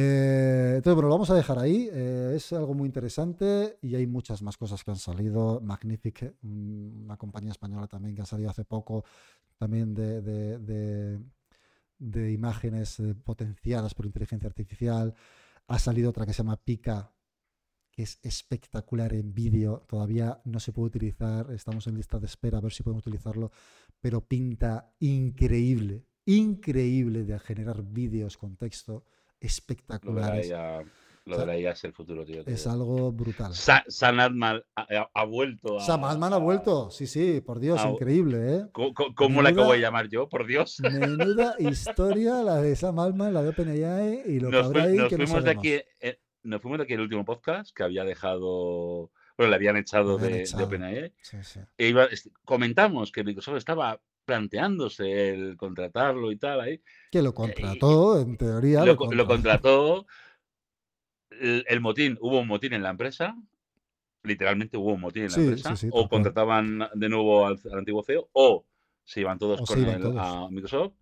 Eh, 0.00 0.74
entonces, 0.76 0.94
bueno, 0.94 1.08
lo 1.08 1.14
vamos 1.14 1.30
a 1.30 1.34
dejar 1.34 1.58
ahí. 1.58 1.88
Eh, 1.92 2.34
es 2.36 2.52
algo 2.52 2.72
muy 2.72 2.86
interesante 2.86 3.78
y 3.82 3.96
hay 3.96 4.06
muchas 4.06 4.42
más 4.42 4.56
cosas 4.56 4.84
que 4.84 4.92
han 4.92 4.96
salido. 4.96 5.60
Magnific, 5.60 6.36
una 6.42 7.16
compañía 7.16 7.50
española 7.50 7.88
también 7.88 8.14
que 8.14 8.22
ha 8.22 8.26
salido 8.26 8.50
hace 8.50 8.64
poco, 8.64 9.04
también 9.56 9.94
de, 9.94 10.22
de, 10.22 11.20
imágenes 11.98 13.00
eh, 13.00 13.14
potenciadas 13.14 13.94
por 13.94 14.06
inteligencia 14.06 14.48
artificial. 14.48 15.14
Ha 15.66 15.78
salido 15.78 16.10
otra 16.10 16.26
que 16.26 16.32
se 16.32 16.38
llama 16.38 16.56
Pica, 16.56 17.12
que 17.90 18.02
es 18.02 18.18
espectacular 18.22 19.12
en 19.12 19.34
vídeo. 19.34 19.84
Todavía 19.88 20.40
no 20.44 20.60
se 20.60 20.72
puede 20.72 20.88
utilizar, 20.88 21.50
estamos 21.52 21.86
en 21.86 21.96
lista 21.96 22.18
de 22.18 22.26
espera 22.26 22.58
a 22.58 22.60
ver 22.60 22.72
si 22.72 22.82
podemos 22.82 23.06
utilizarlo, 23.06 23.50
pero 24.00 24.26
pinta 24.26 24.94
increíble, 25.00 26.06
increíble 26.24 27.24
de 27.24 27.38
generar 27.38 27.82
vídeos 27.82 28.36
con 28.36 28.56
texto 28.56 29.04
espectaculares. 29.40 30.52
Lo 31.28 31.36
de 31.36 31.44
la 31.44 31.58
IA 31.58 31.72
es 31.72 31.84
el 31.84 31.92
futuro, 31.92 32.24
tío. 32.24 32.42
Es 32.46 32.66
algo 32.66 33.12
brutal. 33.12 33.52
San 33.54 34.18
Altman 34.18 34.62
ha, 34.74 35.24
vuelto. 35.24 35.78
Sam 35.78 36.04
Altman 36.04 36.32
ha 36.32 36.38
vuelto, 36.38 36.90
sí, 36.90 37.06
sí, 37.06 37.42
por 37.42 37.60
Dios, 37.60 37.84
increíble, 37.84 38.56
¿eh? 38.56 38.66
¿Cómo, 38.72 39.42
la 39.42 39.50
acabo 39.50 39.72
de 39.72 39.80
llamar 39.80 40.08
yo? 40.08 40.28
Por 40.28 40.46
Dios. 40.46 40.80
Menuda 40.80 41.54
historia 41.58 42.42
la 42.42 42.62
de 42.62 42.74
Sam 42.76 42.98
Altman, 42.98 43.34
la 43.34 43.42
de 43.42 43.50
OpenAI 43.50 44.22
y 44.26 44.40
lo 44.40 44.50
que 44.50 44.56
habrá 44.56 44.84
ahí 44.84 44.96
nos 44.96 45.08
que 45.10 45.16
fuimos 45.16 45.44
de 45.44 45.50
aquí, 45.50 45.72
eh, 46.00 46.18
Nos 46.44 46.62
fuimos 46.62 46.78
de 46.78 46.84
aquí 46.84 46.94
el 46.94 47.00
último 47.00 47.26
podcast 47.26 47.76
que 47.76 47.82
había 47.82 48.04
dejado. 48.04 49.10
Bueno, 49.36 49.50
le 49.50 49.56
habían 49.56 49.76
echado, 49.76 50.16
de, 50.16 50.48
OpenAI. 50.58 51.12
Sí, 51.20 51.36
sí. 51.42 51.60
E 51.76 51.94
comentamos 52.42 53.12
que 53.12 53.22
Microsoft 53.22 53.58
estaba 53.58 54.00
planteándose 54.24 55.30
el 55.30 55.56
contratarlo 55.58 56.32
y 56.32 56.36
tal 56.36 56.60
ahí. 56.60 56.80
Que 57.10 57.20
lo 57.20 57.34
contrató, 57.34 58.18
en 58.18 58.36
teoría. 58.38 58.84
Lo, 58.84 58.94
lo 58.94 59.26
contrató 59.26 60.06
el, 61.40 61.80
motín, 61.80 62.18
hubo 62.20 62.40
un 62.40 62.48
motín 62.48 62.72
en 62.72 62.82
la 62.82 62.90
empresa, 62.90 63.36
literalmente 64.22 64.76
hubo 64.76 64.92
un 64.94 65.00
motín 65.00 65.24
en 65.24 65.32
la 65.32 65.36
empresa, 65.36 65.74
o 65.90 66.08
contrataban 66.08 66.88
de 66.94 67.08
nuevo 67.08 67.46
al, 67.46 67.58
antiguo 67.72 68.02
CEO, 68.02 68.28
o 68.32 68.64
se 69.04 69.20
iban 69.20 69.38
todos 69.38 69.62
con 69.62 69.84
él 69.84 70.14
a 70.18 70.48
Microsoft. 70.50 70.94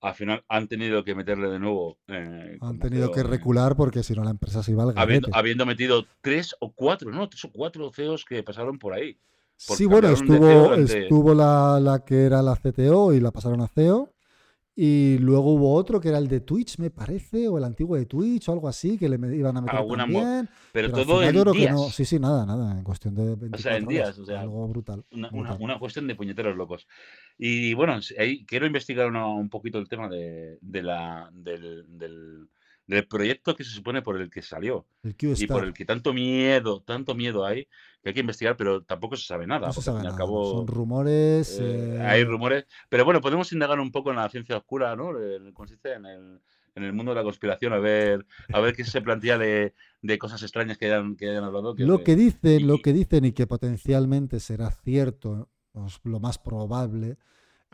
Al 0.00 0.14
final 0.14 0.44
han 0.48 0.66
tenido 0.66 1.04
que 1.04 1.14
meterle 1.14 1.48
de 1.48 1.60
nuevo. 1.60 1.96
Eh, 2.08 2.58
han 2.60 2.78
tenido 2.80 3.12
que 3.12 3.22
recular 3.22 3.76
porque 3.76 4.02
si 4.02 4.14
no 4.14 4.24
la 4.24 4.30
empresa 4.30 4.60
se 4.60 4.72
iba 4.72 4.82
al 4.82 4.98
habiendo, 4.98 5.28
habiendo, 5.32 5.64
metido 5.64 6.04
tres 6.20 6.56
o 6.58 6.72
cuatro, 6.72 7.12
no, 7.12 7.28
tres 7.28 7.44
o 7.44 7.52
cuatro 7.52 7.92
CEOs 7.92 8.24
que 8.24 8.42
pasaron 8.42 8.80
por 8.80 8.94
ahí. 8.94 9.16
Sí, 9.56 9.86
bueno, 9.86 10.08
estuvo, 10.08 10.74
estuvo 10.74 11.34
la, 11.34 11.78
la, 11.80 12.04
que 12.04 12.24
era 12.24 12.42
la 12.42 12.56
CTO 12.56 13.12
y 13.12 13.20
la 13.20 13.30
pasaron 13.30 13.60
a 13.60 13.68
CEO. 13.68 14.11
Y 14.74 15.18
luego 15.18 15.52
hubo 15.52 15.74
otro 15.74 16.00
que 16.00 16.08
era 16.08 16.16
el 16.16 16.28
de 16.28 16.40
Twitch, 16.40 16.78
me 16.78 16.90
parece, 16.90 17.46
o 17.46 17.58
el 17.58 17.64
antiguo 17.64 17.96
de 17.96 18.06
Twitch 18.06 18.48
o 18.48 18.52
algo 18.52 18.68
así, 18.68 18.96
que 18.96 19.06
le 19.06 19.16
iban 19.36 19.56
a 19.58 19.60
meter 19.60 19.76
Alguna 19.76 20.04
también. 20.04 20.48
Pero, 20.72 20.90
todo 20.90 21.22
en 21.22 21.52
días. 21.52 21.94
Sí, 21.94 22.06
sí, 22.06 22.18
nada, 22.18 22.46
nada, 22.46 22.78
en 22.78 22.82
cuestión 22.82 23.14
de 23.14 23.36
24 23.36 23.56
O 23.56 23.58
sea, 23.58 23.76
en 23.76 23.86
días, 23.86 24.18
o 24.18 24.24
sea, 24.24 24.40
algo 24.40 24.66
brutal 24.68 25.04
una, 25.10 25.56
Una, 25.58 25.78
cuestión 25.78 26.06
de 26.06 26.14
puñeteros 26.14 26.56
locos. 26.56 26.86
Y 27.36 27.74
bueno, 27.74 27.98
ahí 28.18 28.46
quiero 28.46 28.66
investigar 28.66 29.10
un 29.10 29.50
poquito 29.50 29.78
el 29.78 29.88
tema 29.88 30.08
de, 30.08 30.58
de 30.62 30.82
la, 30.82 31.28
del, 31.34 31.84
del, 31.98 32.48
del, 32.92 33.06
proyecto 33.06 33.56
que 33.56 33.64
se 33.64 33.70
supone 33.70 34.02
por 34.02 34.20
el 34.20 34.30
que 34.30 34.42
salió. 34.42 34.86
y 35.02 35.46
por 35.46 35.64
el 35.64 35.72
que 35.72 35.84
tanto 35.84 36.12
miedo, 36.12 36.82
tanto 36.82 37.14
miedo 37.14 37.44
hay 37.44 37.66
que 38.02 38.10
hay 38.10 38.14
que 38.14 38.20
investigar, 38.20 38.56
pero 38.56 38.82
tampoco 38.82 39.16
se 39.16 39.26
sabe 39.26 39.46
nada. 39.46 39.72
Son 39.72 40.66
rumores. 40.66 41.58
Eh, 41.60 41.96
eh, 41.96 42.00
hay 42.00 42.24
rumores. 42.24 42.66
Pero 42.88 43.04
bueno, 43.04 43.20
podemos 43.20 43.52
indagar 43.52 43.78
un 43.78 43.92
poco 43.92 44.10
en 44.10 44.16
la 44.16 44.28
ciencia 44.28 44.56
oscura, 44.56 44.96
¿no? 44.96 45.12
Consiste 45.54 45.92
en 45.94 46.06
el, 46.06 46.40
en 46.74 46.82
el 46.82 46.92
mundo 46.92 47.12
de 47.12 47.16
la 47.16 47.22
conspiración, 47.22 47.72
a 47.72 47.78
ver, 47.78 48.26
a 48.52 48.60
ver 48.60 48.74
qué 48.74 48.84
se 48.84 49.00
plantea 49.00 49.38
de, 49.38 49.72
cosas 50.18 50.42
extrañas 50.42 50.78
que 50.78 50.86
hayan, 50.86 51.16
que 51.16 51.30
hayan 51.30 51.44
hablado. 51.44 51.74
lo 51.78 52.02
que 52.02 52.16
dicen, 52.16 52.66
lo 52.66 52.78
que 52.78 52.92
dicen 52.92 53.24
y 53.24 53.32
que 53.32 53.46
potencialmente 53.46 54.40
será 54.40 54.70
cierto, 54.70 55.48
pues, 55.72 56.00
lo 56.02 56.18
más 56.18 56.38
probable, 56.38 57.18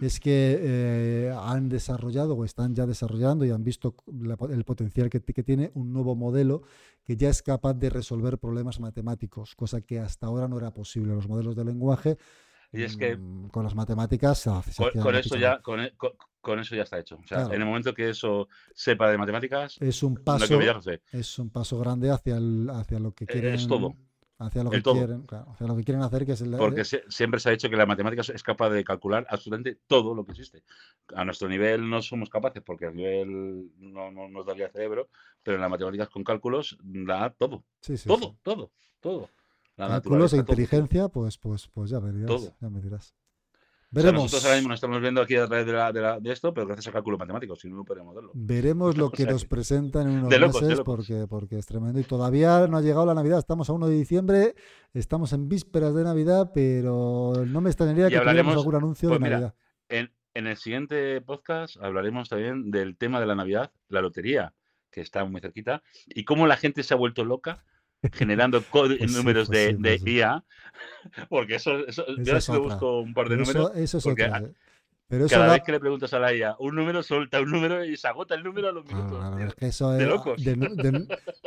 es 0.06 0.20
que 0.20 0.58
eh, 0.60 1.34
han 1.36 1.68
desarrollado 1.68 2.34
o 2.34 2.44
están 2.44 2.74
ya 2.74 2.86
desarrollando 2.86 3.44
y 3.44 3.50
han 3.50 3.64
visto 3.64 3.94
el 4.50 4.64
potencial 4.64 5.10
que, 5.10 5.20
tiene 5.20 5.70
un 5.74 5.92
nuevo 5.92 6.14
modelo 6.14 6.62
que 7.04 7.16
ya 7.16 7.28
es 7.28 7.42
capaz 7.42 7.74
de 7.74 7.90
resolver 7.90 8.38
problemas 8.38 8.80
matemáticos, 8.80 9.54
cosa 9.54 9.80
que 9.80 9.98
hasta 9.98 10.26
ahora 10.26 10.48
no 10.48 10.58
era 10.58 10.72
posible. 10.72 11.14
Los 11.14 11.28
modelos 11.28 11.56
de 11.56 11.64
lenguaje 11.64 12.18
y 12.72 12.82
es 12.82 12.96
que 12.96 13.16
mm, 13.16 13.48
con 13.48 13.64
las 13.64 13.74
matemáticas 13.74 14.44
con, 15.02 15.16
eso 15.16 15.36
ya 15.36 15.54
e, 15.54 15.92
con, 16.40 16.58
eso 16.58 16.76
ya 16.76 16.82
está 16.82 16.98
hecho. 16.98 17.16
O 17.16 17.26
sea, 17.26 17.46
en 17.46 17.60
el 17.60 17.64
momento 17.64 17.94
que 17.94 18.10
eso 18.10 18.48
sepa 18.74 19.10
de 19.10 19.18
matemáticas, 19.18 19.78
es 19.80 20.02
un 20.02 20.16
paso, 20.16 20.60
es 21.12 21.38
un 21.38 21.50
paso 21.50 21.78
grande 21.78 22.10
hacia, 22.10 22.38
hacia 22.72 22.98
lo 22.98 23.12
que 23.12 23.26
quieren. 23.26 23.54
Es 23.54 23.66
todo 23.66 23.96
hacia 24.38 24.62
lo 24.62 24.70
que 24.70 24.82
quieren, 24.82 25.26
hacia 25.28 25.66
lo 25.66 25.76
que 25.76 25.84
quieren 25.84 26.02
hacer, 26.02 26.24
que 26.24 26.32
es 26.32 26.40
el 26.40 26.56
Porque 26.56 26.84
siempre 26.84 27.40
se 27.40 27.48
ha 27.48 27.52
dicho 27.52 27.68
que 27.68 27.76
la 27.76 27.86
matemática 27.86 28.22
es 28.22 28.42
capaz 28.42 28.70
de 28.70 28.84
calcular 28.84 29.26
absolutamente 29.28 29.80
todo 29.86 30.14
lo 30.14 30.24
que 30.24 30.32
existe. 30.32 30.62
A 31.14 31.24
nuestro 31.24 31.48
nivel 31.48 31.88
no 31.88 32.00
somos 32.02 32.30
capaces 32.30 32.62
porque 32.62 32.86
a 32.86 32.90
nivel 32.90 33.70
no, 33.78 34.10
nos 34.10 34.46
daría 34.46 34.70
cerebro, 34.70 35.08
pero 35.42 35.56
en 35.56 35.60
las 35.60 35.70
matemáticas 35.70 36.08
con 36.08 36.22
cálculos 36.22 36.78
da 36.82 37.30
todo. 37.30 37.64
todo, 38.06 38.36
todo, 38.42 38.70
todo. 39.00 39.28
cálculos 39.76 40.32
e 40.32 40.36
inteligencia, 40.38 41.08
pues, 41.08 41.36
pues, 41.38 41.68
pues 41.68 41.90
ya 41.90 42.00
me 42.00 42.12
dirás. 42.12 42.52
Ya 42.60 42.70
me 42.70 42.80
dirás. 42.80 43.14
Veremos. 43.90 44.24
nosotros 44.24 44.44
ahora 44.44 44.56
mismo 44.56 44.68
nos 44.68 44.76
estamos 44.76 45.00
viendo 45.00 45.22
aquí 45.22 45.36
a 45.36 45.46
través 45.46 45.66
de, 45.66 46.32
esto, 46.32 46.52
pero 46.52 46.66
gracias 46.66 46.88
al 46.88 46.92
cálculo 46.92 47.16
matemático, 47.16 47.56
si 47.56 47.70
no, 47.70 47.76
no 47.76 47.84
podríamos 47.84 48.14
verlo. 48.14 48.32
Veremos 48.34 48.98
lo 48.98 49.10
que 49.10 49.24
nos 49.24 49.46
presentan 49.46 50.08
en 50.08 50.24
unos 50.24 50.62
meses, 50.62 50.80
porque, 50.84 51.26
porque 51.26 51.58
es 51.58 51.66
tremendo. 51.66 51.98
Y 51.98 52.04
todavía 52.04 52.66
no 52.66 52.76
ha 52.76 52.82
llegado 52.82 53.06
la 53.06 53.14
Navidad, 53.14 53.38
estamos 53.38 53.70
a 53.70 53.72
1 53.72 53.88
de 53.88 53.94
diciembre, 53.94 54.54
estamos 54.92 55.32
en 55.32 55.48
vísperas 55.48 55.94
de 55.94 56.04
Navidad, 56.04 56.50
pero 56.52 57.44
no 57.46 57.60
me 57.62 57.70
extrañaría 57.70 58.10
que 58.10 58.18
tuviéramos 58.18 58.56
algún 58.56 58.74
anuncio 58.74 59.08
de 59.08 59.18
pues 59.18 59.30
Navidad. 59.30 59.54
En, 59.88 60.12
en 60.34 60.46
el 60.46 60.56
siguiente 60.58 61.20
podcast 61.22 61.78
hablaremos 61.78 62.28
también 62.28 62.70
del 62.70 62.96
tema 62.96 63.20
de 63.20 63.26
la 63.26 63.34
Navidad, 63.34 63.72
la 63.88 64.02
lotería, 64.02 64.52
que 64.90 65.00
está 65.00 65.24
muy 65.24 65.40
cerquita, 65.40 65.82
y 66.06 66.24
cómo 66.24 66.46
la 66.46 66.56
gente 66.58 66.82
se 66.82 66.92
ha 66.92 66.96
vuelto 66.98 67.24
loca 67.24 67.64
generando 68.12 68.62
pues 68.62 69.12
números 69.12 69.48
pues 69.48 69.78
de, 69.78 70.00
IA, 70.04 70.44
porque 71.28 71.56
eso, 71.56 71.86
eso, 71.86 72.04
yo 72.06 72.34
le 72.34 72.58
busco 72.58 73.00
un 73.00 73.14
par 73.14 73.28
de 73.28 73.36
números. 73.36 73.72
Eso, 73.74 73.98
es 73.98 74.04
porque 74.04 74.24
otra. 74.24 74.42
Pero 75.08 75.26
cada 75.26 75.54
vez 75.54 75.62
que 75.62 75.72
le 75.72 75.80
preguntas 75.80 76.12
a 76.12 76.18
la 76.18 76.34
IA 76.34 76.56
un 76.58 76.74
número, 76.74 77.02
suelta 77.02 77.40
un 77.40 77.50
número 77.50 77.82
y 77.82 77.96
se 77.96 78.06
agota 78.08 78.34
el 78.34 78.42
número 78.42 78.68
a 78.68 78.72
los 78.72 78.84
minutos. 78.84 79.18
Ah, 79.22 79.38
es 79.46 79.54
que 79.54 79.68
eso 79.68 79.90
de 79.92 80.06
locos. 80.06 80.42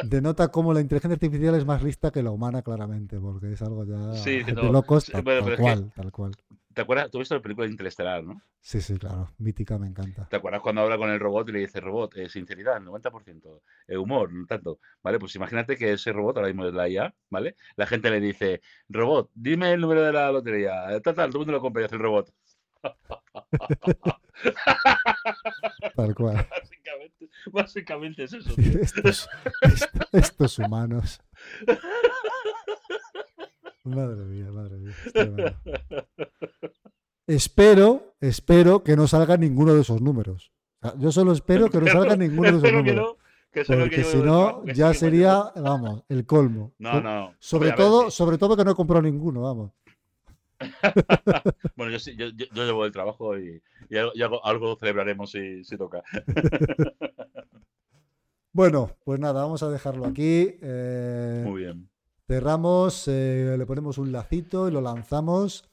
denota 0.02 0.48
cómo 0.48 0.74
la 0.74 0.82
inteligencia 0.82 1.14
artificial 1.14 1.54
es 1.56 1.66
más 1.66 1.84
lista 1.84 2.10
que 2.12 2.24
la 2.24 2.32
humana, 2.32 2.64
claramente, 2.64 3.20
porque 3.20 3.54
es 3.54 3.62
algo 3.62 3.86
ya 3.86 4.24
de 4.24 4.54
locos, 4.54 5.06
tal, 5.06 5.24
cual, 5.56 5.92
tal 5.96 6.12
cual. 6.12 6.32
¿Te 6.74 6.82
acuerdas? 6.82 7.12
Tú 7.12 7.20
viste 7.20 7.36
la 7.36 7.42
película 7.42 7.66
de 7.66 7.72
Interestelar, 7.72 8.24
¿no? 8.24 8.42
Sí, 8.62 8.82
sí, 8.82 8.98
claro. 8.98 9.30
Mítica, 9.38 9.78
me 9.78 9.88
encanta. 9.88 10.28
¿Te 10.30 10.36
acuerdas 10.38 10.62
cuando 10.62 10.82
habla 10.82 10.98
con 10.98 11.10
el 11.10 11.20
robot 11.20 11.50
y 11.50 11.52
le 11.52 11.60
dice, 11.60 11.80
robot, 11.80 12.16
eh, 12.18 12.30
sinceridad, 12.30 12.80
90%, 12.82 13.62
eh, 13.88 13.98
humor, 13.98 14.32
no 14.32 14.46
tanto? 14.46 14.80
¿Vale? 15.04 15.20
Pues 15.20 15.36
imagínate 15.36 15.76
que 15.76 15.94
ese 15.94 16.14
robot 16.14 16.38
ahora 16.38 16.48
mismo 16.48 16.66
es 16.66 16.74
la 16.74 16.88
IA, 16.88 17.14
¿vale? 17.30 17.56
La 17.76 17.88
gente 17.88 18.10
le 18.10 18.20
dice, 18.20 18.62
robot, 18.90 19.32
dime 19.34 19.74
el 19.74 19.82
número 19.82 20.04
de 20.04 20.14
la 20.14 20.32
lotería. 20.32 21.00
Tal, 21.02 21.16
tal, 21.16 21.16
todo 21.16 21.28
el 21.28 21.34
mundo 21.40 21.54
lo 21.54 21.62
compra 21.62 21.82
y 21.82 21.86
hace 21.86 21.96
el 21.96 22.02
robot. 22.02 22.34
Tal 25.96 26.16
cual. 26.16 26.48
Básicamente, 26.50 27.30
básicamente 27.52 28.24
es 28.24 28.34
eso. 28.34 28.54
Estos, 28.58 29.30
estos 30.12 30.60
humanos. 30.60 31.22
Madre 33.84 34.26
mía, 34.26 34.52
madre 34.52 34.78
mía. 34.78 34.94
Espero, 37.28 38.16
espero 38.20 38.84
que 38.84 38.96
no 38.96 39.08
salga 39.08 39.38
ninguno 39.38 39.74
de 39.74 39.82
esos 39.82 40.02
números. 40.02 40.52
yo 40.98 41.12
solo 41.12 41.32
espero 41.32 41.70
que 41.70 41.80
no 41.80 41.88
salga 41.88 42.16
ninguno 42.16 42.52
de 42.52 42.58
esos 42.58 42.74
números. 42.74 43.16
porque 43.68 44.04
si 44.04 44.18
no, 44.18 44.66
ya 44.66 44.94
sería, 44.94 45.52
vamos, 45.56 46.04
el 46.10 46.26
colmo. 46.26 46.74
No, 46.78 47.02
no. 47.02 47.34
Sobre 47.40 47.72
todo, 47.72 48.12
sobre 48.12 48.38
todo 48.38 48.56
que 48.56 48.66
no 48.66 48.72
he 48.72 48.76
comprado 48.76 49.02
ninguno, 49.02 49.42
vamos. 49.42 49.72
bueno, 51.76 51.98
yo, 51.98 52.12
yo, 52.12 52.28
yo, 52.30 52.66
llevo 52.66 52.86
el 52.86 52.92
trabajo 52.92 53.38
y, 53.40 53.62
algo, 54.44 54.76
celebraremos 54.76 55.32
si, 55.32 55.64
si 55.64 55.78
toca. 55.78 56.04
bueno, 58.54 58.92
pues 59.04 59.20
nada, 59.20 59.42
vamos 59.42 59.64
a 59.64 59.70
dejarlo 59.70 60.06
aquí. 60.06 60.56
Eh, 60.62 61.44
Muy 61.46 61.64
bien. 61.64 61.91
Cerramos, 62.32 63.10
eh, 63.10 63.58
le 63.58 63.66
ponemos 63.66 63.98
un 63.98 64.14
lacito 64.14 64.70
y 64.70 64.72
lo 64.72 64.80
lanzamos 64.80 65.70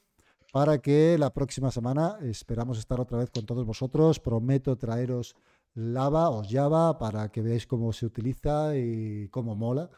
para 0.51 0.79
que 0.79 1.17
la 1.17 1.33
próxima 1.33 1.71
semana 1.71 2.17
esperamos 2.21 2.77
estar 2.77 2.99
otra 2.99 3.17
vez 3.17 3.29
con 3.31 3.45
todos 3.45 3.65
vosotros. 3.65 4.19
Prometo 4.19 4.75
traeros 4.77 5.37
lava 5.73 6.29
o 6.29 6.43
Java 6.43 6.99
para 6.99 7.31
que 7.31 7.41
veáis 7.41 7.65
cómo 7.65 7.93
se 7.93 8.05
utiliza 8.05 8.75
y 8.75 9.29
cómo 9.29 9.55
mola. 9.55 9.89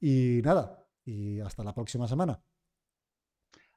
Y 0.00 0.40
nada, 0.42 0.86
y 1.04 1.38
hasta 1.40 1.62
la 1.62 1.74
próxima 1.74 2.08
semana. 2.08 2.40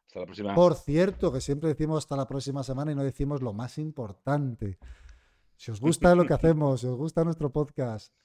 Hasta 0.07 0.21
la 0.21 0.25
próxima. 0.25 0.55
Por 0.55 0.75
cierto, 0.75 1.29
que 1.29 1.41
siempre 1.41 1.67
decimos 1.67 2.05
hasta 2.05 2.15
la 2.15 2.25
próxima 2.25 2.63
semana 2.63 2.93
y 2.93 2.95
no 2.95 3.03
decimos 3.03 3.41
lo 3.41 3.51
más 3.51 3.77
importante. 3.77 4.79
Si 5.57 5.71
os 5.71 5.81
gusta 5.81 6.15
lo 6.15 6.25
que 6.25 6.33
hacemos, 6.35 6.79
si 6.79 6.87
os 6.87 6.95
gusta 6.95 7.25
nuestro 7.25 7.51
podcast, 7.51 8.15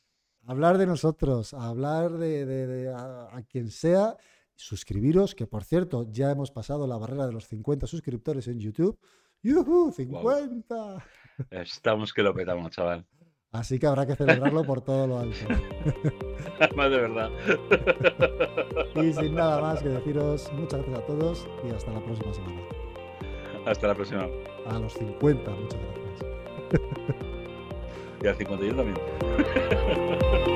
hablar 0.49 0.79
de 0.79 0.87
nosotros, 0.87 1.53
hablar 1.53 2.13
de, 2.13 2.91
a, 2.97 3.43
quien 3.43 3.71
sea, 3.71 4.17
suscribiros, 4.55 5.35
que 5.35 5.47
por 5.47 5.63
cierto, 5.63 6.07
ya 6.11 6.31
hemos 6.31 6.51
pasado 6.51 6.87
la 6.87 6.97
barrera 6.97 7.27
de 7.27 7.35
los 7.35 7.47
50 7.47 7.87
suscriptores 7.87 8.49
en 8.49 8.59
YouTube. 8.59 8.99
¡Yuhu! 9.43 9.93
¡50! 9.93 11.05
Estamos 11.51 12.13
que 12.13 12.23
lo 12.23 12.35
petamos, 12.35 12.73
chaval. 12.73 13.07
Así 13.53 13.79
que 13.79 13.87
habrá 13.87 14.07
que 14.07 14.17
celebrarlo 14.17 14.65
por 14.65 14.81
todo 14.81 15.07
lo 15.07 15.19
alto. 15.19 15.37
Más 16.75 16.91
de 16.91 16.97
verdad. 16.97 17.31
Y 18.97 19.13
sin 19.13 19.35
nada 19.35 19.61
más 19.61 19.83
que 19.83 19.91
deciros, 19.91 20.51
muchas 20.55 20.81
gracias 20.81 20.99
a 20.99 21.07
todos 21.07 21.49
y 21.65 21.75
hasta 21.75 21.93
la 21.93 22.01
próxima 22.03 22.35
semana. 22.35 22.61
Hasta 23.67 23.87
la 23.87 23.95
próxima. 23.95 24.27
A 24.67 24.79
los 24.79 24.93
50, 24.95 25.51
muchas 25.51 25.81
gracias. 25.81 27.29
Y 28.23 28.27
al 28.27 28.37
51 28.37 28.77
también. 28.77 28.99